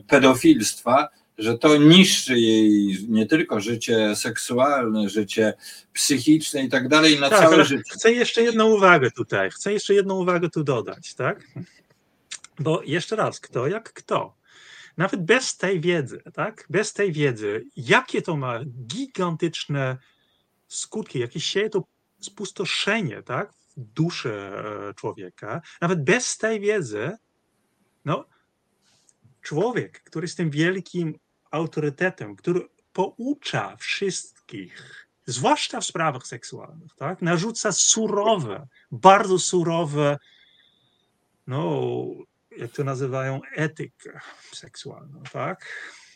[0.07, 1.09] pedofilstwa,
[1.41, 5.53] że to niszczy jej nie tylko życie seksualne, życie
[5.93, 7.91] psychiczne i tak dalej na tak, całe życie.
[7.91, 11.47] Chcę jeszcze jedną uwagę tutaj, chcę jeszcze jedną uwagę tu dodać, tak?
[12.59, 14.35] Bo jeszcze raz, kto jak kto.
[14.97, 16.65] Nawet bez tej wiedzy, tak?
[16.69, 19.97] Bez tej wiedzy, jakie to ma gigantyczne
[20.67, 21.83] skutki, jakie się to
[22.19, 23.53] spustoszenie, tak?
[23.77, 27.11] W duszy e, człowieka, nawet bez tej wiedzy,
[28.05, 28.25] no,
[29.41, 31.19] człowiek, który jest tym wielkim
[31.51, 37.21] autorytetem, który poucza wszystkich, zwłaszcza w sprawach seksualnych, tak?
[37.21, 40.17] narzuca surowe, bardzo surowe,
[41.47, 41.81] no,
[42.57, 44.19] jak to nazywają, etykę
[44.51, 45.65] seksualną, tak?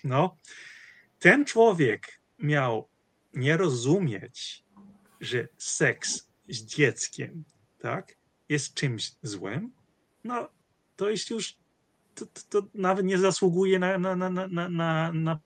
[0.03, 0.37] No,
[1.19, 2.87] ten człowiek miał
[3.33, 4.63] nie rozumieć,
[5.21, 7.43] że seks z dzieckiem,
[7.79, 8.15] tak,
[8.49, 9.71] jest czymś złym,
[10.23, 10.49] no,
[10.95, 11.57] to jest już
[12.15, 14.29] to, to, nawet nie zasługuje na, na, na,
[14.69, 15.39] na, na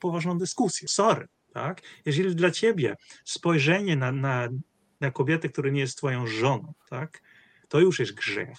[0.00, 0.88] poważną dyskusję.
[0.88, 1.82] Sorry, tak?
[2.04, 4.48] Jeżeli dla ciebie spojrzenie na, na,
[5.00, 7.22] na kobietę, która nie jest twoją żoną, tak?
[7.68, 8.58] To już jest grzech.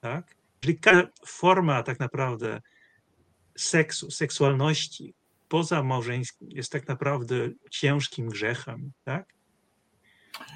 [0.00, 0.36] Tak?
[0.62, 2.60] Jeżeli każda forma tak naprawdę
[3.56, 5.14] seksu, seksualności
[5.48, 7.34] poza małżeńskim jest tak naprawdę
[7.70, 9.34] ciężkim grzechem, tak?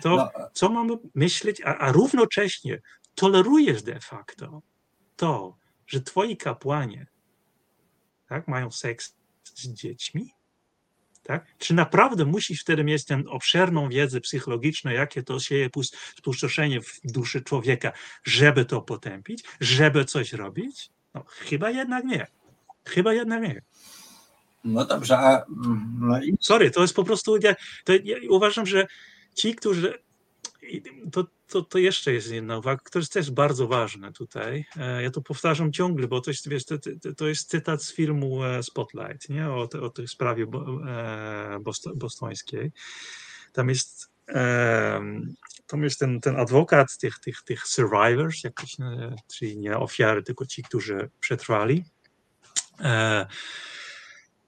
[0.03, 0.31] To no.
[0.53, 2.81] co mamy myśleć, a, a równocześnie
[3.15, 4.63] tolerujesz de facto
[5.17, 5.57] to,
[5.87, 7.07] że twoi kapłanie
[8.29, 10.31] tak, mają seks z dziećmi?
[11.23, 11.47] Tak?
[11.59, 15.69] Czy naprawdę musisz wtedy mieć tę obszerną wiedzę psychologiczną, jakie to sieje
[16.19, 17.93] spustoszenie w duszy człowieka,
[18.25, 20.91] żeby to potępić, żeby coś robić?
[21.15, 22.27] No, chyba jednak nie.
[22.85, 23.63] Chyba jednak nie.
[24.65, 25.45] No dobrze, a.
[26.01, 26.37] No i...
[26.41, 27.37] Sorry, to jest po prostu.
[27.37, 27.55] Ja,
[27.85, 28.87] to ja uważam, że
[29.35, 30.04] ci, którzy.
[31.13, 34.65] To, to, to jeszcze jest jedna uwaga, która jest też bardzo ważna tutaj.
[34.77, 36.75] E, ja to powtarzam ciągle, bo to jest, wiesz, to,
[37.17, 39.51] to jest cytat z filmu e, Spotlight, nie?
[39.51, 40.47] O, o tej sprawie
[40.87, 41.59] e,
[41.95, 42.73] bostońskiej.
[43.53, 44.11] Tam jest,
[45.67, 48.77] tam jest ten, ten adwokat tych, tych, tych survivors, jakiś,
[49.35, 51.85] czyli nie ofiary, tylko ci, którzy przetrwali,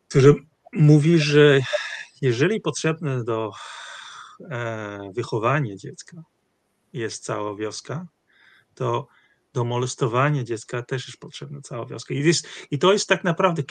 [0.09, 0.35] który
[0.73, 1.61] mówi, że
[2.23, 3.53] jeżeli potrzebne do
[5.15, 6.23] wychowania dziecka
[6.93, 8.07] jest cała wioska,
[8.75, 9.07] to
[9.53, 12.15] do molestowania dziecka też jest potrzebna cała wioska.
[12.15, 13.63] I, jest, i to jest tak naprawdę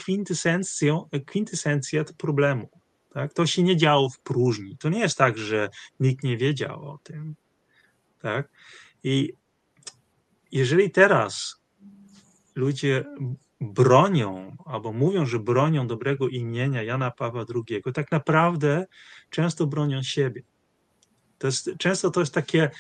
[1.26, 2.70] kwintesencja problemu.
[3.14, 3.34] Tak?
[3.34, 4.78] To się nie działo w próżni.
[4.78, 7.36] To nie jest tak, że nikt nie wiedział o tym.
[8.22, 8.50] Tak?
[9.04, 9.34] I
[10.52, 11.62] jeżeli teraz
[12.56, 13.06] ludzie
[13.62, 18.86] bronią albo mówią, że bronią dobrego imienia Jana Pawła II, tak naprawdę
[19.30, 20.42] często bronią siebie.
[21.46, 22.72] To jest, często to jest takie,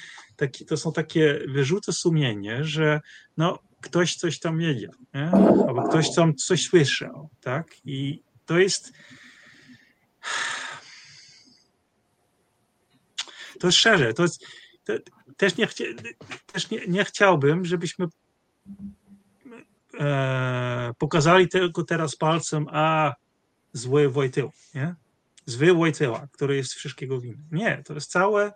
[0.67, 3.01] to są takie wyrzuty sumienie, że
[3.37, 5.31] no, ktoś coś tam wiedział, nie?
[5.67, 7.67] albo ktoś tam coś słyszał, tak?
[7.85, 8.93] I to jest
[13.59, 14.45] to jest szczerze, to jest,
[14.83, 14.93] to,
[15.37, 15.85] też, nie, chcia,
[16.51, 18.05] też nie, nie chciałbym, żebyśmy
[19.99, 23.15] e, pokazali tylko teraz palcem, a
[23.73, 24.95] zły Wojtył, nie?
[25.45, 27.43] Zły Wojtyła, który jest wszystkiego winny.
[27.51, 28.51] Nie, to jest cały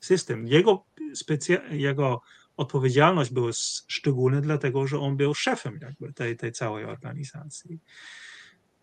[0.00, 0.46] system.
[0.46, 2.20] Jego, specja- jego
[2.56, 3.50] odpowiedzialność była
[3.88, 7.78] szczególna, dlatego że on był szefem jakby tej, tej całej organizacji.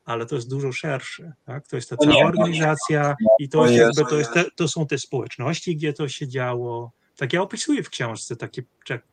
[0.06, 1.34] Ale to jest dużo szersze.
[1.46, 1.68] Tak?
[1.68, 4.98] To jest ta cała organizacja i to, jest jakby, to, jest te, to są te
[4.98, 6.92] społeczności, gdzie to się działo.
[7.16, 8.64] Tak ja opisuję w książce takie,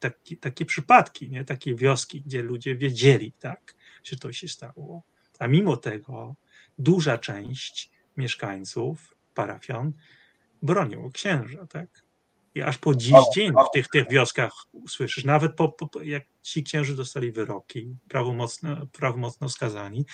[0.01, 1.45] takie, takie przypadki, nie?
[1.45, 3.75] takie wioski, gdzie ludzie wiedzieli, tak,
[4.05, 5.03] że to się stało.
[5.39, 6.35] A mimo tego
[6.79, 9.93] duża część mieszkańców, parafian,
[10.63, 12.07] bronią księża, tak?
[12.55, 14.53] I aż po dziś dzień w tych, tych wioskach
[14.89, 20.07] słyszysz, nawet po, po, jak ci księży dostali wyroki, prawomocno, prawomocno skazani,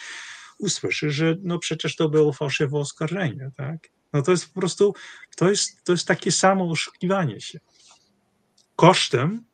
[0.58, 3.88] usłyszysz, że no przecież to było fałszywe oskarżenie, tak?
[4.12, 4.94] No to jest po prostu,
[5.36, 7.58] to jest, to jest takie samo oszukiwanie się
[8.76, 9.44] kosztem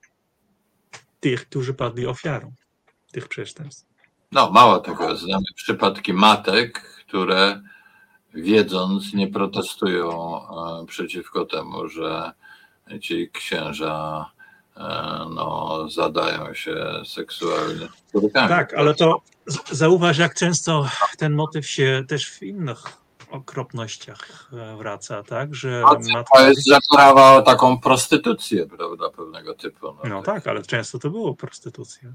[1.20, 2.52] tych, którzy padli ofiarą
[3.12, 3.88] tych przestępstw.
[4.32, 7.62] No, mało tego, znamy przypadki matek, które
[8.34, 10.40] wiedząc nie protestują
[10.82, 12.32] e, przeciwko temu, że
[13.00, 14.30] ci księża
[14.76, 14.80] e,
[15.34, 16.76] no, zadają się
[17.06, 18.48] seksualnie z córkami.
[18.48, 19.20] Tak, ale to
[19.70, 22.82] zauważ, jak często ten motyw się też w innych
[23.30, 25.54] okropnościach e, wraca, tak?
[25.54, 26.38] Że matka...
[26.38, 29.86] To jest zaprawa o taką prostytucję, prawda, pewnego typu.
[29.86, 32.12] No, no tak, ale często to było prostytucja.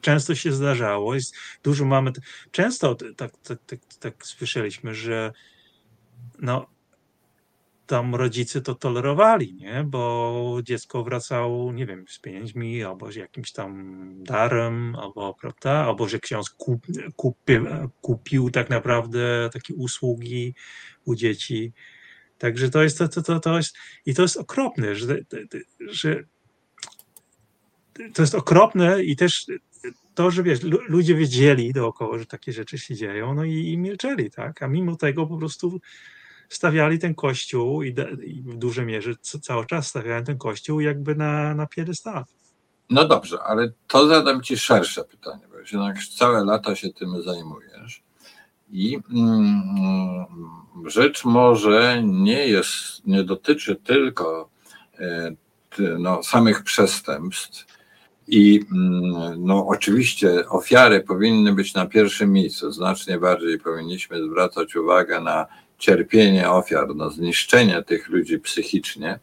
[0.00, 2.12] Często się zdarzało, jest dużo mamy,
[2.50, 5.32] często tak, tak, tak, tak słyszeliśmy, że
[6.38, 6.66] no,
[7.88, 9.84] tam rodzice to tolerowali, nie?
[9.86, 15.70] bo dziecko wracało, nie wiem, z pieniędzmi, albo z jakimś tam darem, albo, prawda?
[15.70, 16.86] albo że ksiądz kup,
[18.00, 20.54] kupił tak naprawdę takie usługi
[21.04, 21.72] u dzieci.
[22.38, 25.18] Także to jest, to, to, to jest i to jest okropne, że,
[25.80, 26.24] że
[28.14, 29.46] to jest okropne i też
[30.14, 34.30] to, że wiesz, ludzie wiedzieli dookoła, że takie rzeczy się dzieją, no i, i milczeli,
[34.30, 34.62] tak?
[34.62, 35.80] A mimo tego po prostu
[36.48, 37.94] stawiali ten kościół i,
[38.24, 41.66] i w dużej mierze cały czas stawiałem ten kościół jakby na, na.
[42.90, 48.02] No dobrze, ale to zadam ci szersze pytanie, bo jednak całe lata się tym zajmujesz.
[48.70, 50.26] I mm,
[50.86, 54.50] rzecz może nie jest, nie dotyczy tylko
[54.98, 55.34] e,
[55.98, 57.77] no, samych przestępstw.
[58.28, 62.72] I mm, no, oczywiście ofiary powinny być na pierwszym miejscu.
[62.72, 65.46] Znacznie bardziej powinniśmy zwracać uwagę na
[65.78, 69.18] cierpienie ofiar, no, zniszczenie tych ludzi psychicznie,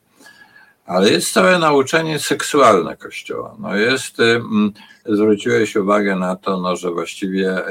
[0.85, 3.55] Ale jest całe nauczenie seksualne Kościoła.
[3.59, 4.17] No jest,
[5.05, 7.61] zwróciłeś uwagę na to, no, że właściwie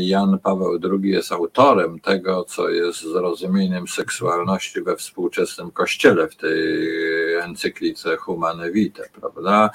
[0.00, 7.34] Jan Paweł II jest autorem tego, co jest zrozumieniem seksualności we współczesnym kościele w tej
[7.34, 9.70] encyklice Humane Vitae, prawda?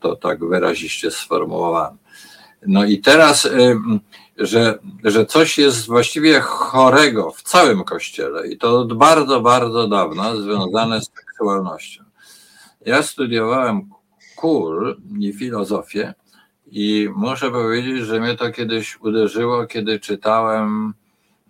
[0.00, 1.96] To tak wyraziście sformułowane.
[2.66, 3.48] No i teraz,
[4.38, 10.36] że, że coś jest właściwie chorego w całym kościele i to od bardzo, bardzo dawna
[10.36, 12.04] związane z seksualnością.
[12.86, 13.90] Ja studiowałem
[14.36, 16.14] kul i filozofię
[16.70, 20.94] i muszę powiedzieć, że mnie to kiedyś uderzyło, kiedy czytałem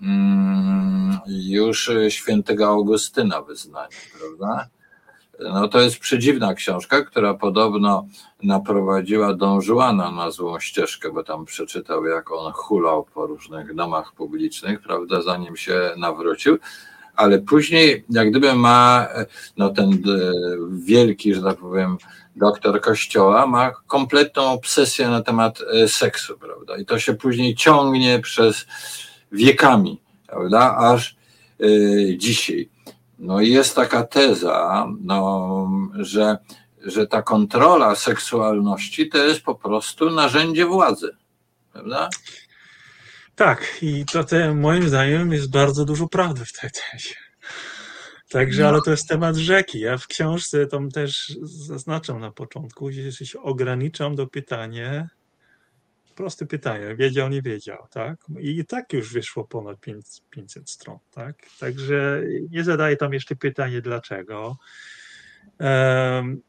[0.03, 4.69] mm, już świętego Augustyna wyznanie, prawda?
[5.41, 8.07] No to jest przedziwna książka, która podobno
[8.43, 14.13] naprowadziła Don Juana na złą ścieżkę, bo tam przeczytał, jak on hulał po różnych domach
[14.13, 16.59] publicznych, prawda, zanim się nawrócił.
[17.17, 19.09] Ale później, jak gdyby ma
[19.57, 19.97] no ten e,
[20.71, 21.97] wielki, że tak powiem,
[22.37, 26.77] doktor kościoła, ma kompletną obsesję na temat e, seksu, prawda?
[26.77, 28.67] I to się później ciągnie przez
[29.33, 30.77] wiekami, prawda?
[30.77, 31.17] Aż
[31.59, 32.69] yy, dzisiaj.
[33.19, 36.39] No i jest taka teza, no, że,
[36.87, 41.11] że ta kontrola seksualności to jest po prostu narzędzie władzy,
[41.73, 42.09] prawda?
[43.35, 47.15] Tak, i to te, moim zdaniem jest bardzo dużo prawdy w tej tezie.
[48.31, 48.69] Także, no.
[48.69, 49.81] ale to jest temat rzeki.
[49.81, 55.09] Ja w książce tam też zaznaczam na początku, że się ograniczam do pytania,
[56.19, 58.27] proste pytanie, wiedział, nie wiedział, tak?
[58.41, 59.79] I tak już wyszło ponad
[60.31, 61.37] 500 stron, tak?
[61.61, 64.57] Także nie zadaję tam jeszcze pytanie, dlaczego.
[65.61, 66.43] Um,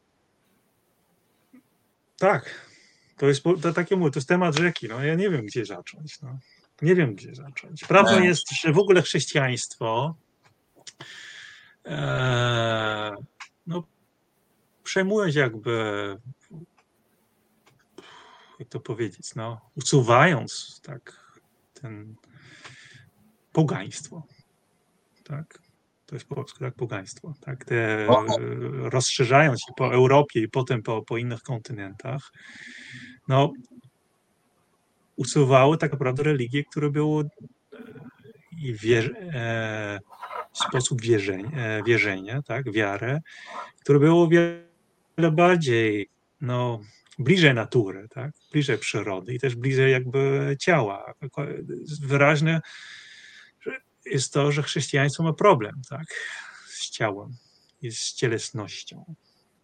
[2.18, 2.68] tak,
[3.16, 6.22] to jest, to, takie mówię, to jest temat rzeki, no ja nie wiem, gdzie zacząć,
[6.22, 6.38] no.
[6.82, 7.84] Nie wiem, gdzie zacząć.
[7.84, 8.24] Prawdą no.
[8.24, 10.16] jest, że w ogóle chrześcijaństwo
[11.86, 13.12] e,
[13.66, 13.82] no,
[14.84, 16.16] przejmując jakby
[18.60, 21.16] jak to powiedzieć, no, usuwając tak
[21.74, 22.14] ten
[23.52, 24.26] pogaństwo,
[25.24, 25.58] tak,
[26.06, 28.06] to jest po polsku, tak, pogaństwo, tak, te,
[28.72, 32.32] rozszerzając się po Europie i potem po, po innych kontynentach,
[33.28, 33.52] no,
[35.16, 37.24] usuwały tak naprawdę religie, które były
[38.58, 39.98] i wierzy, e,
[40.52, 43.20] sposób wierzenia, e, wierzenia, tak, wiarę,
[43.80, 46.08] które było wiele bardziej,
[46.40, 46.80] no,
[47.20, 48.30] bliżej natury, tak?
[48.52, 51.14] bliżej przyrody i też bliżej jakby ciała.
[52.02, 52.60] Wyraźne
[54.06, 56.06] jest to, że chrześcijaństwo ma problem tak?
[56.66, 57.36] z ciałem
[57.82, 59.14] i z cielesnością.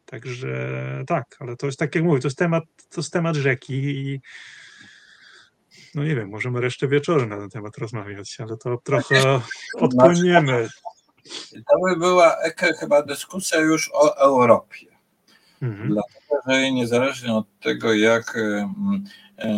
[0.04, 3.74] Także tak, ale to jest tak jak mówię, to jest temat, to jest temat rzeki
[3.74, 4.20] i
[5.94, 9.40] no nie wiem, możemy resztę wieczoru na ten temat rozmawiać, ale to trochę
[9.80, 10.68] odpłyniemy.
[11.54, 12.36] To by była
[12.80, 14.86] chyba dyskusja już o Europie.
[15.62, 15.94] Mhm.
[16.46, 18.68] Że niezależnie od tego, jak e,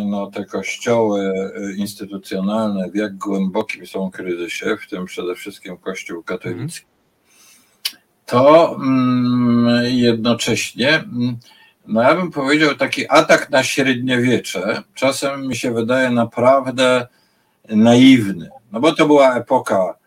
[0.05, 6.23] no, te kościoły e, instytucjonalne, w jak głębokim są kryzysie, w tym przede wszystkim Kościół
[6.23, 6.85] katolicki,
[8.25, 11.37] to mm, jednocześnie, mm,
[11.87, 17.07] no ja bym powiedział, taki atak na średniowiecze czasem mi się wydaje naprawdę
[17.69, 18.49] naiwny.
[18.71, 19.98] No bo to była epoka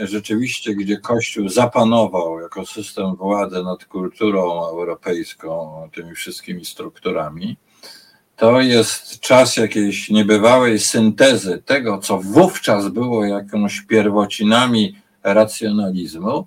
[0.00, 7.56] rzeczywiście, gdzie Kościół zapanował jako system władzy nad kulturą europejską, tymi wszystkimi strukturami,
[8.36, 16.46] to jest czas jakiejś niebywałej syntezy tego, co wówczas było jakąś pierwocinami racjonalizmu,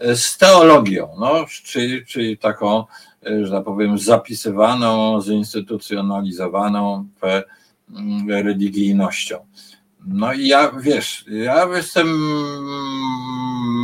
[0.00, 2.84] z teologią, no, czyli, czyli taką,
[3.42, 7.08] że tak powiem, zapisywaną, zinstytucjonalizowaną
[8.28, 9.46] religijnością.
[10.06, 12.08] No i ja, wiesz, ja jestem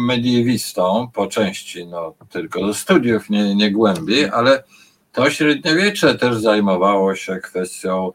[0.06, 4.62] mediewistą po części, no tylko ze studiów, nie, nie głębiej, ale
[5.12, 8.12] to średniowiecze też zajmowało się kwestią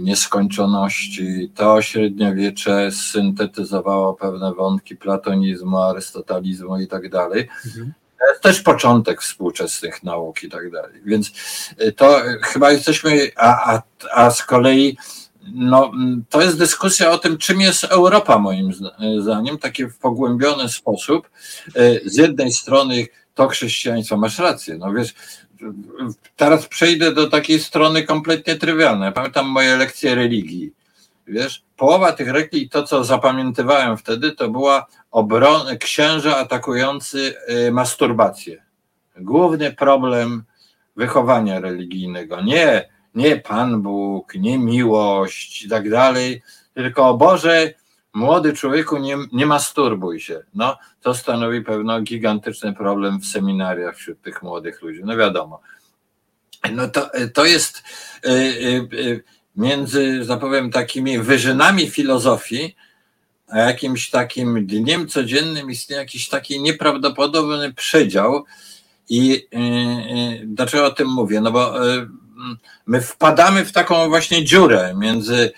[0.00, 1.50] nieskończoności.
[1.54, 7.48] To średniowiecze syntetyzowało pewne wątki platonizmu, arystotalizmu i tak dalej.
[7.66, 7.92] Mhm.
[8.18, 11.00] To jest też początek współczesnych nauk i tak dalej.
[11.04, 11.32] Więc
[11.96, 13.82] to chyba jesteśmy, a, a,
[14.14, 14.96] a z kolei
[15.54, 18.70] no, mm, to jest dyskusja o tym, czym jest Europa, moim
[19.20, 21.30] zdaniem, taki w pogłębiony sposób.
[21.74, 25.14] E, z jednej strony to chrześcijaństwo, masz rację, no wiesz,
[26.36, 29.12] teraz przejdę do takiej strony kompletnie trywialnej.
[29.12, 30.72] Pamiętam moje lekcje religii.
[31.26, 38.62] Wiesz, połowa tych religii, to co zapamiętywałem wtedy, to była obrona księża atakujący e, masturbację.
[39.16, 40.44] Główny problem
[40.96, 42.42] wychowania religijnego.
[42.42, 46.42] Nie nie Pan Bóg, nie miłość i tak dalej,
[46.74, 47.74] tylko o Boże,
[48.12, 50.42] młody człowieku, nie, nie masturbuj się.
[50.54, 55.00] No, to stanowi pewno gigantyczny problem w seminariach wśród tych młodych ludzi.
[55.04, 55.60] No wiadomo.
[56.72, 57.82] No to, to jest
[58.26, 59.24] y, y, y,
[59.56, 62.76] między, że tak powiem, takimi wyżynami filozofii,
[63.48, 68.44] a jakimś takim dniem codziennym istnieje jakiś taki nieprawdopodobny przedział.
[69.08, 69.48] I
[70.44, 71.40] dlaczego o tym mówię?
[71.40, 71.74] No bo
[72.86, 75.52] my wpadamy w taką właśnie dziurę między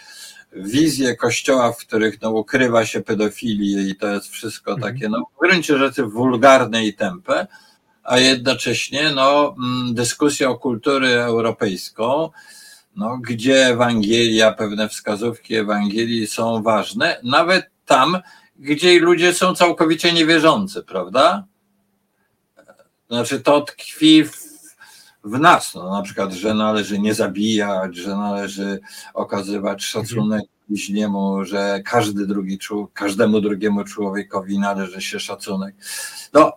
[0.52, 4.92] wizję kościoła, w których no, ukrywa się pedofilię i to jest wszystko mhm.
[4.92, 7.46] takie, no, w gruncie rzeczy wulgarne i tępe,
[8.02, 12.30] a jednocześnie no, mm, dyskusja o kulturę europejską,
[12.96, 18.18] no, gdzie Ewangelia, pewne wskazówki Ewangelii są ważne, nawet tam,
[18.56, 21.44] gdzie ludzie są całkowicie niewierzący, prawda?
[23.08, 24.48] Znaczy to tkwi w
[25.24, 28.80] w nas, no, na przykład, że należy nie zabijać, że należy
[29.14, 32.58] okazywać szacunek bliźniemu, że każdy drugi,
[32.94, 35.74] każdemu drugiemu człowiekowi należy się szacunek.
[36.32, 36.52] No,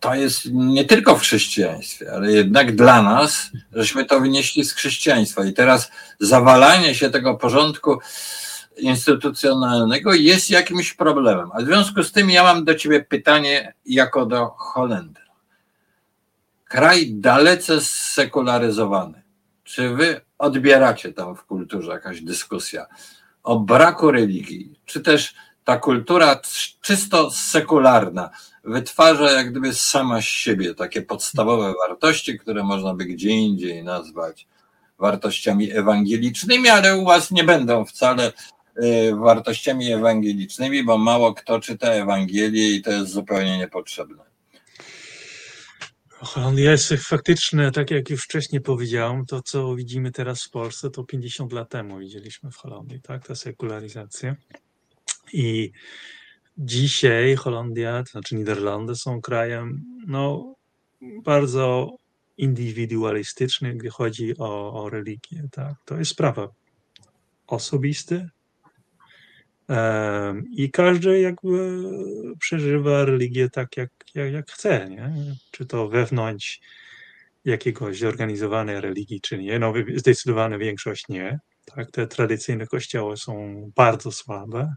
[0.00, 5.44] to jest nie tylko w chrześcijaństwie, ale jednak dla nas, żeśmy to wynieśli z chrześcijaństwa
[5.44, 5.90] i teraz
[6.20, 7.98] zawalanie się tego porządku
[8.78, 11.50] instytucjonalnego jest jakimś problemem.
[11.52, 15.23] A w związku z tym ja mam do ciebie pytanie jako do Holendra
[16.74, 19.22] kraj dalece sekularyzowany.
[19.64, 22.86] Czy wy odbieracie tam w kulturze jakaś dyskusja
[23.42, 25.34] o braku religii, czy też
[25.64, 26.40] ta kultura
[26.80, 28.30] czysto sekularna
[28.64, 34.46] wytwarza jak gdyby sama z siebie takie podstawowe wartości, które można by gdzie indziej nazwać
[34.98, 38.32] wartościami ewangelicznymi, ale u was nie będą wcale
[38.82, 44.33] y, wartościami ewangelicznymi, bo mało kto czyta Ewangelię i to jest zupełnie niepotrzebne.
[46.24, 51.04] Holandia jest faktycznie, tak jak już wcześniej powiedziałem, to co widzimy teraz w Polsce, to
[51.04, 54.36] 50 lat temu widzieliśmy w Holandii, tak, ta sekularyzacja.
[55.32, 55.72] I
[56.58, 60.54] dzisiaj Holandia, to znaczy Niderlandy są krajem, no,
[61.24, 61.96] bardzo
[62.36, 65.74] indywidualistyczny, gdy chodzi o, o religię, tak.
[65.84, 66.48] To jest sprawa
[67.46, 68.14] osobista,
[70.50, 71.82] i każdy jakby
[72.40, 75.12] przeżywa religię tak, jak, jak, jak chce, nie?
[75.50, 76.60] Czy to wewnątrz
[77.44, 79.58] jakiegoś zorganizowanej religii, czy nie.
[79.58, 81.38] No, zdecydowana większość nie.
[81.64, 84.74] Tak, te tradycyjne kościoły są bardzo słabe.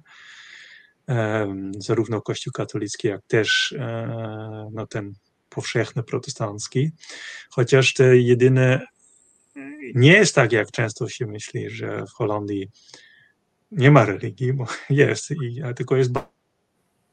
[1.78, 4.10] Zarówno Kościół katolicki, jak też um,
[4.74, 5.14] no, ten
[5.50, 6.92] powszechny protestancki.
[7.50, 8.86] Chociaż te jedyne
[9.96, 12.70] nie jest tak, jak często się myśli, że w Holandii
[13.72, 16.12] nie ma religii, bo jest, i, tylko jest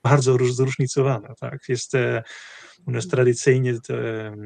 [0.02, 1.34] bardzo zróżnicowana.
[1.34, 1.68] Tak?
[1.68, 1.92] Jest
[2.86, 4.36] u nas tradycyjnie te,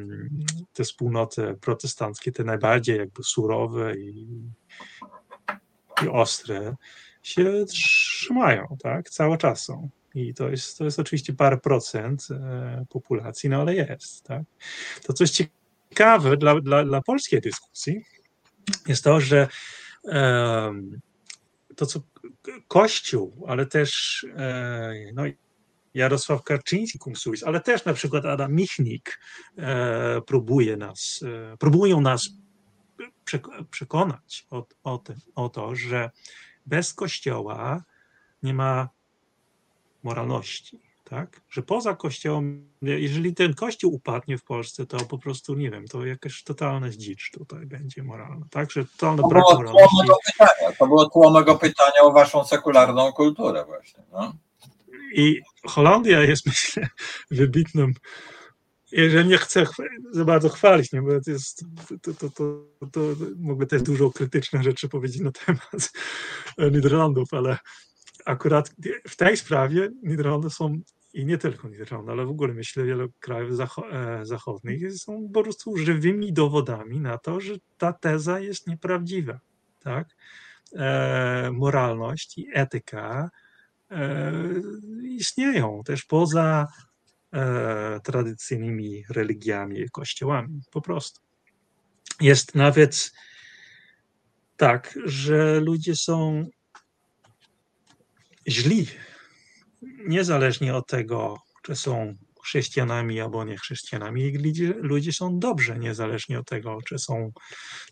[0.73, 4.27] te wspólnoty protestanckie, te najbardziej jakby surowe i,
[6.05, 6.77] i ostre,
[7.23, 9.11] się trzymają, tak?
[9.11, 9.91] Cały czas są.
[10.15, 14.43] I to jest, to jest oczywiście parę procent e, populacji, no ale jest, tak?
[15.07, 18.05] To coś ciekawe dla, dla, dla polskiej dyskusji
[18.87, 19.49] jest to, że
[20.03, 21.01] um,
[21.79, 22.01] to, co
[22.69, 25.23] Kościół, ale też e, no,
[25.95, 29.21] Jarosław Karczyński, Kumsuis, ale też na przykład Adam Michnik
[29.59, 31.21] e, próbuje nas,
[31.53, 32.29] e, próbują nas
[33.71, 36.11] przekonać o, o, tym, o to, że
[36.67, 37.85] bez Kościoła
[38.43, 38.89] nie ma
[40.03, 41.41] moralności tak?
[41.51, 46.07] Że poza kościołem, jeżeli ten kościół upadnie w Polsce, to po prostu, nie wiem, to
[46.07, 48.71] jakaś totalna dzicz tutaj będzie moralna, tak?
[48.71, 49.97] Że totalny to brak było moralności.
[50.07, 50.77] Tło pytania.
[50.79, 54.33] To było tło mego pytania o waszą sekularną kulturę właśnie, no.
[55.15, 56.89] I Holandia jest, myślę,
[57.31, 57.95] wybitnym
[58.93, 59.67] jeżeli nie chcę
[60.11, 61.65] za bardzo chwalić, nie, bo to jest,
[62.03, 63.01] to, to, to, to
[63.39, 65.93] mogę też dużo krytycznych rzeczy powiedzieć na temat
[66.59, 67.59] Niderlandów, ale
[68.25, 68.71] akurat
[69.09, 70.81] w tej sprawie Niderlandy są
[71.19, 75.77] i nie tylko Niderlandy, ale w ogóle myślę wiele krajów e, zachodnich są po prostu
[75.77, 79.41] żywymi dowodami na to, że ta teza jest nieprawdziwa.
[79.81, 80.09] Tak?
[80.77, 83.31] E, moralność i etyka
[83.91, 84.33] e,
[85.03, 86.67] istnieją też poza
[87.33, 91.21] e, tradycyjnymi religiami i kościołami, po prostu.
[92.21, 93.13] Jest nawet
[94.57, 96.47] tak, że ludzie są
[98.49, 98.87] źli
[99.83, 106.49] niezależnie od tego, czy są chrześcijanami albo nie chrześcijanami, ludzie, ludzie są dobrze, niezależnie od
[106.49, 107.33] tego, czy są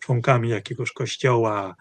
[0.00, 1.76] członkami jakiegoś kościoła,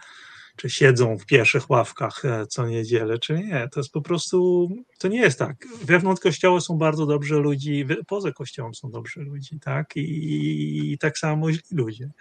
[0.56, 3.68] czy siedzą w pierwszych ławkach e, co niedzielę, czy nie.
[3.72, 5.68] To jest po prostu, to nie jest tak.
[5.82, 9.95] Wewnątrz kościoła są bardzo dobrzy ludzie, poza kościołem są dobrzy ludzie, tak?
[9.95, 12.11] I, i tak samo źli ludzie.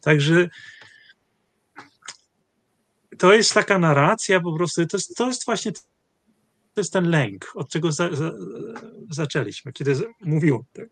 [0.00, 0.48] Także
[3.18, 5.72] to jest taka narracja po prostu, to jest, to jest właśnie
[6.74, 8.32] to jest ten lęk, od czego za, za,
[9.10, 10.88] zaczęliśmy, kiedy mówiłem, tak,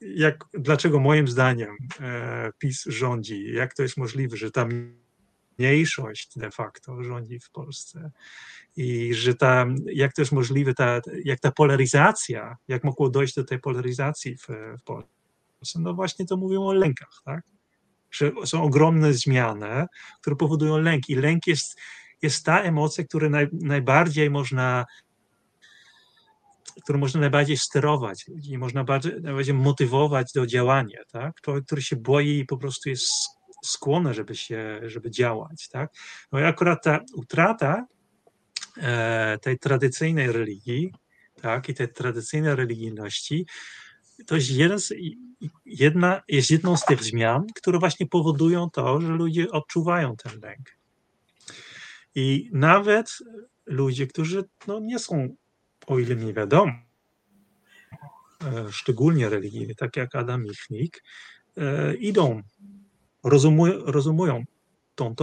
[0.00, 4.68] jak, dlaczego moim zdaniem e, PiS rządzi, jak to jest możliwe, że ta
[5.58, 8.10] mniejszość de facto rządzi w Polsce
[8.76, 13.44] i że ta, jak to jest możliwe, ta, jak ta polaryzacja, jak mogło dojść do
[13.44, 14.48] tej polaryzacji w,
[14.80, 15.80] w Polsce.
[15.80, 17.44] No właśnie to mówią o lękach, tak?
[18.10, 19.86] Że są ogromne zmiany,
[20.20, 21.78] które powodują lęk i lęk jest,
[22.22, 24.84] jest ta emocja, która naj, najbardziej można
[26.82, 31.40] którą można najbardziej sterować i można bardziej, najbardziej motywować do działania, tak?
[31.40, 33.08] Człowiek, który się boi i po prostu jest
[33.64, 35.92] skłonny, żeby się, żeby działać, tak?
[36.32, 37.86] No i akurat ta utrata
[38.76, 40.92] e, tej tradycyjnej religii,
[41.42, 43.46] tak, i tej tradycyjnej religijności,
[44.26, 44.92] to jest, jeden z,
[45.64, 50.76] jedna, jest jedną z tych zmian, które właśnie powodują to, że ludzie odczuwają ten lęk.
[52.14, 53.10] I nawet
[53.66, 55.36] ludzie, którzy no, nie są
[55.86, 56.72] o ile mi wiadomo,
[58.44, 61.02] e, szczególnie religijny, tak jak Adam Michnik,
[61.56, 62.42] e, idą,
[63.24, 64.44] rozumują, rozumują
[64.94, 65.14] tą,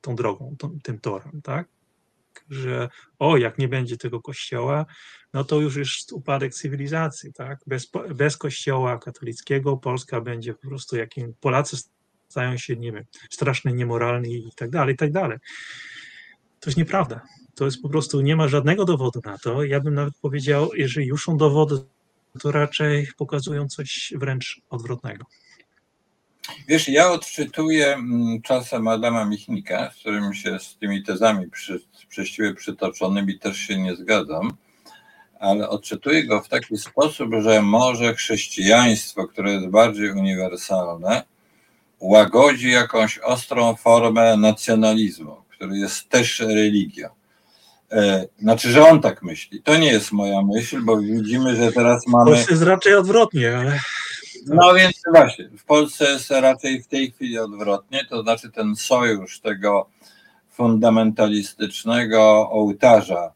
[0.00, 1.68] tą drogą, tą, tym torem, tak?
[2.50, 2.88] Że
[3.18, 4.86] o, jak nie będzie tego kościoła,
[5.32, 7.58] no to już jest upadek cywilizacji, tak?
[7.66, 11.76] Bez, bez kościoła katolickiego Polska będzie po prostu jakim Polacy
[12.28, 15.38] stają się, nie wiem, strasznie niemoralni i tak dalej, i tak dalej.
[16.60, 17.20] To jest nieprawda.
[17.54, 19.64] To jest po prostu, nie ma żadnego dowodu na to.
[19.64, 21.76] Ja bym nawet powiedział, jeżeli już są dowody,
[22.40, 25.24] to raczej pokazują coś wręcz odwrotnego.
[26.68, 31.80] Wiesz, ja odczytuję mm, czasem Adama Michnika, z którym się z tymi tezami przy,
[32.56, 34.52] przytoczonymi też się nie zgadzam,
[35.40, 41.22] ale odczytuję go w taki sposób, że może chrześcijaństwo, które jest bardziej uniwersalne,
[42.00, 47.08] łagodzi jakąś ostrą formę nacjonalizmu, który jest też religią.
[47.92, 49.62] E, znaczy, że on tak myśli.
[49.62, 52.30] To nie jest moja myśl, bo widzimy, że teraz mamy.
[52.30, 53.78] W Polsce jest raczej odwrotnie, ale.
[54.46, 59.40] No więc właśnie, w Polsce jest raczej w tej chwili odwrotnie, to znaczy ten sojusz
[59.40, 59.88] tego
[60.50, 63.32] fundamentalistycznego ołtarza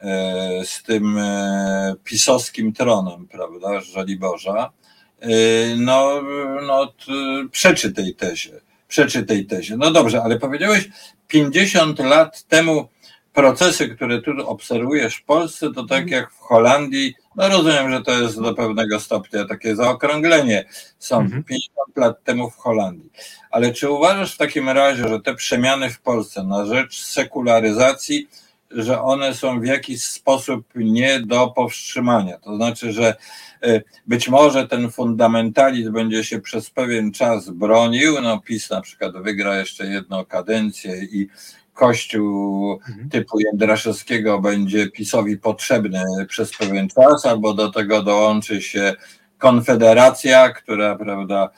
[0.00, 4.70] e, z tym e, pisowskim tronem, prawda, Żoliborza,
[5.76, 6.22] no,
[6.66, 6.92] no
[7.50, 9.76] przeczy tej tezie, przeczy tej tezie.
[9.76, 10.88] No dobrze, ale powiedziałeś
[11.28, 12.88] 50 lat temu
[13.40, 18.12] procesy, które tu obserwujesz w Polsce, to tak jak w Holandii, no rozumiem, że to
[18.12, 20.64] jest do pewnego stopnia takie zaokrąglenie
[20.98, 21.44] są mhm.
[21.44, 23.10] 50 lat temu w Holandii.
[23.50, 28.28] Ale czy uważasz w takim razie, że te przemiany w Polsce na rzecz sekularyzacji,
[28.70, 32.38] że one są w jakiś sposób nie do powstrzymania?
[32.38, 33.14] To znaczy, że
[33.62, 39.12] e, być może ten fundamentalizm będzie się przez pewien czas bronił, no PiS na przykład
[39.22, 41.28] wygra jeszcze jedną kadencję i
[41.80, 43.08] kościół mhm.
[43.08, 48.94] typu Jędraszewskiego będzie PiSowi potrzebny przez pewien czas, albo do tego dołączy się
[49.38, 51.50] Konfederacja, która, prawda,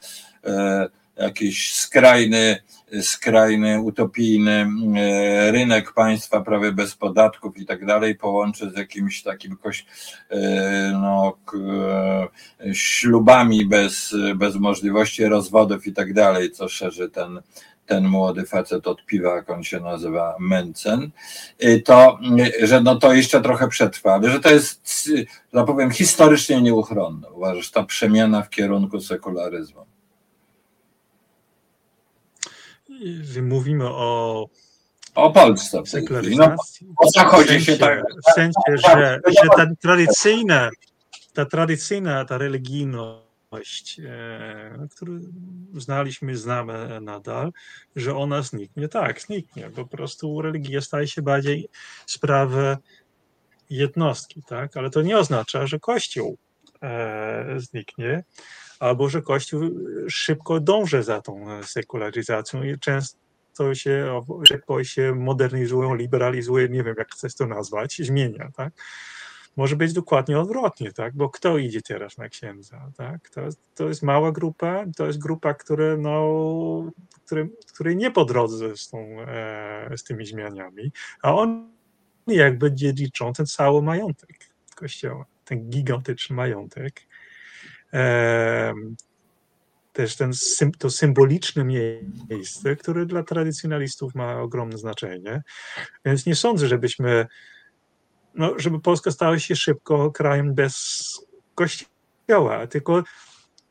[0.45, 2.63] e, jakiś skrajny,
[3.01, 4.67] skrajny, utopijny
[4.97, 9.87] e, rynek państwa prawie bez podatków i tak dalej połączy z jakimś takim koś,
[10.31, 11.37] e, no,
[12.73, 17.41] ślubami bez, bez możliwości rozwodów i tak dalej, co szerzy ten,
[17.87, 21.11] ten młody facet od piwa, jak on się nazywa, Mencen,
[21.65, 22.19] y, to,
[22.61, 25.11] y, że no to jeszcze trochę przetrwa, ale że to jest,
[25.53, 27.31] że powiem, historycznie nieuchronne.
[27.31, 29.87] Uważasz, ta przemiana w kierunku sekularyzmu?
[33.43, 34.47] Mówimy o
[35.15, 36.05] o Polsce w tej.
[36.37, 36.57] No,
[36.97, 38.03] o zachodzie się tak.
[38.29, 40.71] W sensie, że, że ta tradycyjna,
[41.35, 42.39] ta tradycyjna, ta
[43.53, 45.21] religijność E, który
[45.75, 47.53] znaliśmy, znamy nadal,
[47.97, 48.89] że ona zniknie.
[48.89, 49.71] Tak, zniknie.
[49.71, 51.69] Po prostu religia staje się bardziej
[52.07, 52.77] sprawą
[53.71, 54.77] jednostki, tak?
[54.77, 56.39] Ale to nie oznacza, że Kościół
[56.83, 58.25] e, zniknie,
[58.81, 59.63] albo że Kościół
[60.09, 67.13] szybko dąży za tą sekularyzacją i często się szybko się modernizuje, liberalizuje, nie wiem jak
[67.13, 68.73] chcesz to nazwać, zmienia, tak?
[69.57, 71.17] Może być dokładnie odwrotnie, tak?
[71.17, 73.31] Bo kto idzie teraz na księdza, tak?
[73.31, 73.41] To,
[73.75, 76.91] to jest mała grupa, to jest grupa, które, no,
[77.25, 80.93] które, której nie po drodze z, tą, e, z tymi zmianami,
[81.23, 81.73] a on
[82.27, 84.31] jakby dziedziczą ten cały majątek
[84.75, 87.01] kościoła, ten gigantyczny majątek.
[87.93, 88.73] E,
[89.93, 90.33] też ten,
[90.79, 91.65] to symboliczne
[92.31, 95.43] miejsce, które dla tradycjonalistów ma ogromne znaczenie.
[96.05, 97.27] Więc nie sądzę, żebyśmy
[98.35, 103.03] no, żeby Polska stała się szybko krajem bez kościoła, tylko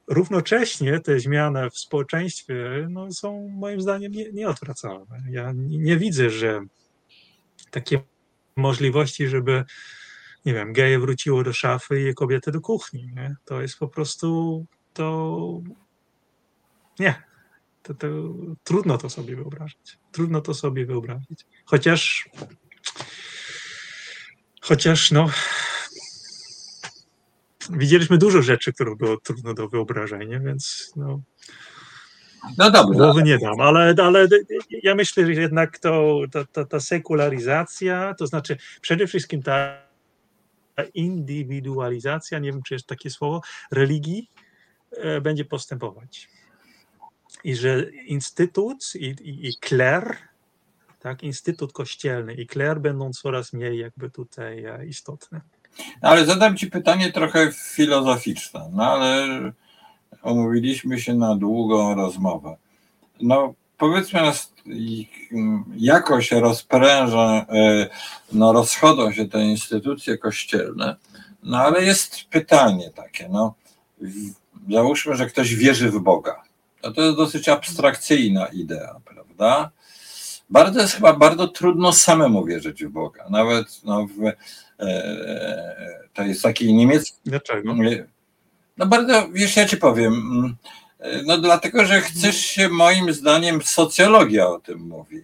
[0.07, 5.23] równocześnie te zmiany w społeczeństwie no, są moim zdaniem nie, nieodwracalne.
[5.29, 6.61] Ja nie, widzę, że
[7.71, 8.01] takie
[8.55, 9.63] możliwości, żeby
[10.45, 13.11] nie wiem, geje wróciło do szafy i kobiety do kuchni.
[13.15, 13.35] Nie?
[13.45, 15.61] To jest po prostu to
[16.99, 17.23] nie.
[17.83, 18.07] To, to,
[18.63, 19.97] trudno to sobie wyobrazić.
[20.11, 21.45] Trudno to sobie wyobrazić.
[21.65, 22.29] Chociaż
[24.61, 25.29] chociaż no
[27.69, 31.21] widzieliśmy dużo rzeczy, które było trudno do wyobrażenia, więc no,
[32.57, 32.97] no dobrze.
[32.99, 34.27] Głowy nie dam, ale, ale
[34.69, 39.81] ja myślę, że jednak to, ta, ta, ta sekularyzacja, to znaczy przede wszystkim ta
[40.93, 44.29] indywidualizacja, nie wiem czy jest takie słowo, religii
[44.91, 46.29] e, będzie postępować.
[47.43, 50.17] I że instytut i, i, i kler,
[51.01, 55.41] tak, instytut kościelny i kler będą coraz mniej jakby tutaj e, istotne.
[56.01, 59.27] Ale zadam Ci pytanie trochę filozoficzne, no ale
[60.21, 62.55] omówiliśmy się na długą rozmowę.
[63.21, 64.19] No powiedzmy,
[65.77, 67.87] jakoś rozpręża, e,
[68.31, 70.95] no rozchodzą się te instytucje kościelne,
[71.43, 73.53] no ale jest pytanie takie, no
[74.69, 76.43] załóżmy, że ktoś wierzy w Boga.
[76.83, 79.71] No to jest dosyć abstrakcyjna idea, prawda?
[80.51, 83.25] Bardzo jest chyba bardzo trudno samemu wierzyć w Boga.
[83.29, 84.35] Nawet no, w, e,
[84.79, 87.17] e to jest taki niemiecki.
[87.25, 87.75] Dlaczego?
[88.77, 90.13] No bardzo, wiesz, ja ci powiem.
[90.13, 90.55] Mm,
[91.25, 95.23] no dlatego, że chcesz się, moim zdaniem, socjologia o tym mówi,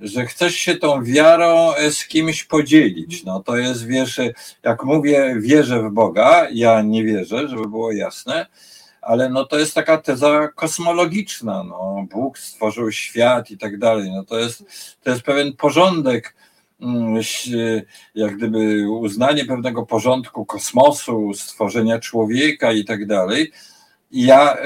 [0.00, 3.24] że chcesz się tą wiarą z kimś podzielić.
[3.24, 4.20] No to jest, wiesz,
[4.62, 8.46] jak mówię, wierzę w Boga, ja nie wierzę, żeby było jasne,
[9.02, 12.06] ale no to jest taka teza kosmologiczna, no.
[12.10, 14.64] Bóg stworzył świat i tak dalej, no to jest,
[15.02, 16.34] to jest pewien porządek,
[16.80, 17.22] mm,
[18.14, 23.52] jak gdyby uznanie pewnego porządku kosmosu, stworzenia człowieka i tak dalej,
[24.10, 24.56] ja,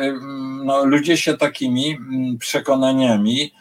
[0.64, 3.52] no, ludzie się takimi mm, przekonaniami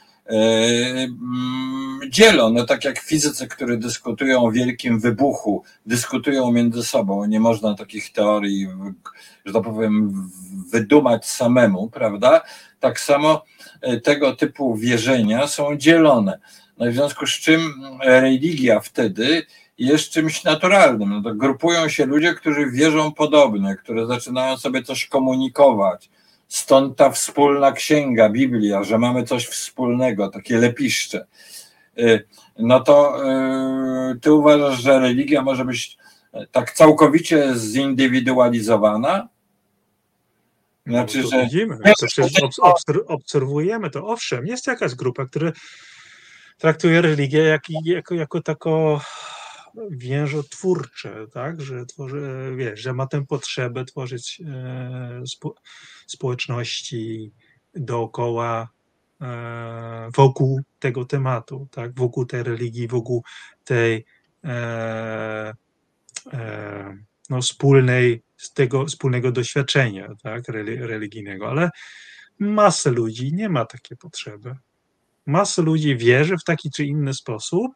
[2.10, 2.50] dzielą.
[2.50, 7.26] No tak jak fizycy, którzy dyskutują o wielkim wybuchu, dyskutują między sobą.
[7.26, 8.68] Nie można takich teorii,
[9.46, 10.30] że tak powiem,
[10.72, 12.42] wydumać samemu, prawda?
[12.80, 13.44] Tak samo
[13.82, 16.40] e, tego typu wierzenia są dzielone.
[16.78, 17.74] No w związku z czym
[18.04, 19.46] religia wtedy
[19.78, 21.10] jest czymś naturalnym.
[21.10, 26.10] No to grupują się ludzie, którzy wierzą podobnie, które zaczynają sobie coś komunikować.
[26.54, 31.26] Stąd ta wspólna księga, Biblia, że mamy coś wspólnego, takie lepiszcze.
[32.00, 32.28] Y,
[32.60, 33.24] no to
[34.12, 35.98] y, ty uważasz, że religia może być
[36.52, 39.30] tak całkowicie zindywidualizowana?
[40.88, 41.44] Znaczy, no, że.
[41.44, 42.42] Widzimy, to przecież
[43.08, 44.08] obserwujemy to.
[44.08, 45.52] Owszem, jest jakaś grupa, która
[46.58, 49.00] traktuje religię jak, jako, jako taką
[49.90, 55.56] więżotwórcze, tak, że tworzy, wiesz, że ma tę potrzebę tworzyć e, spo,
[56.08, 57.32] społeczności
[57.76, 58.70] dookoła,
[59.22, 63.24] e, wokół tego tematu, tak, wokół tej religii, wokół
[63.64, 64.06] tej
[64.44, 65.54] e,
[66.34, 66.98] e
[67.30, 68.24] no, wspólnej,
[68.54, 70.48] tego wspólnego doświadczenia, tak,
[70.80, 71.70] religijnego, ale
[72.40, 74.56] masę ludzi nie ma takiej potrzeby.
[75.26, 77.72] Masa ludzi wierzy w taki czy inny sposób,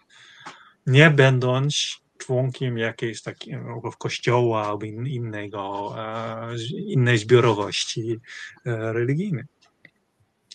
[0.85, 8.19] nie będąc członkiem jakiejś takiego kościoła albo innego, e, innej zbiorowości
[8.65, 9.43] e, religijnej.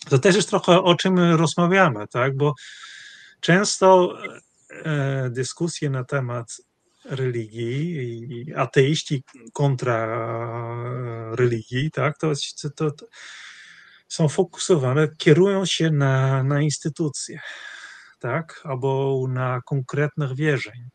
[0.09, 2.37] To też jest trochę o czym rozmawiamy, tak?
[2.37, 2.53] bo
[3.39, 4.17] często
[4.71, 6.57] e, dyskusje na temat
[7.05, 7.97] religii
[8.31, 9.23] i ateiści
[9.53, 10.25] kontra
[11.35, 12.31] religii, tak, to,
[12.75, 13.05] to, to
[14.07, 17.39] są fokusowane, kierują się na, na instytucje
[18.23, 20.89] tak, albo na konkretnych wierzeń.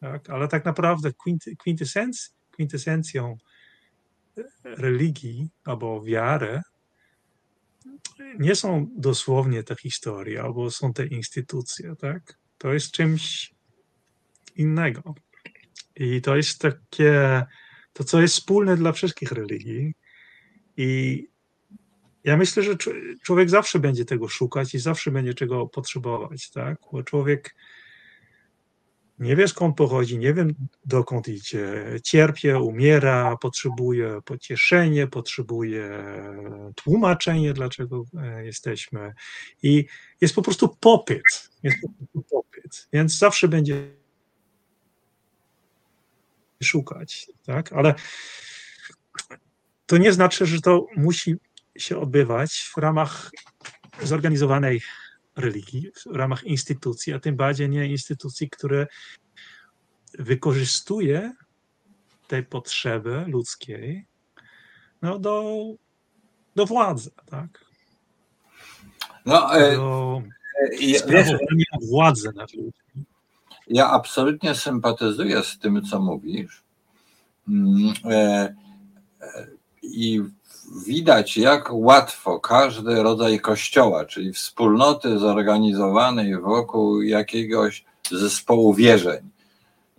[0.00, 0.30] Tak?
[0.30, 1.10] Ale tak naprawdę
[1.58, 3.36] kwintesenc, kwintesencją
[4.64, 6.60] religii albo wiary
[8.38, 12.38] nie są dosłownie te historie, albo są te instytucje, tak?
[12.58, 13.54] To jest czymś
[14.56, 15.14] innego.
[15.96, 17.42] I to jest takie,
[17.92, 19.94] to co jest wspólne dla wszystkich religii.
[20.76, 21.26] I
[22.24, 22.76] ja myślę, że
[23.22, 26.78] człowiek zawsze będzie tego szukać i zawsze będzie czego potrzebować, tak?
[26.92, 27.54] Bo człowiek
[29.18, 30.54] nie wie skąd pochodzi, nie wiem
[30.84, 36.04] dokąd idzie, cierpie, umiera, potrzebuje pocieszenie, potrzebuje
[36.74, 39.14] tłumaczenie, dlaczego e, jesteśmy.
[39.62, 39.86] I
[40.20, 41.50] jest po prostu popyt.
[41.62, 42.88] Jest po prostu popyt.
[42.92, 43.90] Więc zawsze będzie
[46.62, 47.72] szukać, tak?
[47.72, 47.94] Ale
[49.86, 51.34] to nie znaczy, że to musi
[51.78, 53.30] się odbywać w ramach
[54.02, 54.82] zorganizowanej
[55.38, 58.86] religii, w ramach instytucji, a tym bardziej nie instytucji, które
[60.18, 61.32] wykorzystuje
[62.28, 64.06] tej potrzeby ludzkiej
[65.02, 65.64] no, do,
[66.56, 67.64] do władzy, tak?
[69.26, 70.22] No, e, do
[70.72, 73.04] e, sprawowania władzy nad ludźmi.
[73.66, 76.62] ja absolutnie sympatyzuję z tym, co mówisz.
[77.48, 78.54] Mm, e,
[79.82, 80.22] I
[80.86, 89.30] widać, jak łatwo każdy rodzaj kościoła, czyli wspólnoty zorganizowanej wokół jakiegoś zespołu wierzeń,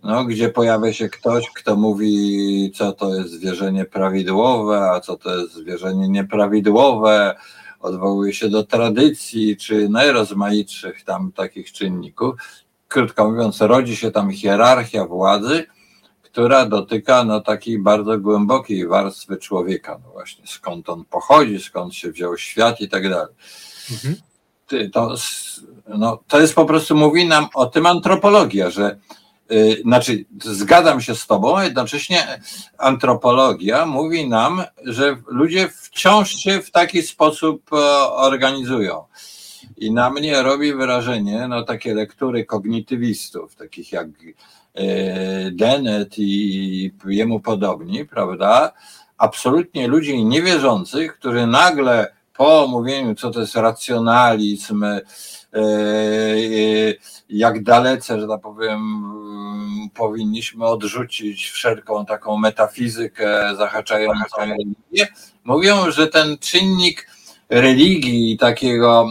[0.02, 5.38] no, gdzie pojawia się ktoś, kto mówi, co to jest wierzenie prawidłowe, a co to
[5.38, 7.36] jest wierzenie nieprawidłowe,
[7.80, 12.34] odwołuje się do tradycji czy najrozmaitszych tam takich czynników.
[12.88, 15.66] Krótko mówiąc, rodzi się tam hierarchia władzy,
[16.32, 20.00] która dotyka no, takiej bardzo głębokiej warstwy człowieka.
[20.04, 23.34] No właśnie, skąd on pochodzi, skąd się wziął świat i tak dalej.
[23.90, 24.16] Mhm.
[24.92, 25.14] To,
[25.88, 28.98] no, to jest po prostu, mówi nam o tym antropologia, że
[29.50, 32.40] yy, znaczy zgadzam się z tobą, a jednocześnie
[32.78, 37.76] antropologia mówi nam, że ludzie wciąż się w taki sposób e,
[38.10, 39.04] organizują.
[39.76, 44.08] I na mnie robi wrażenie no, takie lektury kognitywistów, takich jak
[45.52, 48.72] Dennett i jemu podobni, prawda?
[49.18, 55.00] Absolutnie ludzi niewierzących, którzy nagle po mówieniu, co to jest racjonalizm, e,
[55.54, 55.60] e,
[57.28, 58.80] jak dalece, że tak powiem,
[59.94, 65.08] powinniśmy odrzucić wszelką taką metafizykę zahaczającą religię,
[65.44, 67.06] mówią, że ten czynnik
[67.50, 69.08] religii takiego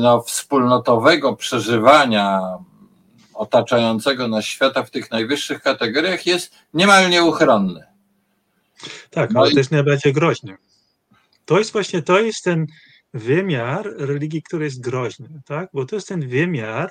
[0.00, 2.40] no, wspólnotowego przeżywania
[3.40, 7.84] otaczającego nas świata w tych najwyższych kategoriach jest niemal nieuchronny.
[9.10, 9.54] Tak, no ale i...
[9.54, 10.56] też najbardziej groźny.
[11.44, 12.66] To jest właśnie, to jest ten
[13.14, 15.68] wymiar religii, który jest groźny, tak?
[15.72, 16.90] Bo to jest ten wymiar,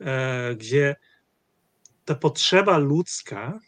[0.00, 0.96] e, gdzie
[2.04, 3.58] ta potrzeba ludzka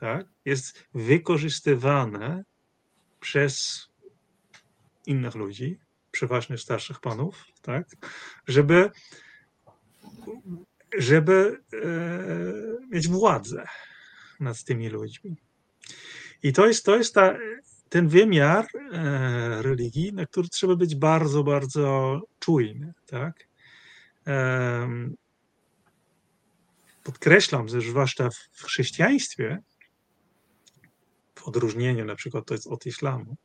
[0.00, 2.42] tak, jest wykorzystywana
[3.20, 3.86] przez
[5.06, 5.78] innych ludzi,
[6.10, 7.86] przeważnie starszych panów, tak,
[8.46, 8.90] żeby
[10.98, 11.78] żeby e,
[12.90, 13.66] mieć władzę
[14.40, 15.36] nad tymi ludźmi.
[16.42, 17.36] I to jest, to jest ta,
[17.88, 22.92] ten wymiar e, religii, na który trzeba być bardzo, bardzo czujny.
[23.06, 23.52] Tak?
[27.04, 29.58] Podkreślam, że zwłaszcza w chrześcijaństwie,
[31.34, 33.36] w odróżnieniu na przykład od islamu,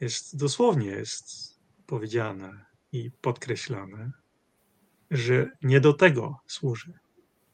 [0.00, 1.24] jest dosłownie jest
[1.86, 4.12] powiedziane i podkreślane,
[5.10, 6.92] że nie do tego służy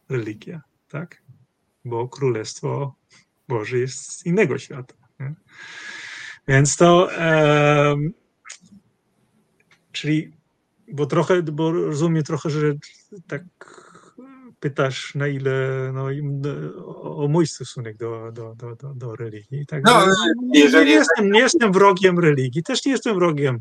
[0.08, 1.22] religia, tak?
[1.84, 2.94] Bo Królestwo
[3.48, 4.94] Boże jest z innego świata.
[5.20, 5.34] Nie?
[6.48, 7.10] Więc to,
[9.92, 10.32] czyli,
[10.92, 12.72] bo trochę, bo rozumiem trochę, że
[13.26, 13.42] tak
[14.60, 15.52] pytasz, na ile
[15.94, 16.06] no,
[17.02, 19.66] o mój stosunek do, do, do, do, do religii.
[19.66, 19.84] Tak?
[19.84, 20.06] No,
[20.54, 20.86] jeżeli...
[20.86, 23.58] nie, jestem, nie jestem wrogiem religii, też nie jestem wrogiem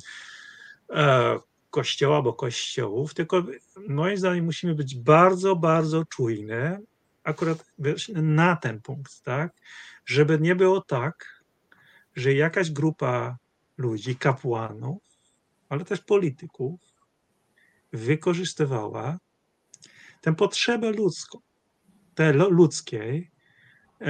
[0.90, 3.44] e, kościoła albo kościołów, tylko
[3.88, 6.80] moim zdaniem musimy być bardzo, bardzo czujne
[7.24, 7.66] akurat
[8.14, 9.54] na ten punkt, tak?
[10.06, 11.44] Żeby nie było tak,
[12.16, 13.38] że jakaś grupa
[13.78, 15.04] ludzi, kapłanów,
[15.70, 16.80] ale też polityków,
[17.94, 19.20] wykorzystywała
[20.22, 21.40] tę potrzebę ludzką,
[22.16, 23.32] te ludzkiej
[24.02, 24.06] e,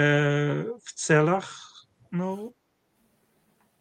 [0.82, 1.56] w celach
[2.12, 2.52] no,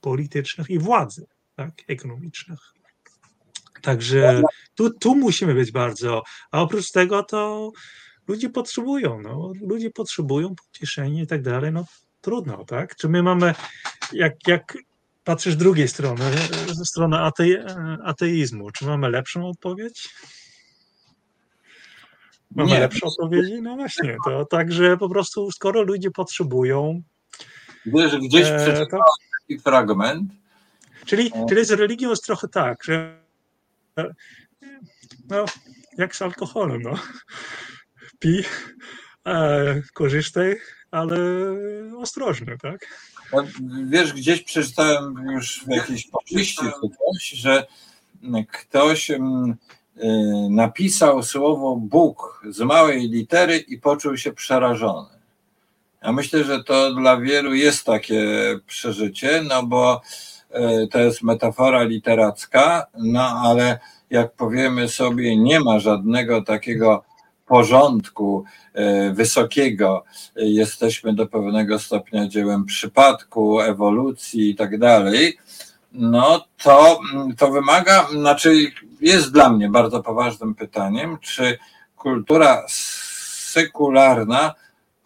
[0.00, 1.26] politycznych i władzy
[1.56, 2.77] tak, ekonomicznych.
[3.82, 4.42] Także
[4.74, 6.22] tu, tu musimy być bardzo.
[6.50, 7.70] A oprócz tego to
[8.28, 11.72] ludzie potrzebują, no, ludzie potrzebują pocieszenia i tak dalej.
[11.72, 11.84] No
[12.20, 12.96] trudno, tak?
[12.96, 13.54] Czy my mamy,
[14.12, 14.78] jak, jak
[15.24, 16.24] patrzysz z drugiej strony,
[16.72, 17.56] ze strony atei,
[18.04, 20.08] ateizmu, czy mamy lepszą odpowiedź?
[22.54, 22.80] Mamy Nie.
[22.80, 23.62] lepsze odpowiedzi?
[23.62, 27.02] No właśnie, to także po prostu skoro ludzie potrzebują.
[27.86, 29.04] Wiesz, gdzieś e, przeczytałem
[29.40, 30.32] taki fragment.
[31.06, 33.20] Czyli, czyli z religią jest trochę tak, że
[35.28, 35.44] no,
[35.98, 36.94] jak z alkoholem, no.
[38.18, 38.44] Pij,
[39.26, 40.56] e, korzystaj,
[40.90, 41.18] ale
[41.96, 42.86] ostrożnie, tak?
[43.32, 43.44] No,
[43.84, 46.64] wiesz, gdzieś przeczytałem już w jakiejś powieści
[47.32, 47.66] że
[48.52, 49.56] ktoś mm,
[49.96, 50.06] y,
[50.50, 55.08] napisał słowo Bóg z małej litery i poczuł się przerażony.
[56.02, 58.24] Ja myślę, że to dla wielu jest takie
[58.66, 60.37] przeżycie, no bo E,
[60.90, 63.78] to jest metafora literacka, no ale
[64.10, 67.04] jak powiemy sobie, nie ma żadnego takiego
[67.46, 68.44] porządku
[68.74, 70.04] e, wysokiego,
[70.36, 75.38] jesteśmy do pewnego stopnia dziełem przypadku, ewolucji i tak dalej,
[75.92, 77.00] no to,
[77.38, 78.54] to wymaga, znaczy
[79.00, 81.58] jest dla mnie bardzo poważnym pytaniem, czy
[81.96, 84.54] kultura sekularna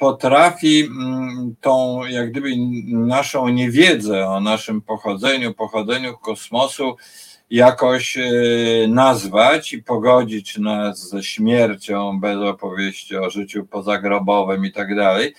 [0.02, 2.48] potrafi mm, tą, jak gdyby,
[2.86, 6.96] naszą niewiedzę o naszym pochodzeniu, pochodzeniu kosmosu
[7.50, 8.22] jakoś e,
[8.88, 15.34] nazwać i pogodzić nas ze śmiercią bez opowieści o życiu pozagrobowym i tak dalej.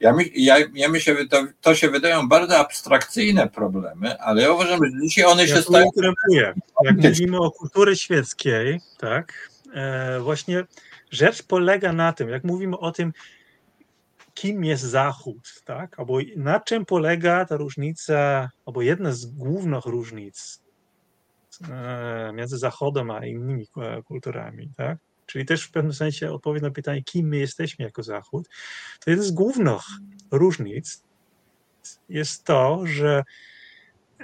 [0.00, 4.52] Ja, mi, ja, ja myślę, że to, to się wydają bardzo abstrakcyjne problemy, ale ja
[4.52, 5.90] uważam, że dzisiaj one ja się stają.
[6.84, 10.64] Jak mówimy o kulturze świeckiej, tak, e, właśnie
[11.10, 13.12] rzecz polega na tym, jak mówimy o tym,
[14.40, 20.62] kim jest Zachód, tak, albo na czym polega ta różnica, albo jedna z głównych różnic
[21.70, 26.70] e, między Zachodem a innymi e, kulturami, tak, czyli też w pewnym sensie odpowiedź na
[26.70, 28.48] pytanie, kim my jesteśmy jako Zachód,
[29.04, 29.82] to jeden z głównych
[30.30, 31.02] różnic
[32.08, 33.24] jest to, że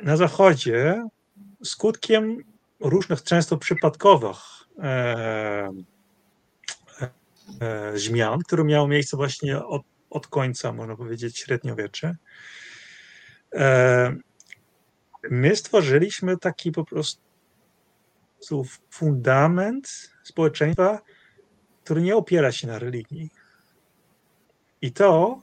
[0.02, 1.04] na Zachodzie
[1.64, 2.44] skutkiem
[2.80, 4.38] różnych, często przypadkowych
[4.78, 5.70] e,
[7.60, 9.82] e, zmian, które miały miejsce właśnie od,
[10.14, 12.14] od końca, można powiedzieć, średniowiecza,
[13.54, 14.16] e,
[15.30, 17.20] my stworzyliśmy taki po prostu
[18.90, 21.00] fundament społeczeństwa,
[21.84, 23.30] który nie opiera się na religii.
[24.82, 25.42] I to,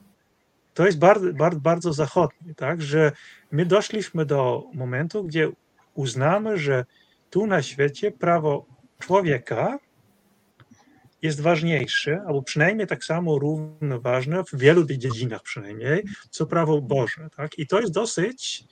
[0.73, 2.81] to jest bardzo, bardzo, bardzo zachodnie, tak?
[2.81, 3.11] że
[3.51, 5.51] my doszliśmy do momentu, gdzie
[5.93, 6.85] uznamy, że
[7.29, 8.65] tu na świecie prawo
[8.99, 9.79] człowieka
[11.21, 17.29] jest ważniejsze, albo przynajmniej tak samo równoważne w wielu dziedzinach przynajmniej, co prawo Boże.
[17.35, 17.59] Tak?
[17.59, 18.63] I to jest dosyć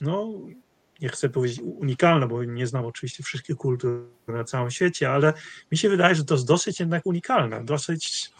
[0.00, 0.40] no,
[1.00, 5.32] nie chcę powiedzieć unikalne, bo nie znam oczywiście wszystkich kultur na całym świecie, ale
[5.72, 8.30] mi się wydaje, że to jest dosyć jednak unikalne, dosyć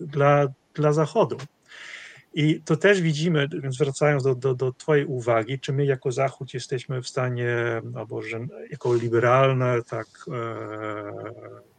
[0.00, 1.36] dla, dla Zachodu.
[2.34, 6.54] I to też widzimy, więc wracając do, do, do Twojej uwagi, czy my jako Zachód
[6.54, 11.71] jesteśmy w stanie, albo że jako liberalne, tak, e,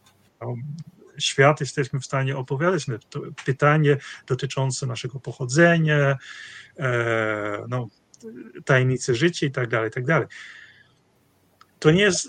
[1.18, 3.98] świat jesteśmy w stanie opowiadać na to pytanie
[4.28, 6.18] dotyczące naszego pochodzenia,
[6.80, 7.88] e, no,
[8.66, 10.28] tajemnicy życia i tak dalej, tak dalej.
[11.80, 12.28] To nie jest,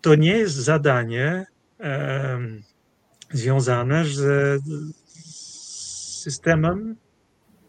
[0.00, 1.46] to nie jest zadanie
[1.80, 2.38] e,
[3.30, 4.62] związane z,
[6.22, 6.96] systemem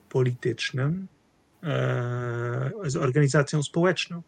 [0.10, 1.08] politycznym,
[1.64, 4.22] e, z organizacją społeczną.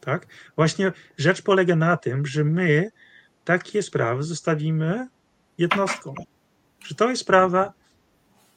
[0.00, 0.26] Tak?
[0.56, 2.90] Właśnie rzecz polega na tym, że my
[3.44, 5.08] takie sprawy zostawimy
[5.58, 6.14] jednostkom.
[6.86, 7.72] Że to jest sprawa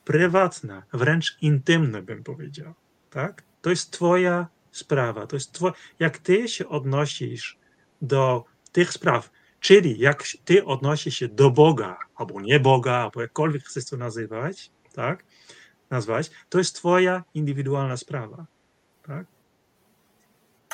[0.06, 2.74] prywatna, wręcz intymna, bym powiedział
[3.10, 3.44] tak?
[3.62, 5.28] To jest Twoja sprawa.
[5.28, 7.58] To jest twoja, jak Ty się odnosisz
[8.02, 13.64] do tych spraw, czyli jak Ty odnosisz się do Boga, albo nie Boga, albo jakkolwiek
[13.64, 15.24] chcesz to nazywać, tak?
[15.90, 18.46] Nazwać, to jest Twoja indywidualna sprawa,
[19.04, 19.26] tak?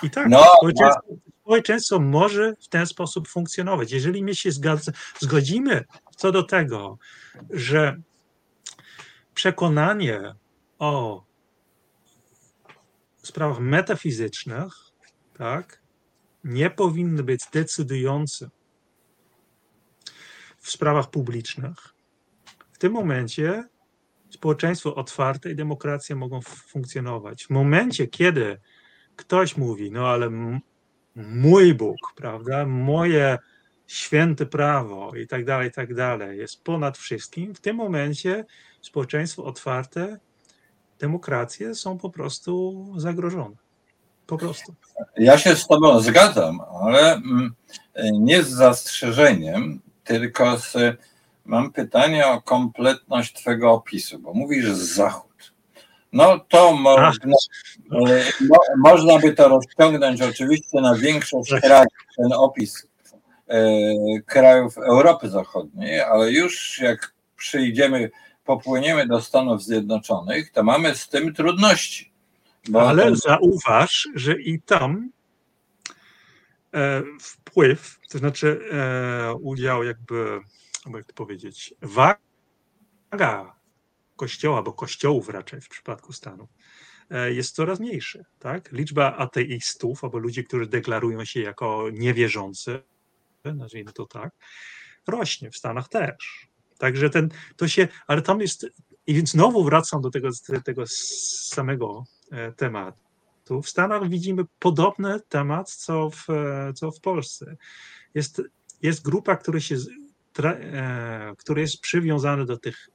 [0.03, 1.02] I tak, no, społeczeństwo,
[1.41, 3.91] społeczeństwo może w ten sposób funkcjonować.
[3.91, 4.49] Jeżeli my się
[5.20, 5.86] zgodzimy
[6.18, 6.98] co do tego,
[7.49, 8.02] że
[9.34, 10.36] przekonanie
[10.80, 11.24] o
[13.24, 14.74] sprawach metafizycznych,
[15.38, 15.82] tak,
[16.44, 18.49] nie powinny być decydujące
[20.60, 21.78] w sprawach publicznych.
[22.72, 23.64] W tym momencie
[24.30, 27.45] społeczeństwo otwarte i demokracja mogą funkcjonować.
[27.45, 28.60] W momencie, kiedy
[29.15, 30.30] ktoś mówi, no ale
[31.15, 33.38] mój Bóg, prawda, moje
[33.88, 38.45] święte prawo i tak dalej, i tak dalej, jest ponad wszystkim, w tym momencie
[38.81, 40.19] społeczeństwo otwarte
[40.99, 43.56] demokracje są po prostu zagrożone.
[44.27, 44.73] Po prostu.
[45.18, 47.56] Ja się z Tobą zgadzam, ale mm,
[48.14, 50.77] nie z zastrzeżeniem, tylko z,
[51.45, 55.32] mam pytanie o kompletność Twojego opisu, bo mówisz zachód.
[56.14, 57.35] No to można,
[57.90, 62.88] no, można by to rozciągnąć oczywiście na większość krajów, ten opis
[63.48, 63.61] e,
[64.26, 68.11] krajów Europy Zachodniej, ale już jak przyjdziemy
[68.45, 72.14] popłyniemy do Stanów Zjednoczonych, to mamy z tym trudności.
[72.73, 73.15] Ale to...
[73.15, 75.10] zauważ, że i tam
[76.73, 80.40] e, wpływ, to znaczy e, udział jakby,
[80.94, 83.62] jak to powiedzieć, waga
[84.15, 86.49] kościoła, bo kościołów raczej w przypadku Stanów,
[87.10, 88.26] e, jest coraz mniejszy.
[88.40, 88.72] Tak?
[88.72, 92.84] Liczba ateistów albo ludzi, którzy deklarują się jako niewierzący,
[93.45, 94.31] nazwijmy to tak,
[95.07, 96.48] rośnie w Stanach też.
[96.77, 98.68] Także ten, to się, ale tam jest,
[99.07, 100.30] i więc znowu wracam do tego,
[100.65, 102.99] tego samego e, tematu.
[103.45, 107.56] Tu w Stanach widzimy podobny temat, co w, e, co w Polsce.
[108.14, 108.41] Jest,
[108.81, 109.76] jest grupa, która, się,
[111.38, 112.90] która jest przywiązana do tych,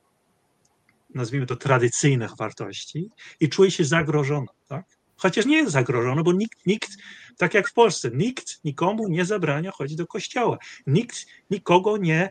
[1.15, 3.11] nazwijmy to, tradycyjnych wartości
[3.41, 4.53] i czuje się zagrożona.
[4.69, 4.85] Tak?
[5.17, 6.91] Chociaż nie jest zagrożona, bo nikt, nikt,
[7.37, 10.59] tak jak w Polsce, nikt nikomu nie zabrania chodzić do kościoła.
[10.87, 12.31] Nikt nikogo nie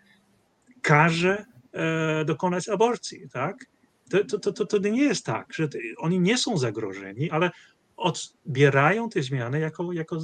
[0.81, 3.65] każe e, dokonać aborcji, tak?
[4.09, 7.51] To, to, to, to nie jest tak, że oni nie są zagrożeni, ale
[7.97, 10.19] odbierają te zmiany jako, jako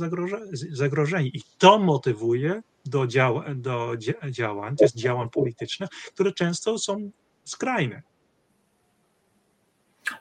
[0.72, 1.28] zagrożenie.
[1.28, 3.94] I to motywuje do, dział, do
[4.30, 7.12] działań, to jest działań politycznych, które często są
[7.44, 8.02] skrajne.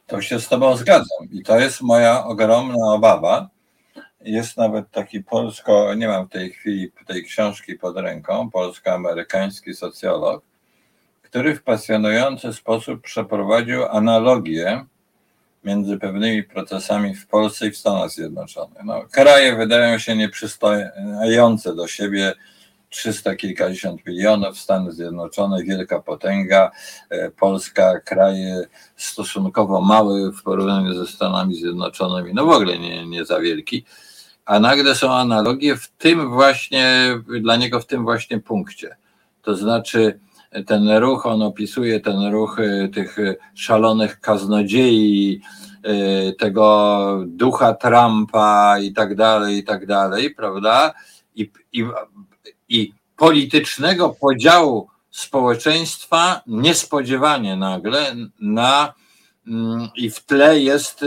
[0.07, 1.31] To się z Tobą zgadzam.
[1.33, 3.49] I to jest moja ogromna obawa.
[4.21, 10.45] Jest nawet taki polsko, nie mam w tej chwili tej książki pod ręką, polsko-amerykański socjolog,
[11.23, 14.85] który w pasjonujący sposób przeprowadził analogię
[15.65, 18.85] między pewnymi procesami w Polsce i w Stanach Zjednoczonych.
[18.85, 22.33] No, kraje wydają się nieprzystające do siebie,
[22.93, 26.71] trzysta kilkadziesiąt milionów, Stany Zjednoczone, wielka potęga,
[27.11, 28.67] e, Polska, kraje
[28.97, 33.85] stosunkowo małe w porównaniu ze Stanami Zjednoczonymi, no w ogóle nie, nie za wielki,
[34.45, 38.97] a nagle są analogie w tym właśnie, dla niego w tym właśnie punkcie.
[39.43, 40.19] To znaczy,
[40.67, 43.17] ten ruch, on opisuje ten ruch e, tych
[43.55, 45.41] szalonych kaznodziei,
[45.83, 50.95] e, tego ducha Trumpa i tak dalej, i tak dalej, prawda?
[51.37, 51.85] I, i,
[52.69, 58.95] i politycznego podziału społeczeństwa niespodziewanie nagle na
[59.47, 61.05] mm, i w tle jest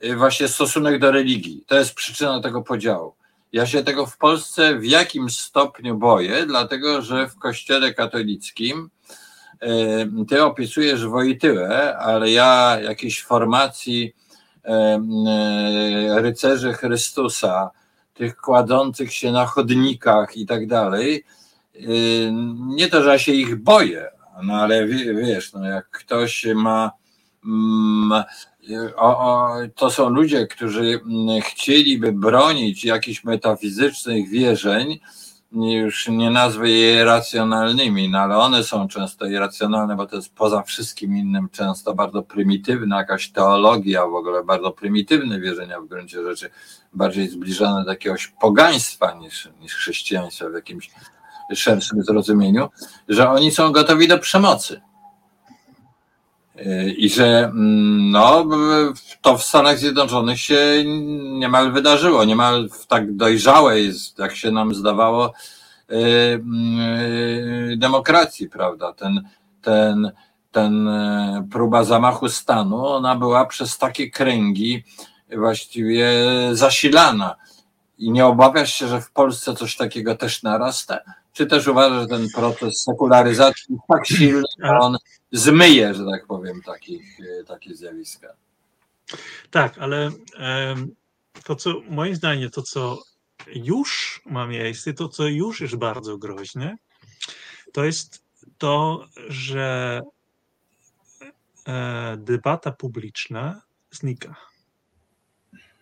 [0.00, 1.64] e, właśnie stosunek do religii.
[1.66, 3.14] To jest przyczyna tego podziału.
[3.52, 8.90] Ja się tego w Polsce w jakim stopniu boję, dlatego że w Kościele katolickim
[10.28, 14.14] ty opisujesz Wojtyłę, ale ja jakiejś formacji
[16.16, 17.70] rycerzy Chrystusa,
[18.18, 21.24] tych kładących się na chodnikach i tak dalej,
[22.66, 24.10] nie to, że ja się ich boję,
[24.42, 26.90] no ale wiesz, no jak ktoś ma
[27.44, 28.24] mm,
[29.74, 31.00] to są ludzie, którzy
[31.44, 35.00] chcieliby bronić jakichś metafizycznych wierzeń,
[35.52, 40.62] już nie nazwę je racjonalnymi, no ale one są często irracjonalne, bo to jest poza
[40.62, 46.50] wszystkim innym często bardzo prymitywna jakaś teologia, w ogóle bardzo prymitywne wierzenia w gruncie rzeczy,
[46.92, 50.90] bardziej zbliżone do jakiegoś pogaństwa niż, niż chrześcijaństwa w jakimś
[51.54, 52.68] szerszym zrozumieniu,
[53.08, 54.80] że oni są gotowi do przemocy.
[56.96, 58.46] I że mm, no,
[59.22, 60.84] to w Stanach Zjednoczonych się
[61.38, 65.32] niemal wydarzyło, niemal w tak dojrzałej, jak się nam zdawało,
[65.90, 65.94] y,
[67.72, 68.92] y, demokracji, prawda?
[68.92, 69.28] Ten,
[69.62, 70.12] ten,
[70.52, 74.84] ten e, próba zamachu stanu, ona była przez takie kręgi
[75.36, 76.10] właściwie
[76.52, 77.36] zasilana.
[77.98, 80.98] I nie obawiasz się, że w Polsce coś takiego też narasta?
[81.38, 84.96] Czy też uważasz, że ten proces sekularyzacji jest tak silny, że on
[85.32, 88.28] zmyje, że tak powiem, takich, e, takie zjawiska?
[89.50, 90.10] Tak, ale
[91.44, 93.02] to, co moim zdaniem, to, co
[93.46, 96.76] już ma miejsce, to, co już jest bardzo groźne,
[97.72, 98.24] to jest
[98.58, 100.00] to, że
[101.68, 104.36] e, debata publiczna znika.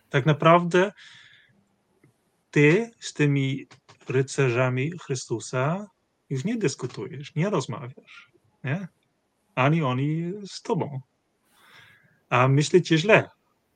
[0.09, 0.91] Tak naprawdę
[2.51, 3.67] ty z tymi
[4.09, 5.87] rycerzami Chrystusa
[6.29, 8.31] już nie dyskutujesz, nie rozmawiasz,
[8.63, 8.87] nie?
[9.55, 11.01] ani oni z tobą.
[12.29, 13.29] A myślicie źle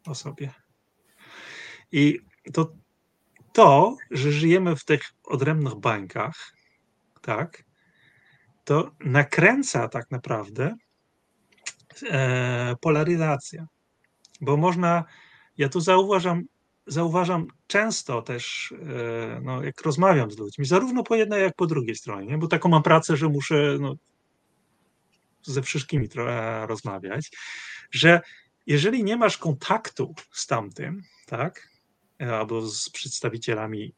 [0.05, 0.53] o sobie.
[1.91, 2.19] I
[2.53, 2.73] to,
[3.53, 6.53] to, że żyjemy w tych odrębnych bańkach,
[7.21, 7.63] tak,
[8.63, 10.75] to nakręca tak naprawdę
[12.09, 12.75] e.
[14.41, 15.03] Bo można,
[15.57, 16.43] ja tu zauważam
[16.91, 21.95] zauważam często też, e, no, jak rozmawiam z ludźmi, zarówno po jednej, jak po drugiej
[21.95, 22.37] stronie, nie?
[22.37, 23.95] bo taką mam pracę, że muszę no,
[25.43, 26.09] ze wszystkimi
[26.67, 27.31] rozmawiać,
[27.91, 28.21] że
[28.67, 31.69] jeżeli nie masz kontaktu z tamtym, tak,
[32.21, 33.93] e, albo z przedstawicielami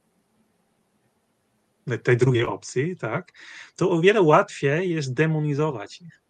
[2.03, 3.33] tej drugiej opcji, tak,
[3.75, 6.21] to o wiele łatwiej jest demonizować ich.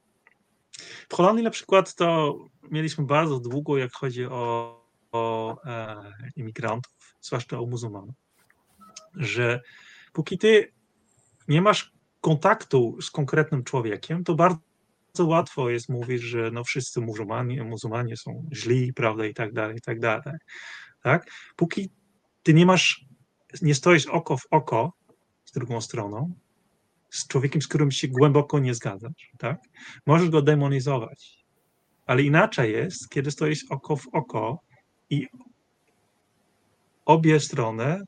[1.10, 2.38] W Holandii na przykład to
[2.72, 4.83] mieliśmy bardzo długo, jak chodzi o e,
[6.36, 8.16] imigrantów, zwłaszcza o muzułmanów,
[9.16, 9.62] że
[10.14, 10.74] póki ty
[11.48, 17.64] nie masz kontaktu z konkretnym człowiekiem, to bardzo łatwo jest mówić, że no wszyscy muzułmanie,
[17.64, 20.38] muzułmanie są źli, prawda, i tak dalej, i tak dalej.
[21.02, 21.32] Tak?
[21.56, 21.90] Póki
[22.44, 23.06] ty nie masz,
[23.62, 24.94] nie stoisz oko w oko
[25.46, 26.34] z drugą stroną,
[27.10, 29.60] z człowiekiem, z którym się głęboko nie zgadzasz, tak?
[30.06, 31.46] Możesz go demonizować.
[32.06, 34.60] Ale inaczej jest, kiedy stoisz oko w oko
[35.14, 35.28] i
[37.06, 38.02] obie strony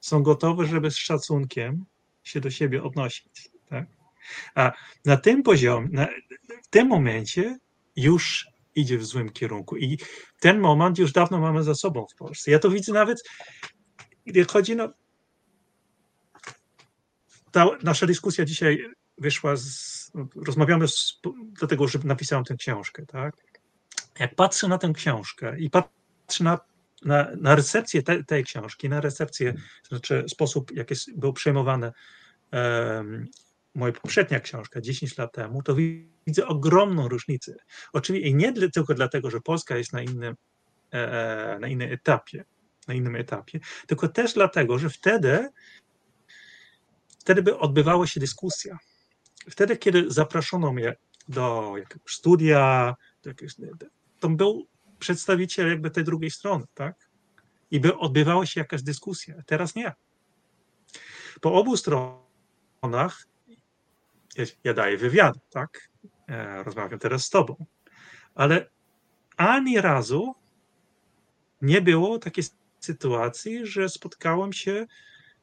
[0.00, 1.84] są gotowe, żeby z szacunkiem
[2.22, 3.48] się do siebie odnosić.
[3.68, 3.86] Tak?
[4.54, 4.72] A
[5.04, 6.06] na tym poziomie, na,
[6.62, 7.58] w tym momencie
[7.96, 9.76] już idzie w złym kierunku.
[9.76, 9.98] I
[10.40, 12.50] ten moment już dawno mamy za sobą w Polsce.
[12.50, 13.18] Ja to widzę nawet,
[14.26, 14.88] gdy chodzi no.
[17.52, 18.84] Ta nasza dyskusja dzisiaj
[19.18, 20.00] wyszła z.
[20.46, 21.20] Rozmawiamy z,
[21.58, 23.36] dlatego, że napisałem tę książkę, tak?
[24.18, 25.99] Jak patrzę na tę książkę i patrzę
[26.30, 26.58] patrzy na
[27.04, 29.54] na, na recepcję te, tej książki, na recepcję,
[29.88, 31.92] znaczy sposób, jak jest, był przejmowane
[32.52, 33.26] um,
[33.74, 35.74] moja poprzednia książka 10 lat temu, to
[36.26, 37.54] widzę ogromną różnicę.
[37.92, 40.34] Oczywiście nie tylko dlatego, że Polska jest na innym,
[40.90, 42.44] e, na innym etapie,
[42.88, 45.48] na innym etapie, tylko też dlatego, że wtedy
[47.18, 48.78] wtedy by odbywała się dyskusja.
[49.50, 50.96] Wtedy, kiedy zaproszono mnie
[51.28, 52.94] do jakiegoś studia,
[54.20, 54.66] to był
[55.00, 57.10] przedstawiciel jakby tej drugiej strony, tak?
[57.70, 59.34] I by odbywała się jakaś dyskusja.
[59.46, 59.92] Teraz nie.
[61.40, 63.26] Po obu stronach
[64.64, 65.90] ja daję wywiad, tak?
[66.28, 67.66] E, rozmawiam teraz z tobą.
[68.34, 68.70] Ale
[69.36, 70.34] ani razu
[71.62, 72.44] nie było takiej
[72.80, 74.86] sytuacji, że spotkałem się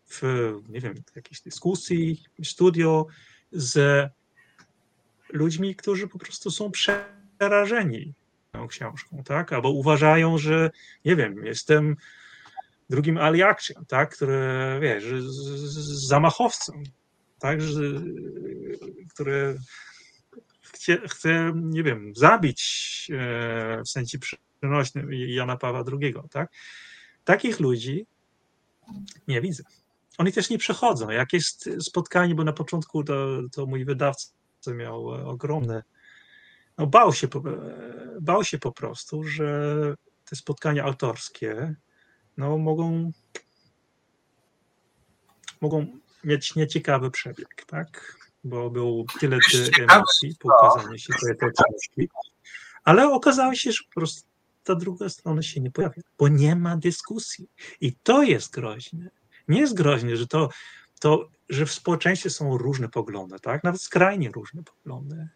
[0.09, 0.21] w,
[0.69, 3.05] nie wiem, jakiejś dyskusji, studio
[3.51, 4.07] z
[5.29, 8.13] ludźmi, którzy po prostu są przerażeni
[8.69, 9.53] książką, tak?
[9.53, 10.69] Albo uważają, że,
[11.05, 11.95] nie wiem, jestem
[12.89, 14.15] drugim aliakiem, tak?
[14.15, 14.39] Który,
[14.81, 15.23] wiesz,
[16.07, 16.83] zamachowcem,
[17.39, 17.61] tak?
[17.61, 17.81] Że,
[19.13, 19.57] który
[20.61, 22.61] chce, chce, nie wiem, zabić
[23.13, 24.17] e, w sensie
[24.59, 26.51] przenośnym Jana Pawła II, tak?
[27.23, 28.05] Takich ludzi
[29.27, 29.63] nie widzę.
[30.17, 31.09] Oni też nie przechodzą.
[31.09, 34.31] Jak jest spotkanie, bo na początku to, to mój wydawca
[34.75, 35.83] miał ogromne.
[36.77, 37.27] No bał się,
[38.21, 39.95] bał się po prostu, że
[40.25, 41.75] te spotkania autorskie
[42.37, 43.11] no, mogą,
[45.61, 45.87] mogą
[46.23, 48.17] mieć nieciekawy przebieg, tak?
[48.43, 49.37] Bo był tyle
[49.89, 52.09] emocji po ukazaniu się tej książki.
[52.83, 54.29] Ale okazało się, że po prostu
[54.63, 57.49] ta druga strona się nie pojawia, bo nie ma dyskusji.
[57.81, 59.09] I to jest groźne
[59.47, 60.49] nie jest groźne, że to,
[60.99, 63.63] to że w społeczeństwie są różne poglądy, tak?
[63.63, 65.27] Nawet skrajnie różne poglądy.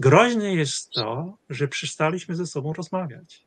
[0.00, 3.44] Groźne jest to, że przestaliśmy ze sobą rozmawiać.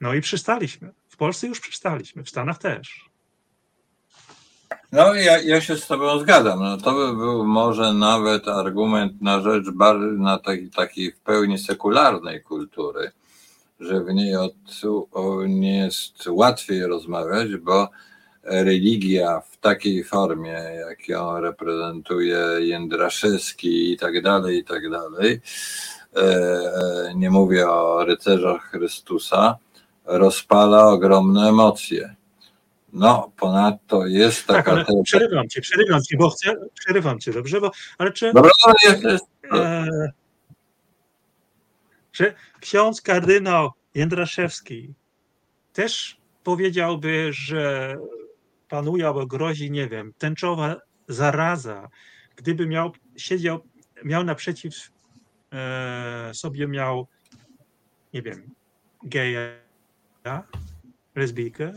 [0.00, 0.92] No i przestaliśmy.
[1.08, 3.10] W Polsce już przestaliśmy, w Stanach też.
[4.92, 6.60] No, ja, ja się z Tobą zgadzam.
[6.60, 11.58] No, to by był może nawet argument na rzecz bardziej na takiej, takiej w pełni
[11.58, 13.12] sekularnej kultury,
[13.80, 14.54] że w niej od,
[15.12, 17.90] o, nie jest łatwiej rozmawiać, bo
[18.42, 25.40] religia w takiej formie, jak ją reprezentuje Jędraszewski i tak dalej, i tak dalej,
[26.16, 29.58] e, e, nie mówię o rycerzach Chrystusa,
[30.04, 32.14] rozpala ogromne emocje.
[32.92, 34.76] No, ponadto jest tak, taka.
[34.76, 37.60] Tak, ale przerywam cię, przerywam cię, bo chcę, przerywam cię, dobrze?
[37.60, 38.32] Bo, ale czy.
[38.32, 38.50] Dobra,
[38.84, 39.24] jest, jest.
[39.52, 40.12] E,
[42.12, 44.94] czy ksiądz kardynał Jędraszewski
[45.72, 47.96] też powiedziałby, że
[48.72, 50.76] panuje albo grozi, nie wiem, tęczowa
[51.08, 51.88] zaraza,
[52.36, 53.60] gdyby miał, siedział,
[54.04, 54.74] miał naprzeciw
[55.52, 57.06] e, sobie miał,
[58.14, 58.50] nie wiem,
[59.02, 59.42] geja,
[61.14, 61.72] lesbijkę,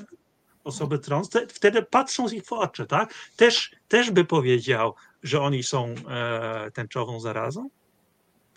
[0.63, 3.13] osobę trans, wtedy patrzą ich w oczy, tak?
[3.35, 7.69] Też, też by powiedział, że oni są e, tęczową zarazą?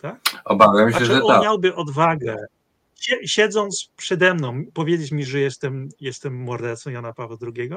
[0.01, 0.19] Tak?
[0.45, 1.43] Obawiam się, że on tak.
[1.43, 2.45] miałby odwagę,
[3.25, 7.69] siedząc przede mną, powiedzieć mi, że jestem, jestem mordercą Jana Pawła II?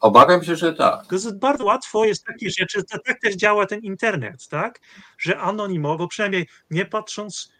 [0.00, 1.06] Obawiam się, że tak.
[1.06, 4.80] To jest bardzo łatwo jest takie rzeczy, to tak też działa ten internet, tak?
[5.18, 7.52] Że anonimowo, przynajmniej nie patrząc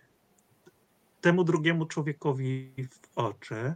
[1.20, 3.74] temu drugiemu człowiekowi w oczy,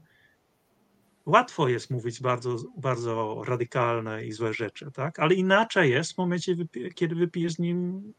[1.26, 5.18] łatwo jest mówić bardzo, bardzo radykalne i złe rzeczy, tak?
[5.18, 6.56] Ale inaczej jest w momencie,
[6.94, 8.12] kiedy wypijesz z nim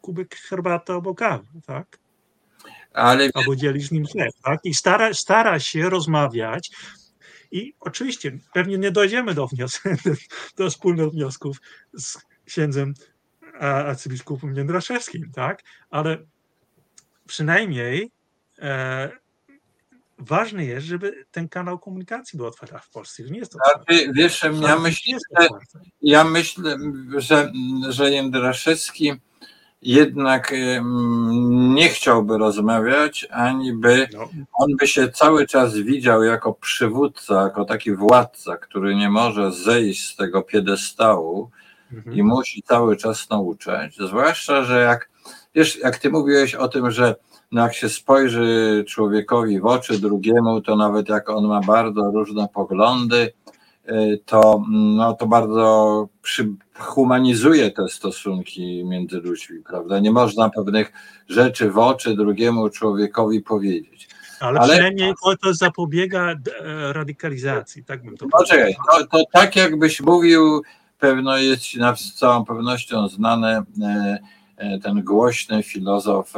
[0.00, 1.98] kubek herbaty albo kawy, tak?
[2.92, 3.30] Ale...
[3.34, 4.60] Albo dzielisz z nim chleb, tak?
[4.64, 6.70] I stara, stara się rozmawiać
[7.50, 9.48] i oczywiście pewnie nie dojdziemy do,
[10.56, 11.60] do wspólnych wniosków
[11.98, 12.94] z księdzem
[13.60, 15.62] arcybiskupem Jędraszewskim, tak?
[15.90, 16.18] Ale
[17.26, 18.10] przynajmniej
[18.58, 19.10] e,
[20.18, 23.22] ważne jest, żeby ten kanał komunikacji był otwarty w Polsce.
[23.22, 25.18] Nie jest to znaczy, Wiesz, ja myślę,
[26.02, 26.76] ja myślę,
[27.16, 27.52] że,
[27.88, 29.12] że Jędraszewski
[29.82, 30.54] jednak
[31.74, 34.28] nie chciałby rozmawiać, ani by no.
[34.52, 40.06] on by się cały czas widział jako przywódca, jako taki władca, który nie może zejść
[40.06, 41.50] z tego piedestału
[41.92, 42.16] mhm.
[42.16, 43.96] i musi cały czas nauczać.
[43.96, 45.10] Zwłaszcza, że jak
[45.54, 47.14] wiesz, jak ty mówiłeś o tym, że
[47.52, 52.48] no jak się spojrzy człowiekowi w oczy drugiemu, to nawet jak on ma bardzo różne
[52.54, 53.32] poglądy,
[54.24, 59.98] to, no, to bardzo przy, humanizuje te stosunki między ludźmi, prawda?
[59.98, 60.92] Nie można pewnych
[61.28, 64.08] rzeczy w oczy drugiemu człowiekowi powiedzieć.
[64.40, 68.40] Ale, Ale przynajmniej to zapobiega e, radykalizacji, tak bym to powiedział.
[68.40, 70.62] Poczekaj, to, to tak jakbyś mówił,
[70.98, 71.64] pewno jest
[71.96, 74.18] z całą pewnością znany e,
[74.56, 76.32] e, ten głośny filozof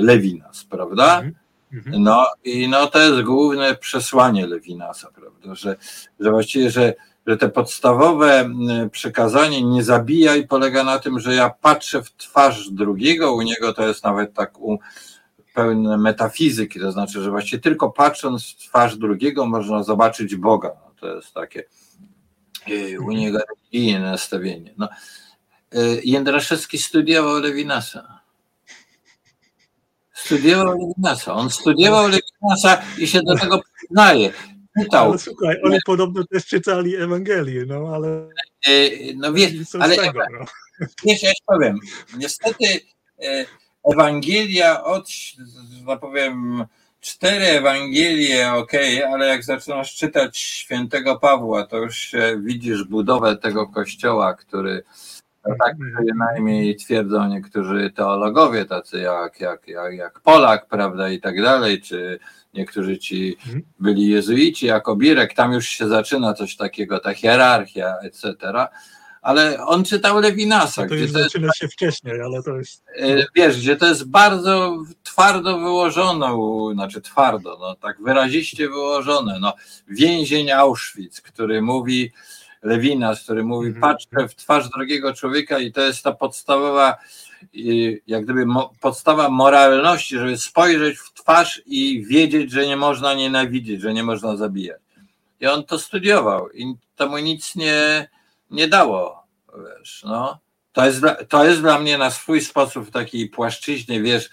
[0.00, 1.16] Lewinas, prawda?
[1.16, 1.41] Mhm.
[1.72, 2.02] Mhm.
[2.02, 5.76] No i no to jest główne przesłanie Lewinasa, prawda, że,
[6.20, 6.94] że właściwie, że,
[7.26, 8.50] że te podstawowe
[8.92, 13.86] przekazanie nie zabijaj polega na tym, że ja patrzę w twarz drugiego, u niego to
[13.86, 14.78] jest nawet tak u,
[15.54, 20.68] pełne metafizyki, to znaczy, że właściwie tylko patrząc w twarz drugiego można zobaczyć Boga.
[20.84, 21.64] No, to jest takie
[22.68, 24.74] e, u niego religijne nastawienie.
[24.78, 24.88] No,
[25.72, 28.21] e, Jędraszewski studiował Lewinasa.
[30.24, 31.34] Studiował Lewinasa.
[31.34, 34.32] On studiował Lewinasa i się do tego przyznaje.
[34.80, 35.10] Czytał.
[35.10, 38.28] Ale słuchaj, oni podobno też czytali Ewangelię, no ale.
[38.66, 38.70] E,
[39.16, 40.46] no wiesz, ale tego, no.
[41.04, 41.78] wiesz, ja ci powiem,
[42.16, 42.64] niestety
[43.92, 45.08] Ewangelia od,
[45.86, 46.64] że powiem,
[47.00, 48.72] cztery Ewangelie, ok,
[49.12, 55.76] ale jak zaczynasz czytać świętego Pawła, to już widzisz budowę tego kościoła, który no tak
[56.04, 62.18] przynajmniej twierdzą niektórzy teologowie, tacy jak, jak, jak, jak Polak, prawda, i tak dalej, czy
[62.54, 63.62] niektórzy ci mhm.
[63.80, 68.66] byli jezuici, jako Birek, tam już się zaczyna coś takiego, ta hierarchia, etc
[69.22, 70.86] ale on czytał Lewinasa.
[70.86, 72.84] To już zaczyna jest, się wcześniej, ale to jest...
[73.34, 76.26] Wiesz, gdzie to jest bardzo twardo wyłożone,
[76.74, 79.54] znaczy twardo, no tak wyraziście wyłożone, no
[79.88, 82.12] więzień Auschwitz, który mówi,
[82.62, 83.80] Lewinas, który mówi, mhm.
[83.80, 86.96] patrzę w twarz drugiego człowieka i to jest ta podstawowa,
[88.06, 88.46] jak gdyby
[88.80, 94.36] podstawa moralności, żeby spojrzeć w twarz i wiedzieć, że nie można nienawidzieć, że nie można
[94.36, 94.80] zabijać.
[95.40, 98.08] I on to studiował i to mu nic nie,
[98.50, 99.26] nie dało,
[99.78, 100.38] wiesz, no.
[100.72, 104.30] To jest, to jest dla mnie na swój sposób w takiej płaszczyźnie, wiesz,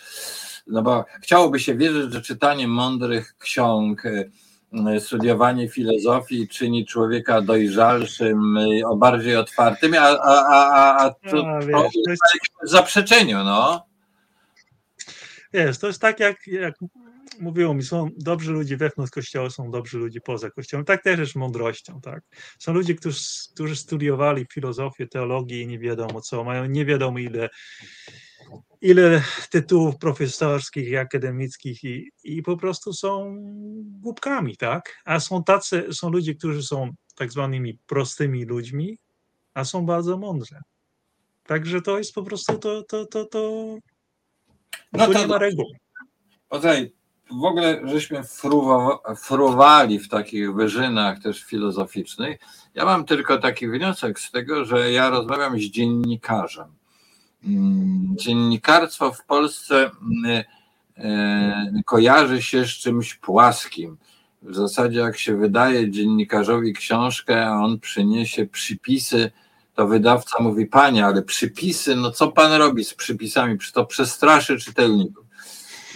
[0.67, 4.03] no bo chciałoby się wierzyć, że czytanie mądrych ksiąg,
[4.99, 11.59] studiowanie filozofii czyni człowieka dojrzalszym, y, o bardziej otwartym, a, a, a, a to, a,
[11.59, 12.23] wiesz, to jest
[12.65, 13.85] w zaprzeczeniu, no.
[15.53, 16.75] Wiesz, to jest tak jak, jak
[17.39, 20.85] mówiło mi, są dobrzy ludzie wewnątrz kościoła, są dobrzy ludzie poza kościołem.
[20.85, 22.23] Tak też jest mądrością, tak.
[22.59, 23.19] Są ludzie, którzy,
[23.53, 27.49] którzy studiowali filozofię, teologię i nie wiadomo co, mają nie wiadomo ile,
[28.81, 33.35] ile tytułów profesorskich i akademickich i, i po prostu są
[34.01, 34.97] głupkami, tak.
[35.05, 38.97] A są tacy, są ludzie, którzy są tak zwanymi prostymi ludźmi,
[39.53, 40.55] a są bardzo mądrzy.
[41.45, 43.77] Także to jest po prostu to, to, to, to,
[44.93, 45.65] no to nie ma reguł.
[46.49, 46.93] Poczekaj,
[47.41, 48.23] w ogóle żeśmy
[49.17, 52.39] fruwali w takich wyżynach też filozoficznych.
[52.73, 56.78] Ja mam tylko taki wniosek z tego, że ja rozmawiam z dziennikarzem.
[57.43, 59.91] Mm, dziennikarstwo w Polsce
[60.25, 60.43] mm,
[60.97, 63.97] e, kojarzy się z czymś płaskim.
[64.41, 69.31] W zasadzie, jak się wydaje dziennikarzowi książkę, a on przyniesie przypisy,
[69.75, 73.57] to wydawca mówi: Panie, ale przypisy, no co pan robi z przypisami?
[73.73, 75.25] To przestraszy czytelników.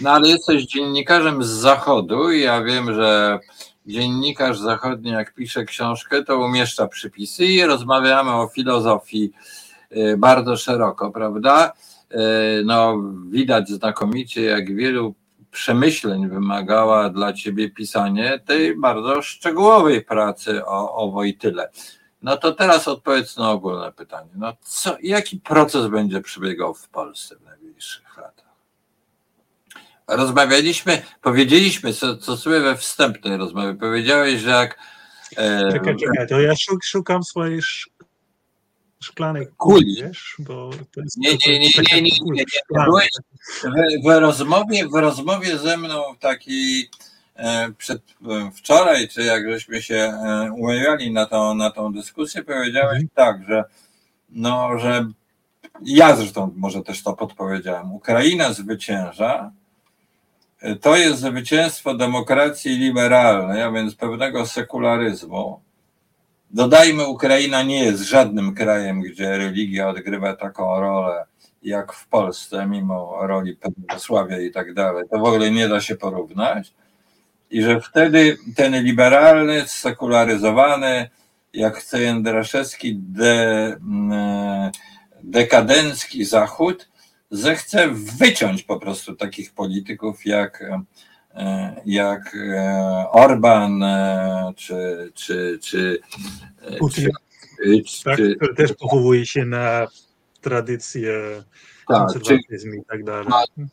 [0.00, 3.38] No ale jesteś dziennikarzem z zachodu i ja wiem, że
[3.86, 9.32] dziennikarz zachodni, jak pisze książkę, to umieszcza przypisy i rozmawiamy o filozofii
[10.18, 11.72] bardzo szeroko, prawda?
[12.12, 12.16] Y,
[12.64, 15.14] no, widać znakomicie, jak wielu
[15.50, 21.70] przemyśleń wymagała dla ciebie pisanie tej bardzo szczegółowej pracy o, o Wojtyle.
[22.22, 24.30] No to teraz odpowiedz na ogólne pytanie.
[24.34, 28.44] No co, jaki proces będzie przebiegał w Polsce w najbliższych latach?
[30.08, 34.78] rozmawialiśmy, powiedzieliśmy, co, co sobie we wstępnej rozmowie powiedziałeś, że jak.
[35.36, 36.52] E, czekaj, czekaj, to ja
[36.82, 37.60] szukam swojej
[39.04, 41.16] szklanej kuli, wiesz, bo to jest.
[41.16, 42.44] Nie, nie, nie, nie, nie, nie.
[42.84, 43.08] Byłeś
[44.04, 46.90] w, rozmowie, w rozmowie ze mną taki
[47.36, 52.42] e, przed e, wczoraj, czy jak żeśmy się e, umawiali na tą, na tą dyskusję,
[52.42, 53.08] powiedziałeś mhm.
[53.14, 53.64] tak, że
[54.30, 55.06] no, że
[55.82, 57.92] ja zresztą może też to podpowiedziałem.
[57.92, 59.52] Ukraina zwycięża,
[60.80, 65.60] to jest zwycięstwo demokracji liberalnej, a więc pewnego sekularyzmu.
[66.54, 71.24] Dodajmy, Ukraina nie jest żadnym krajem, gdzie religia odgrywa taką rolę
[71.62, 75.04] jak w Polsce, mimo roli prawosławia i tak dalej.
[75.10, 76.72] To w ogóle nie da się porównać.
[77.50, 81.10] I że wtedy ten liberalny, sekularyzowany,
[81.52, 83.76] jak chce Jędraszewski, de,
[85.22, 86.88] dekadencki Zachód
[87.30, 90.64] zechce wyciąć po prostu takich polityków jak,
[91.84, 96.00] jak e, Orban e, czy, czy, czy,
[96.78, 97.10] Putin,
[97.86, 99.86] czy, tak, czy, też powołuje się na
[100.40, 101.12] tradycję
[101.88, 103.26] tak, konserwatyzm czy, i tak dalej.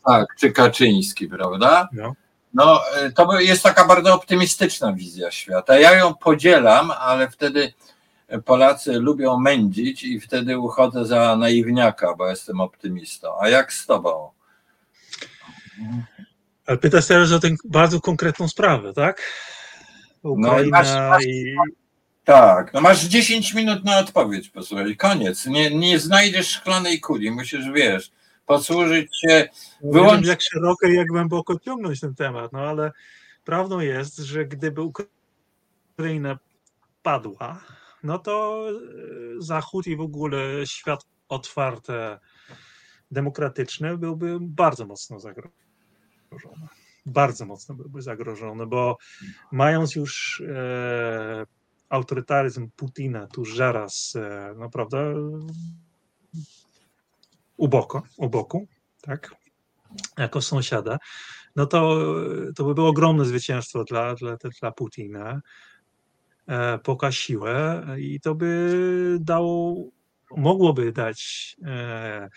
[0.06, 1.90] Tak, czy Kaczyński, prawda?
[1.94, 2.14] No.
[2.54, 2.82] No,
[3.16, 5.80] to jest taka bardzo optymistyczna wizja świata.
[5.80, 7.74] Ja ją podzielam, ale wtedy
[8.46, 13.28] Polacy lubią mędzić i wtedy uchodzę za naiwniaka, bo jestem optymistą.
[13.42, 14.30] A jak z tobą?
[16.66, 19.22] Ale pytasz teraz o tę bardzo konkretną sprawę, tak?
[20.24, 21.56] Ukraina no, masz, i...
[22.24, 25.46] Tak, no masz 10 minut na odpowiedź, posłuchaj, koniec.
[25.46, 28.12] Nie, nie znajdziesz szklanej kuli, musisz, wiesz,
[28.46, 29.50] posłużyć się...
[29.84, 30.12] Wyłącz...
[30.12, 32.92] Nie wiem, jak szeroko i jak głęboko ciągnąć ten temat, no ale
[33.44, 36.40] prawdą jest, że gdyby Ukraina
[37.04, 37.64] padła,
[38.04, 38.74] no to e,
[39.38, 42.20] Zachód i w ogóle świat otwarte,
[43.12, 45.71] demokratyczny byłby bardzo mocno zagrożony.
[47.06, 48.98] Bardzo mocno byłby zagrożony, bo
[49.52, 51.46] mając już e,
[51.90, 54.98] autorytaryzm Putina tuż zaraz, e, no prawda,
[57.58, 58.68] u boku, u boku,
[59.02, 59.36] tak,
[60.18, 60.98] jako sąsiada,
[61.56, 62.06] no to,
[62.56, 65.42] to by było ogromne zwycięstwo dla, dla, dla Putina,
[66.48, 69.76] e, poka siłę i to by dało,
[70.38, 72.30] mogłoby dać e,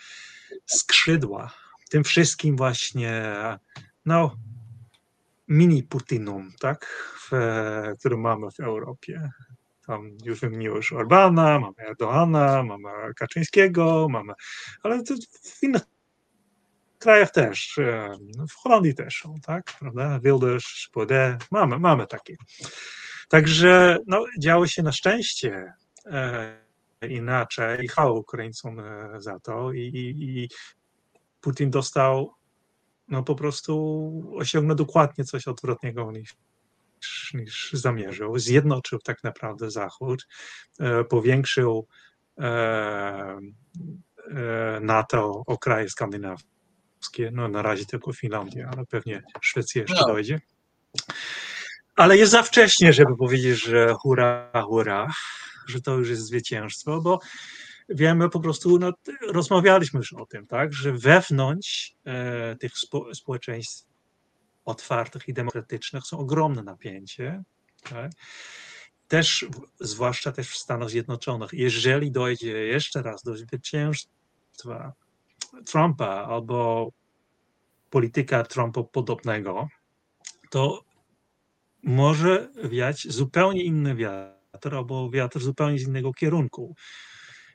[0.65, 3.33] skrzydła tym wszystkim właśnie,
[4.05, 4.35] no,
[5.47, 6.85] mini Putinom, tak,
[7.21, 7.31] w,
[7.99, 9.29] które mamy w Europie.
[9.87, 14.33] Tam już wymieniło już Orbana, mamy Erdoana, mamy Kaczyńskiego, mamy,
[14.83, 15.03] ale
[15.43, 15.81] w innych
[16.99, 17.79] krajach też,
[18.49, 22.35] w Holandii też są, tak, prawda, Wilders, Baudet, mamy, mamy takie.
[23.29, 25.73] Także no, działo się na szczęście
[26.05, 26.57] e,
[27.09, 30.49] inaczej i chwała Ukraińcom e, za to i, i, i
[31.45, 32.33] Putin dostał,
[33.07, 36.35] no po prostu osiągnął dokładnie coś odwrotnego niż,
[37.33, 38.39] niż zamierzył.
[38.39, 40.27] Zjednoczył tak naprawdę Zachód,
[40.79, 41.87] e, powiększył
[42.39, 43.39] e,
[44.81, 50.07] NATO o kraje skandynawskie, no na razie tylko Finlandia, ale pewnie Szwecja jeszcze no.
[50.07, 50.41] dojdzie.
[51.95, 55.07] Ale jest za wcześnie, żeby powiedzieć, że hurra, hurra,
[55.67, 57.19] że to już jest zwycięstwo, bo
[57.89, 58.93] wiemy po prostu, no,
[59.29, 63.87] rozmawialiśmy już o tym, tak, że wewnątrz e, tych spo, społeczeństw
[64.65, 67.43] otwartych i demokratycznych są ogromne napięcie.
[67.89, 68.11] Tak?
[69.07, 69.45] Też,
[69.79, 74.93] zwłaszcza też w Stanach Zjednoczonych, jeżeli dojdzie jeszcze raz do zwycięstwa
[75.65, 76.91] Trumpa albo
[77.89, 79.67] polityka Trumpa podobnego,
[80.49, 80.83] to
[81.83, 86.75] może wiać zupełnie inny wiatr albo wiatr zupełnie z innego kierunku.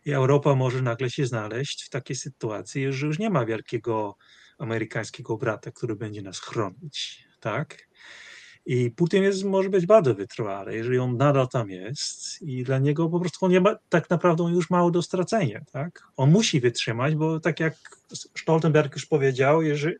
[0.04, 4.16] I Europa może nagle się znaleźć w takiej sytuacji, że już nie ma wielkiego
[4.58, 7.88] amerykańskiego brata, który będzie nas chronić, tak?
[8.66, 13.08] I Putin jest, może być bardzo wytrwały, jeżeli on nadal tam jest i dla niego
[13.08, 16.02] po prostu nie ma, tak naprawdę on już mało do stracenia, tak?
[16.16, 17.74] On musi wytrzymać, bo tak jak
[18.12, 19.96] Stoltenberg już powiedział, jeżeli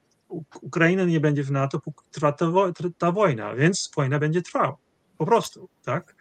[0.60, 2.46] Ukraina nie będzie w NATO, trwa ta,
[2.98, 4.76] ta wojna, więc wojna będzie trwała,
[5.18, 6.14] po prostu, tak?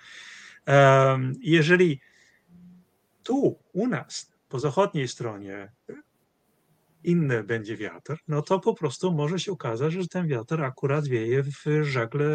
[1.42, 2.02] Jeżeli
[3.24, 5.72] tu, u nas, po zachodniej stronie,
[7.04, 11.44] inny będzie wiatr, no to po prostu może się okazać, że ten wiatr akurat wieje
[11.44, 12.26] w żagle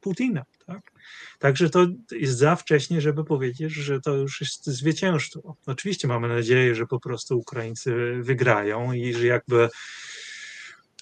[0.00, 0.44] Putina.
[0.66, 0.92] Tak?
[1.38, 5.56] Także to jest za wcześnie, żeby powiedzieć, że to już jest zwycięstwo.
[5.66, 9.68] Oczywiście mamy nadzieję, że po prostu Ukraińcy wygrają i że jakby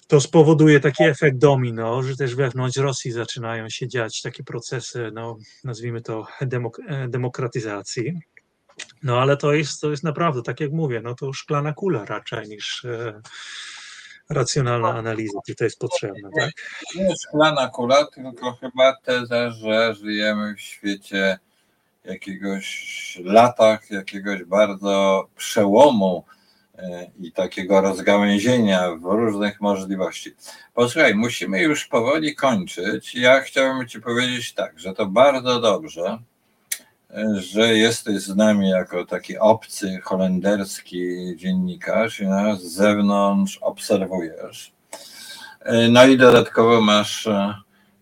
[0.07, 5.37] to spowoduje taki efekt domino, że też wewnątrz Rosji zaczynają się dziać takie procesy, no,
[5.63, 8.19] nazwijmy to demok demokratyzacji.
[9.03, 12.47] No ale to jest, to jest naprawdę, tak jak mówię, no to szklana kula raczej
[12.47, 13.21] niż e,
[14.29, 16.29] racjonalna analiza tutaj jest potrzebna.
[16.39, 16.51] Tak?
[16.95, 21.39] Nie jest szklana kula, tylko chyba teza, że żyjemy w świecie
[22.05, 26.25] jakiegoś latach, jakiegoś bardzo przełomu
[26.77, 30.35] e, i takiego rozgałęzienia w różnych możliwości.
[30.73, 33.15] Posłuchaj, musimy już powoli kończyć.
[33.15, 36.17] Ja chciałbym Ci powiedzieć tak, że to bardzo dobrze,
[37.33, 44.73] że jesteś z nami jako taki obcy holenderski dziennikarz i nas z zewnątrz obserwujesz.
[45.89, 47.55] No i dodatkowo masz e,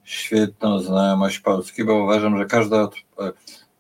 [0.04, 2.88] świetną znajomość Polski, bo uważam, że każde e,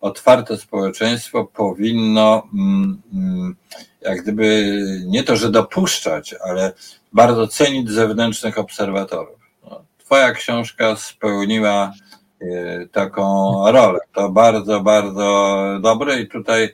[0.02, 3.56] otwarte społeczeństwo powinno mm, mm,
[4.02, 6.74] jak gdyby nie to, że dopuszczać, ale
[7.14, 9.40] bardzo cenić zewnętrznych obserwatorów.
[9.64, 11.94] No, twoja książka spełniła
[12.92, 14.00] taką rolę.
[14.14, 16.70] To bardzo, bardzo dobre i tutaj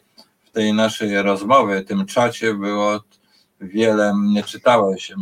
[0.45, 2.99] w tej naszej rozmowie, tym czacie było
[3.61, 5.13] wiele, nie czytałeś,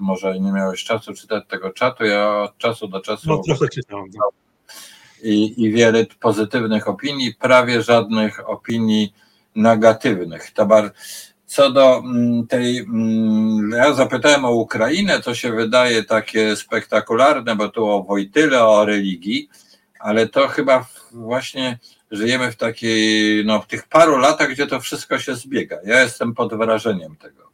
[0.00, 4.06] może nie miałeś czasu czytać tego czatu, ja od czasu do czasu no, trochę czytałem.
[5.22, 9.14] I, I wiele pozytywnych opinii, prawie żadnych opinii
[9.56, 10.50] negatywnych.
[10.50, 10.92] To bar,
[11.50, 12.02] co do
[12.48, 12.86] tej,
[13.76, 19.48] ja zapytałem o Ukrainę, to się wydaje takie spektakularne, bo tu o Wojtyle, o religii,
[20.00, 21.78] ale to chyba właśnie
[22.10, 25.76] żyjemy w takiej, no w tych paru latach, gdzie to wszystko się zbiega.
[25.84, 27.50] Ja jestem pod wrażeniem tego.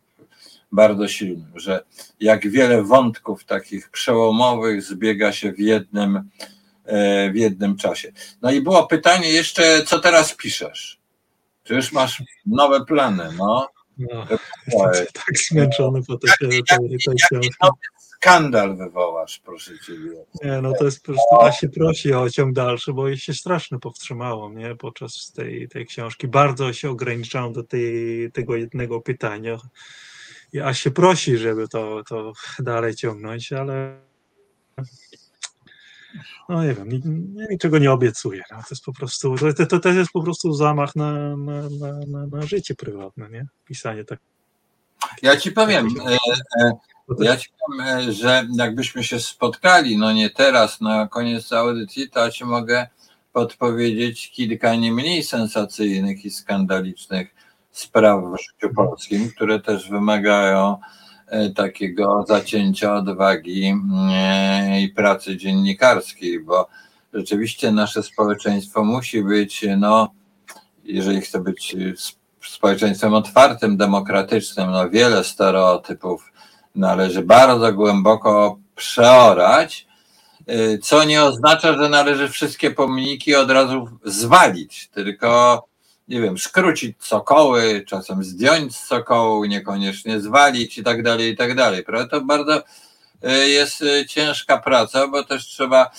[0.72, 1.84] bardzo silnym, że
[2.20, 6.30] jak wiele wątków takich przełomowych zbiega się w jednym,
[6.84, 8.12] e, w jednym czasie.
[8.42, 10.98] No i było pytanie jeszcze, co teraz piszesz?
[11.64, 13.28] Czy już masz nowe plany?
[13.38, 13.75] No.
[13.98, 14.26] No
[15.12, 16.62] tak zmęczony po tej, tej,
[18.26, 20.10] skandal wywołasz, proszę ciebie.
[20.44, 23.34] Nie, no to jest po prostu, a się prosi o ciąg dalszy, bo jej się
[23.34, 26.28] strasznie powstrzymało, nie, podczas tej, tej książki.
[26.28, 29.58] Bardzo się ograniczałem do tej, tego jednego pytania.
[30.52, 34.00] I aż się prosi, żeby to, to dalej ciągnąć, ale
[36.48, 36.88] no nie wiem,
[37.50, 38.42] niczego nie obiecuję.
[38.50, 41.62] No, to jest po prostu, to, to, to jest po prostu zamach na, na,
[42.06, 43.46] na, na życie prywatne, nie?
[43.64, 44.18] Pisanie tak.
[45.22, 46.18] Ja ci powiem, e,
[46.64, 46.72] e,
[47.18, 52.20] ja ci powiem, e, że jakbyśmy się spotkali, no nie teraz, na koniec audycji, to
[52.20, 52.86] ja ci mogę
[53.32, 57.34] podpowiedzieć kilka nie mniej sensacyjnych i skandalicznych
[57.70, 60.78] spraw w życiu polskim, które też wymagają
[61.54, 63.74] takiego zacięcia odwagi
[64.12, 66.68] e, i pracy dziennikarskiej, bo
[67.14, 70.08] rzeczywiście nasze społeczeństwo musi być, no,
[70.84, 71.76] jeżeli chce być
[72.42, 76.32] społeczeństwem otwartym, demokratycznym, no wiele stereotypów
[76.74, 79.86] należy bardzo głęboko przeorać,
[80.50, 85.62] y, co nie oznacza, że należy wszystkie pomniki od razu zwalić, tylko
[86.08, 91.54] nie wiem, skrócić cokoły, czasem zdjąć z cokołu, niekoniecznie zwalić i tak dalej, i tak
[91.54, 91.84] dalej.
[92.10, 92.58] To bardzo
[93.24, 95.90] y, jest y, ciężka praca, bo też trzeba.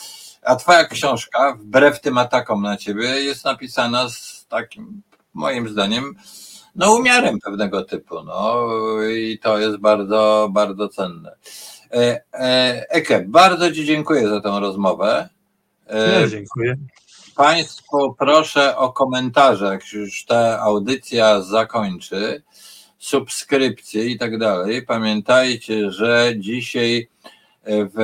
[0.41, 5.01] A twoja książka, wbrew tym atakom na ciebie, jest napisana z takim,
[5.33, 6.15] moim zdaniem,
[6.75, 8.67] no umiarem pewnego typu, no
[9.03, 11.35] i to jest bardzo, bardzo cenne.
[11.93, 15.29] E, e, Eke, bardzo Ci dziękuję za tę rozmowę.
[15.87, 16.77] E, ja dziękuję.
[17.37, 22.43] Państwu proszę o komentarze, jak już ta audycja zakończy,
[22.97, 24.85] subskrypcje i tak dalej.
[24.85, 27.09] Pamiętajcie, że dzisiaj
[27.65, 27.97] w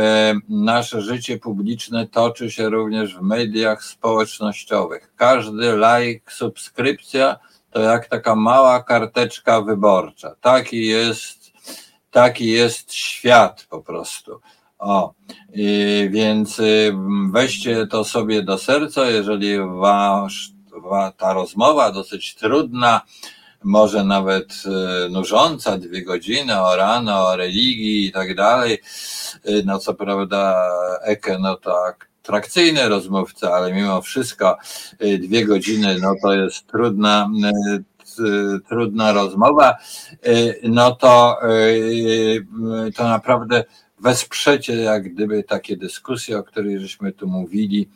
[0.49, 5.13] nasze życie publiczne toczy się również w mediach społecznościowych.
[5.15, 7.39] Każdy like, subskrypcja
[7.71, 10.35] to jak taka mała karteczka wyborcza.
[10.41, 11.51] Taki jest,
[12.11, 14.41] taki jest świat po prostu.
[14.83, 15.13] O,
[16.09, 16.93] więc y,
[17.31, 20.51] weźcie to sobie do serca, jeżeli wasz,
[21.17, 23.01] ta rozmowa dosyć trudna,
[23.63, 24.53] może nawet
[25.05, 28.81] y, nużąca, dwie godziny o rano, o religii i tak dalej.
[29.49, 30.69] Y, no co prawda
[31.01, 34.57] Eke, no tak atrakcyjny rozmówca, ale mimo wszystko
[35.19, 37.29] dwie godziny, no to jest trudna,
[38.69, 39.77] trudna rozmowa,
[40.63, 41.37] no to,
[42.95, 43.63] to naprawdę
[44.03, 47.89] wesprzecie jak gdyby takie dyskusje, o których żeśmy tu mówili,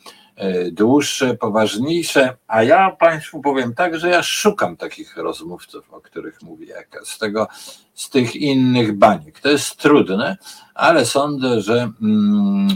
[0.72, 6.74] dłuższe, poważniejsze, a ja Państwu powiem tak, że ja szukam takich rozmówców, o których mówi
[6.74, 7.48] Eka, z tego,
[7.94, 9.40] z tych innych baniek.
[9.40, 10.38] To jest trudne,
[10.76, 12.68] ale sądzę, że mm,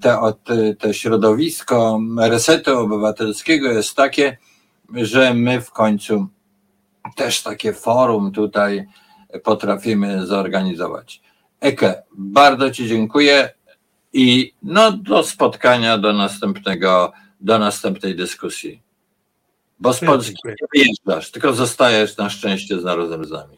[0.00, 0.18] te,
[0.78, 4.38] te środowisko resetu obywatelskiego jest takie,
[4.94, 6.28] że my w końcu
[7.16, 8.86] też takie forum tutaj
[9.44, 11.27] potrafimy zorganizować.
[11.60, 13.50] Eke, bardzo Ci dziękuję
[14.12, 18.82] i no do spotkania, do następnego, do następnej dyskusji.
[19.80, 23.56] Bo z Polski nie wyjeżdżasz, tylko zostajesz na szczęście z narodem z nami.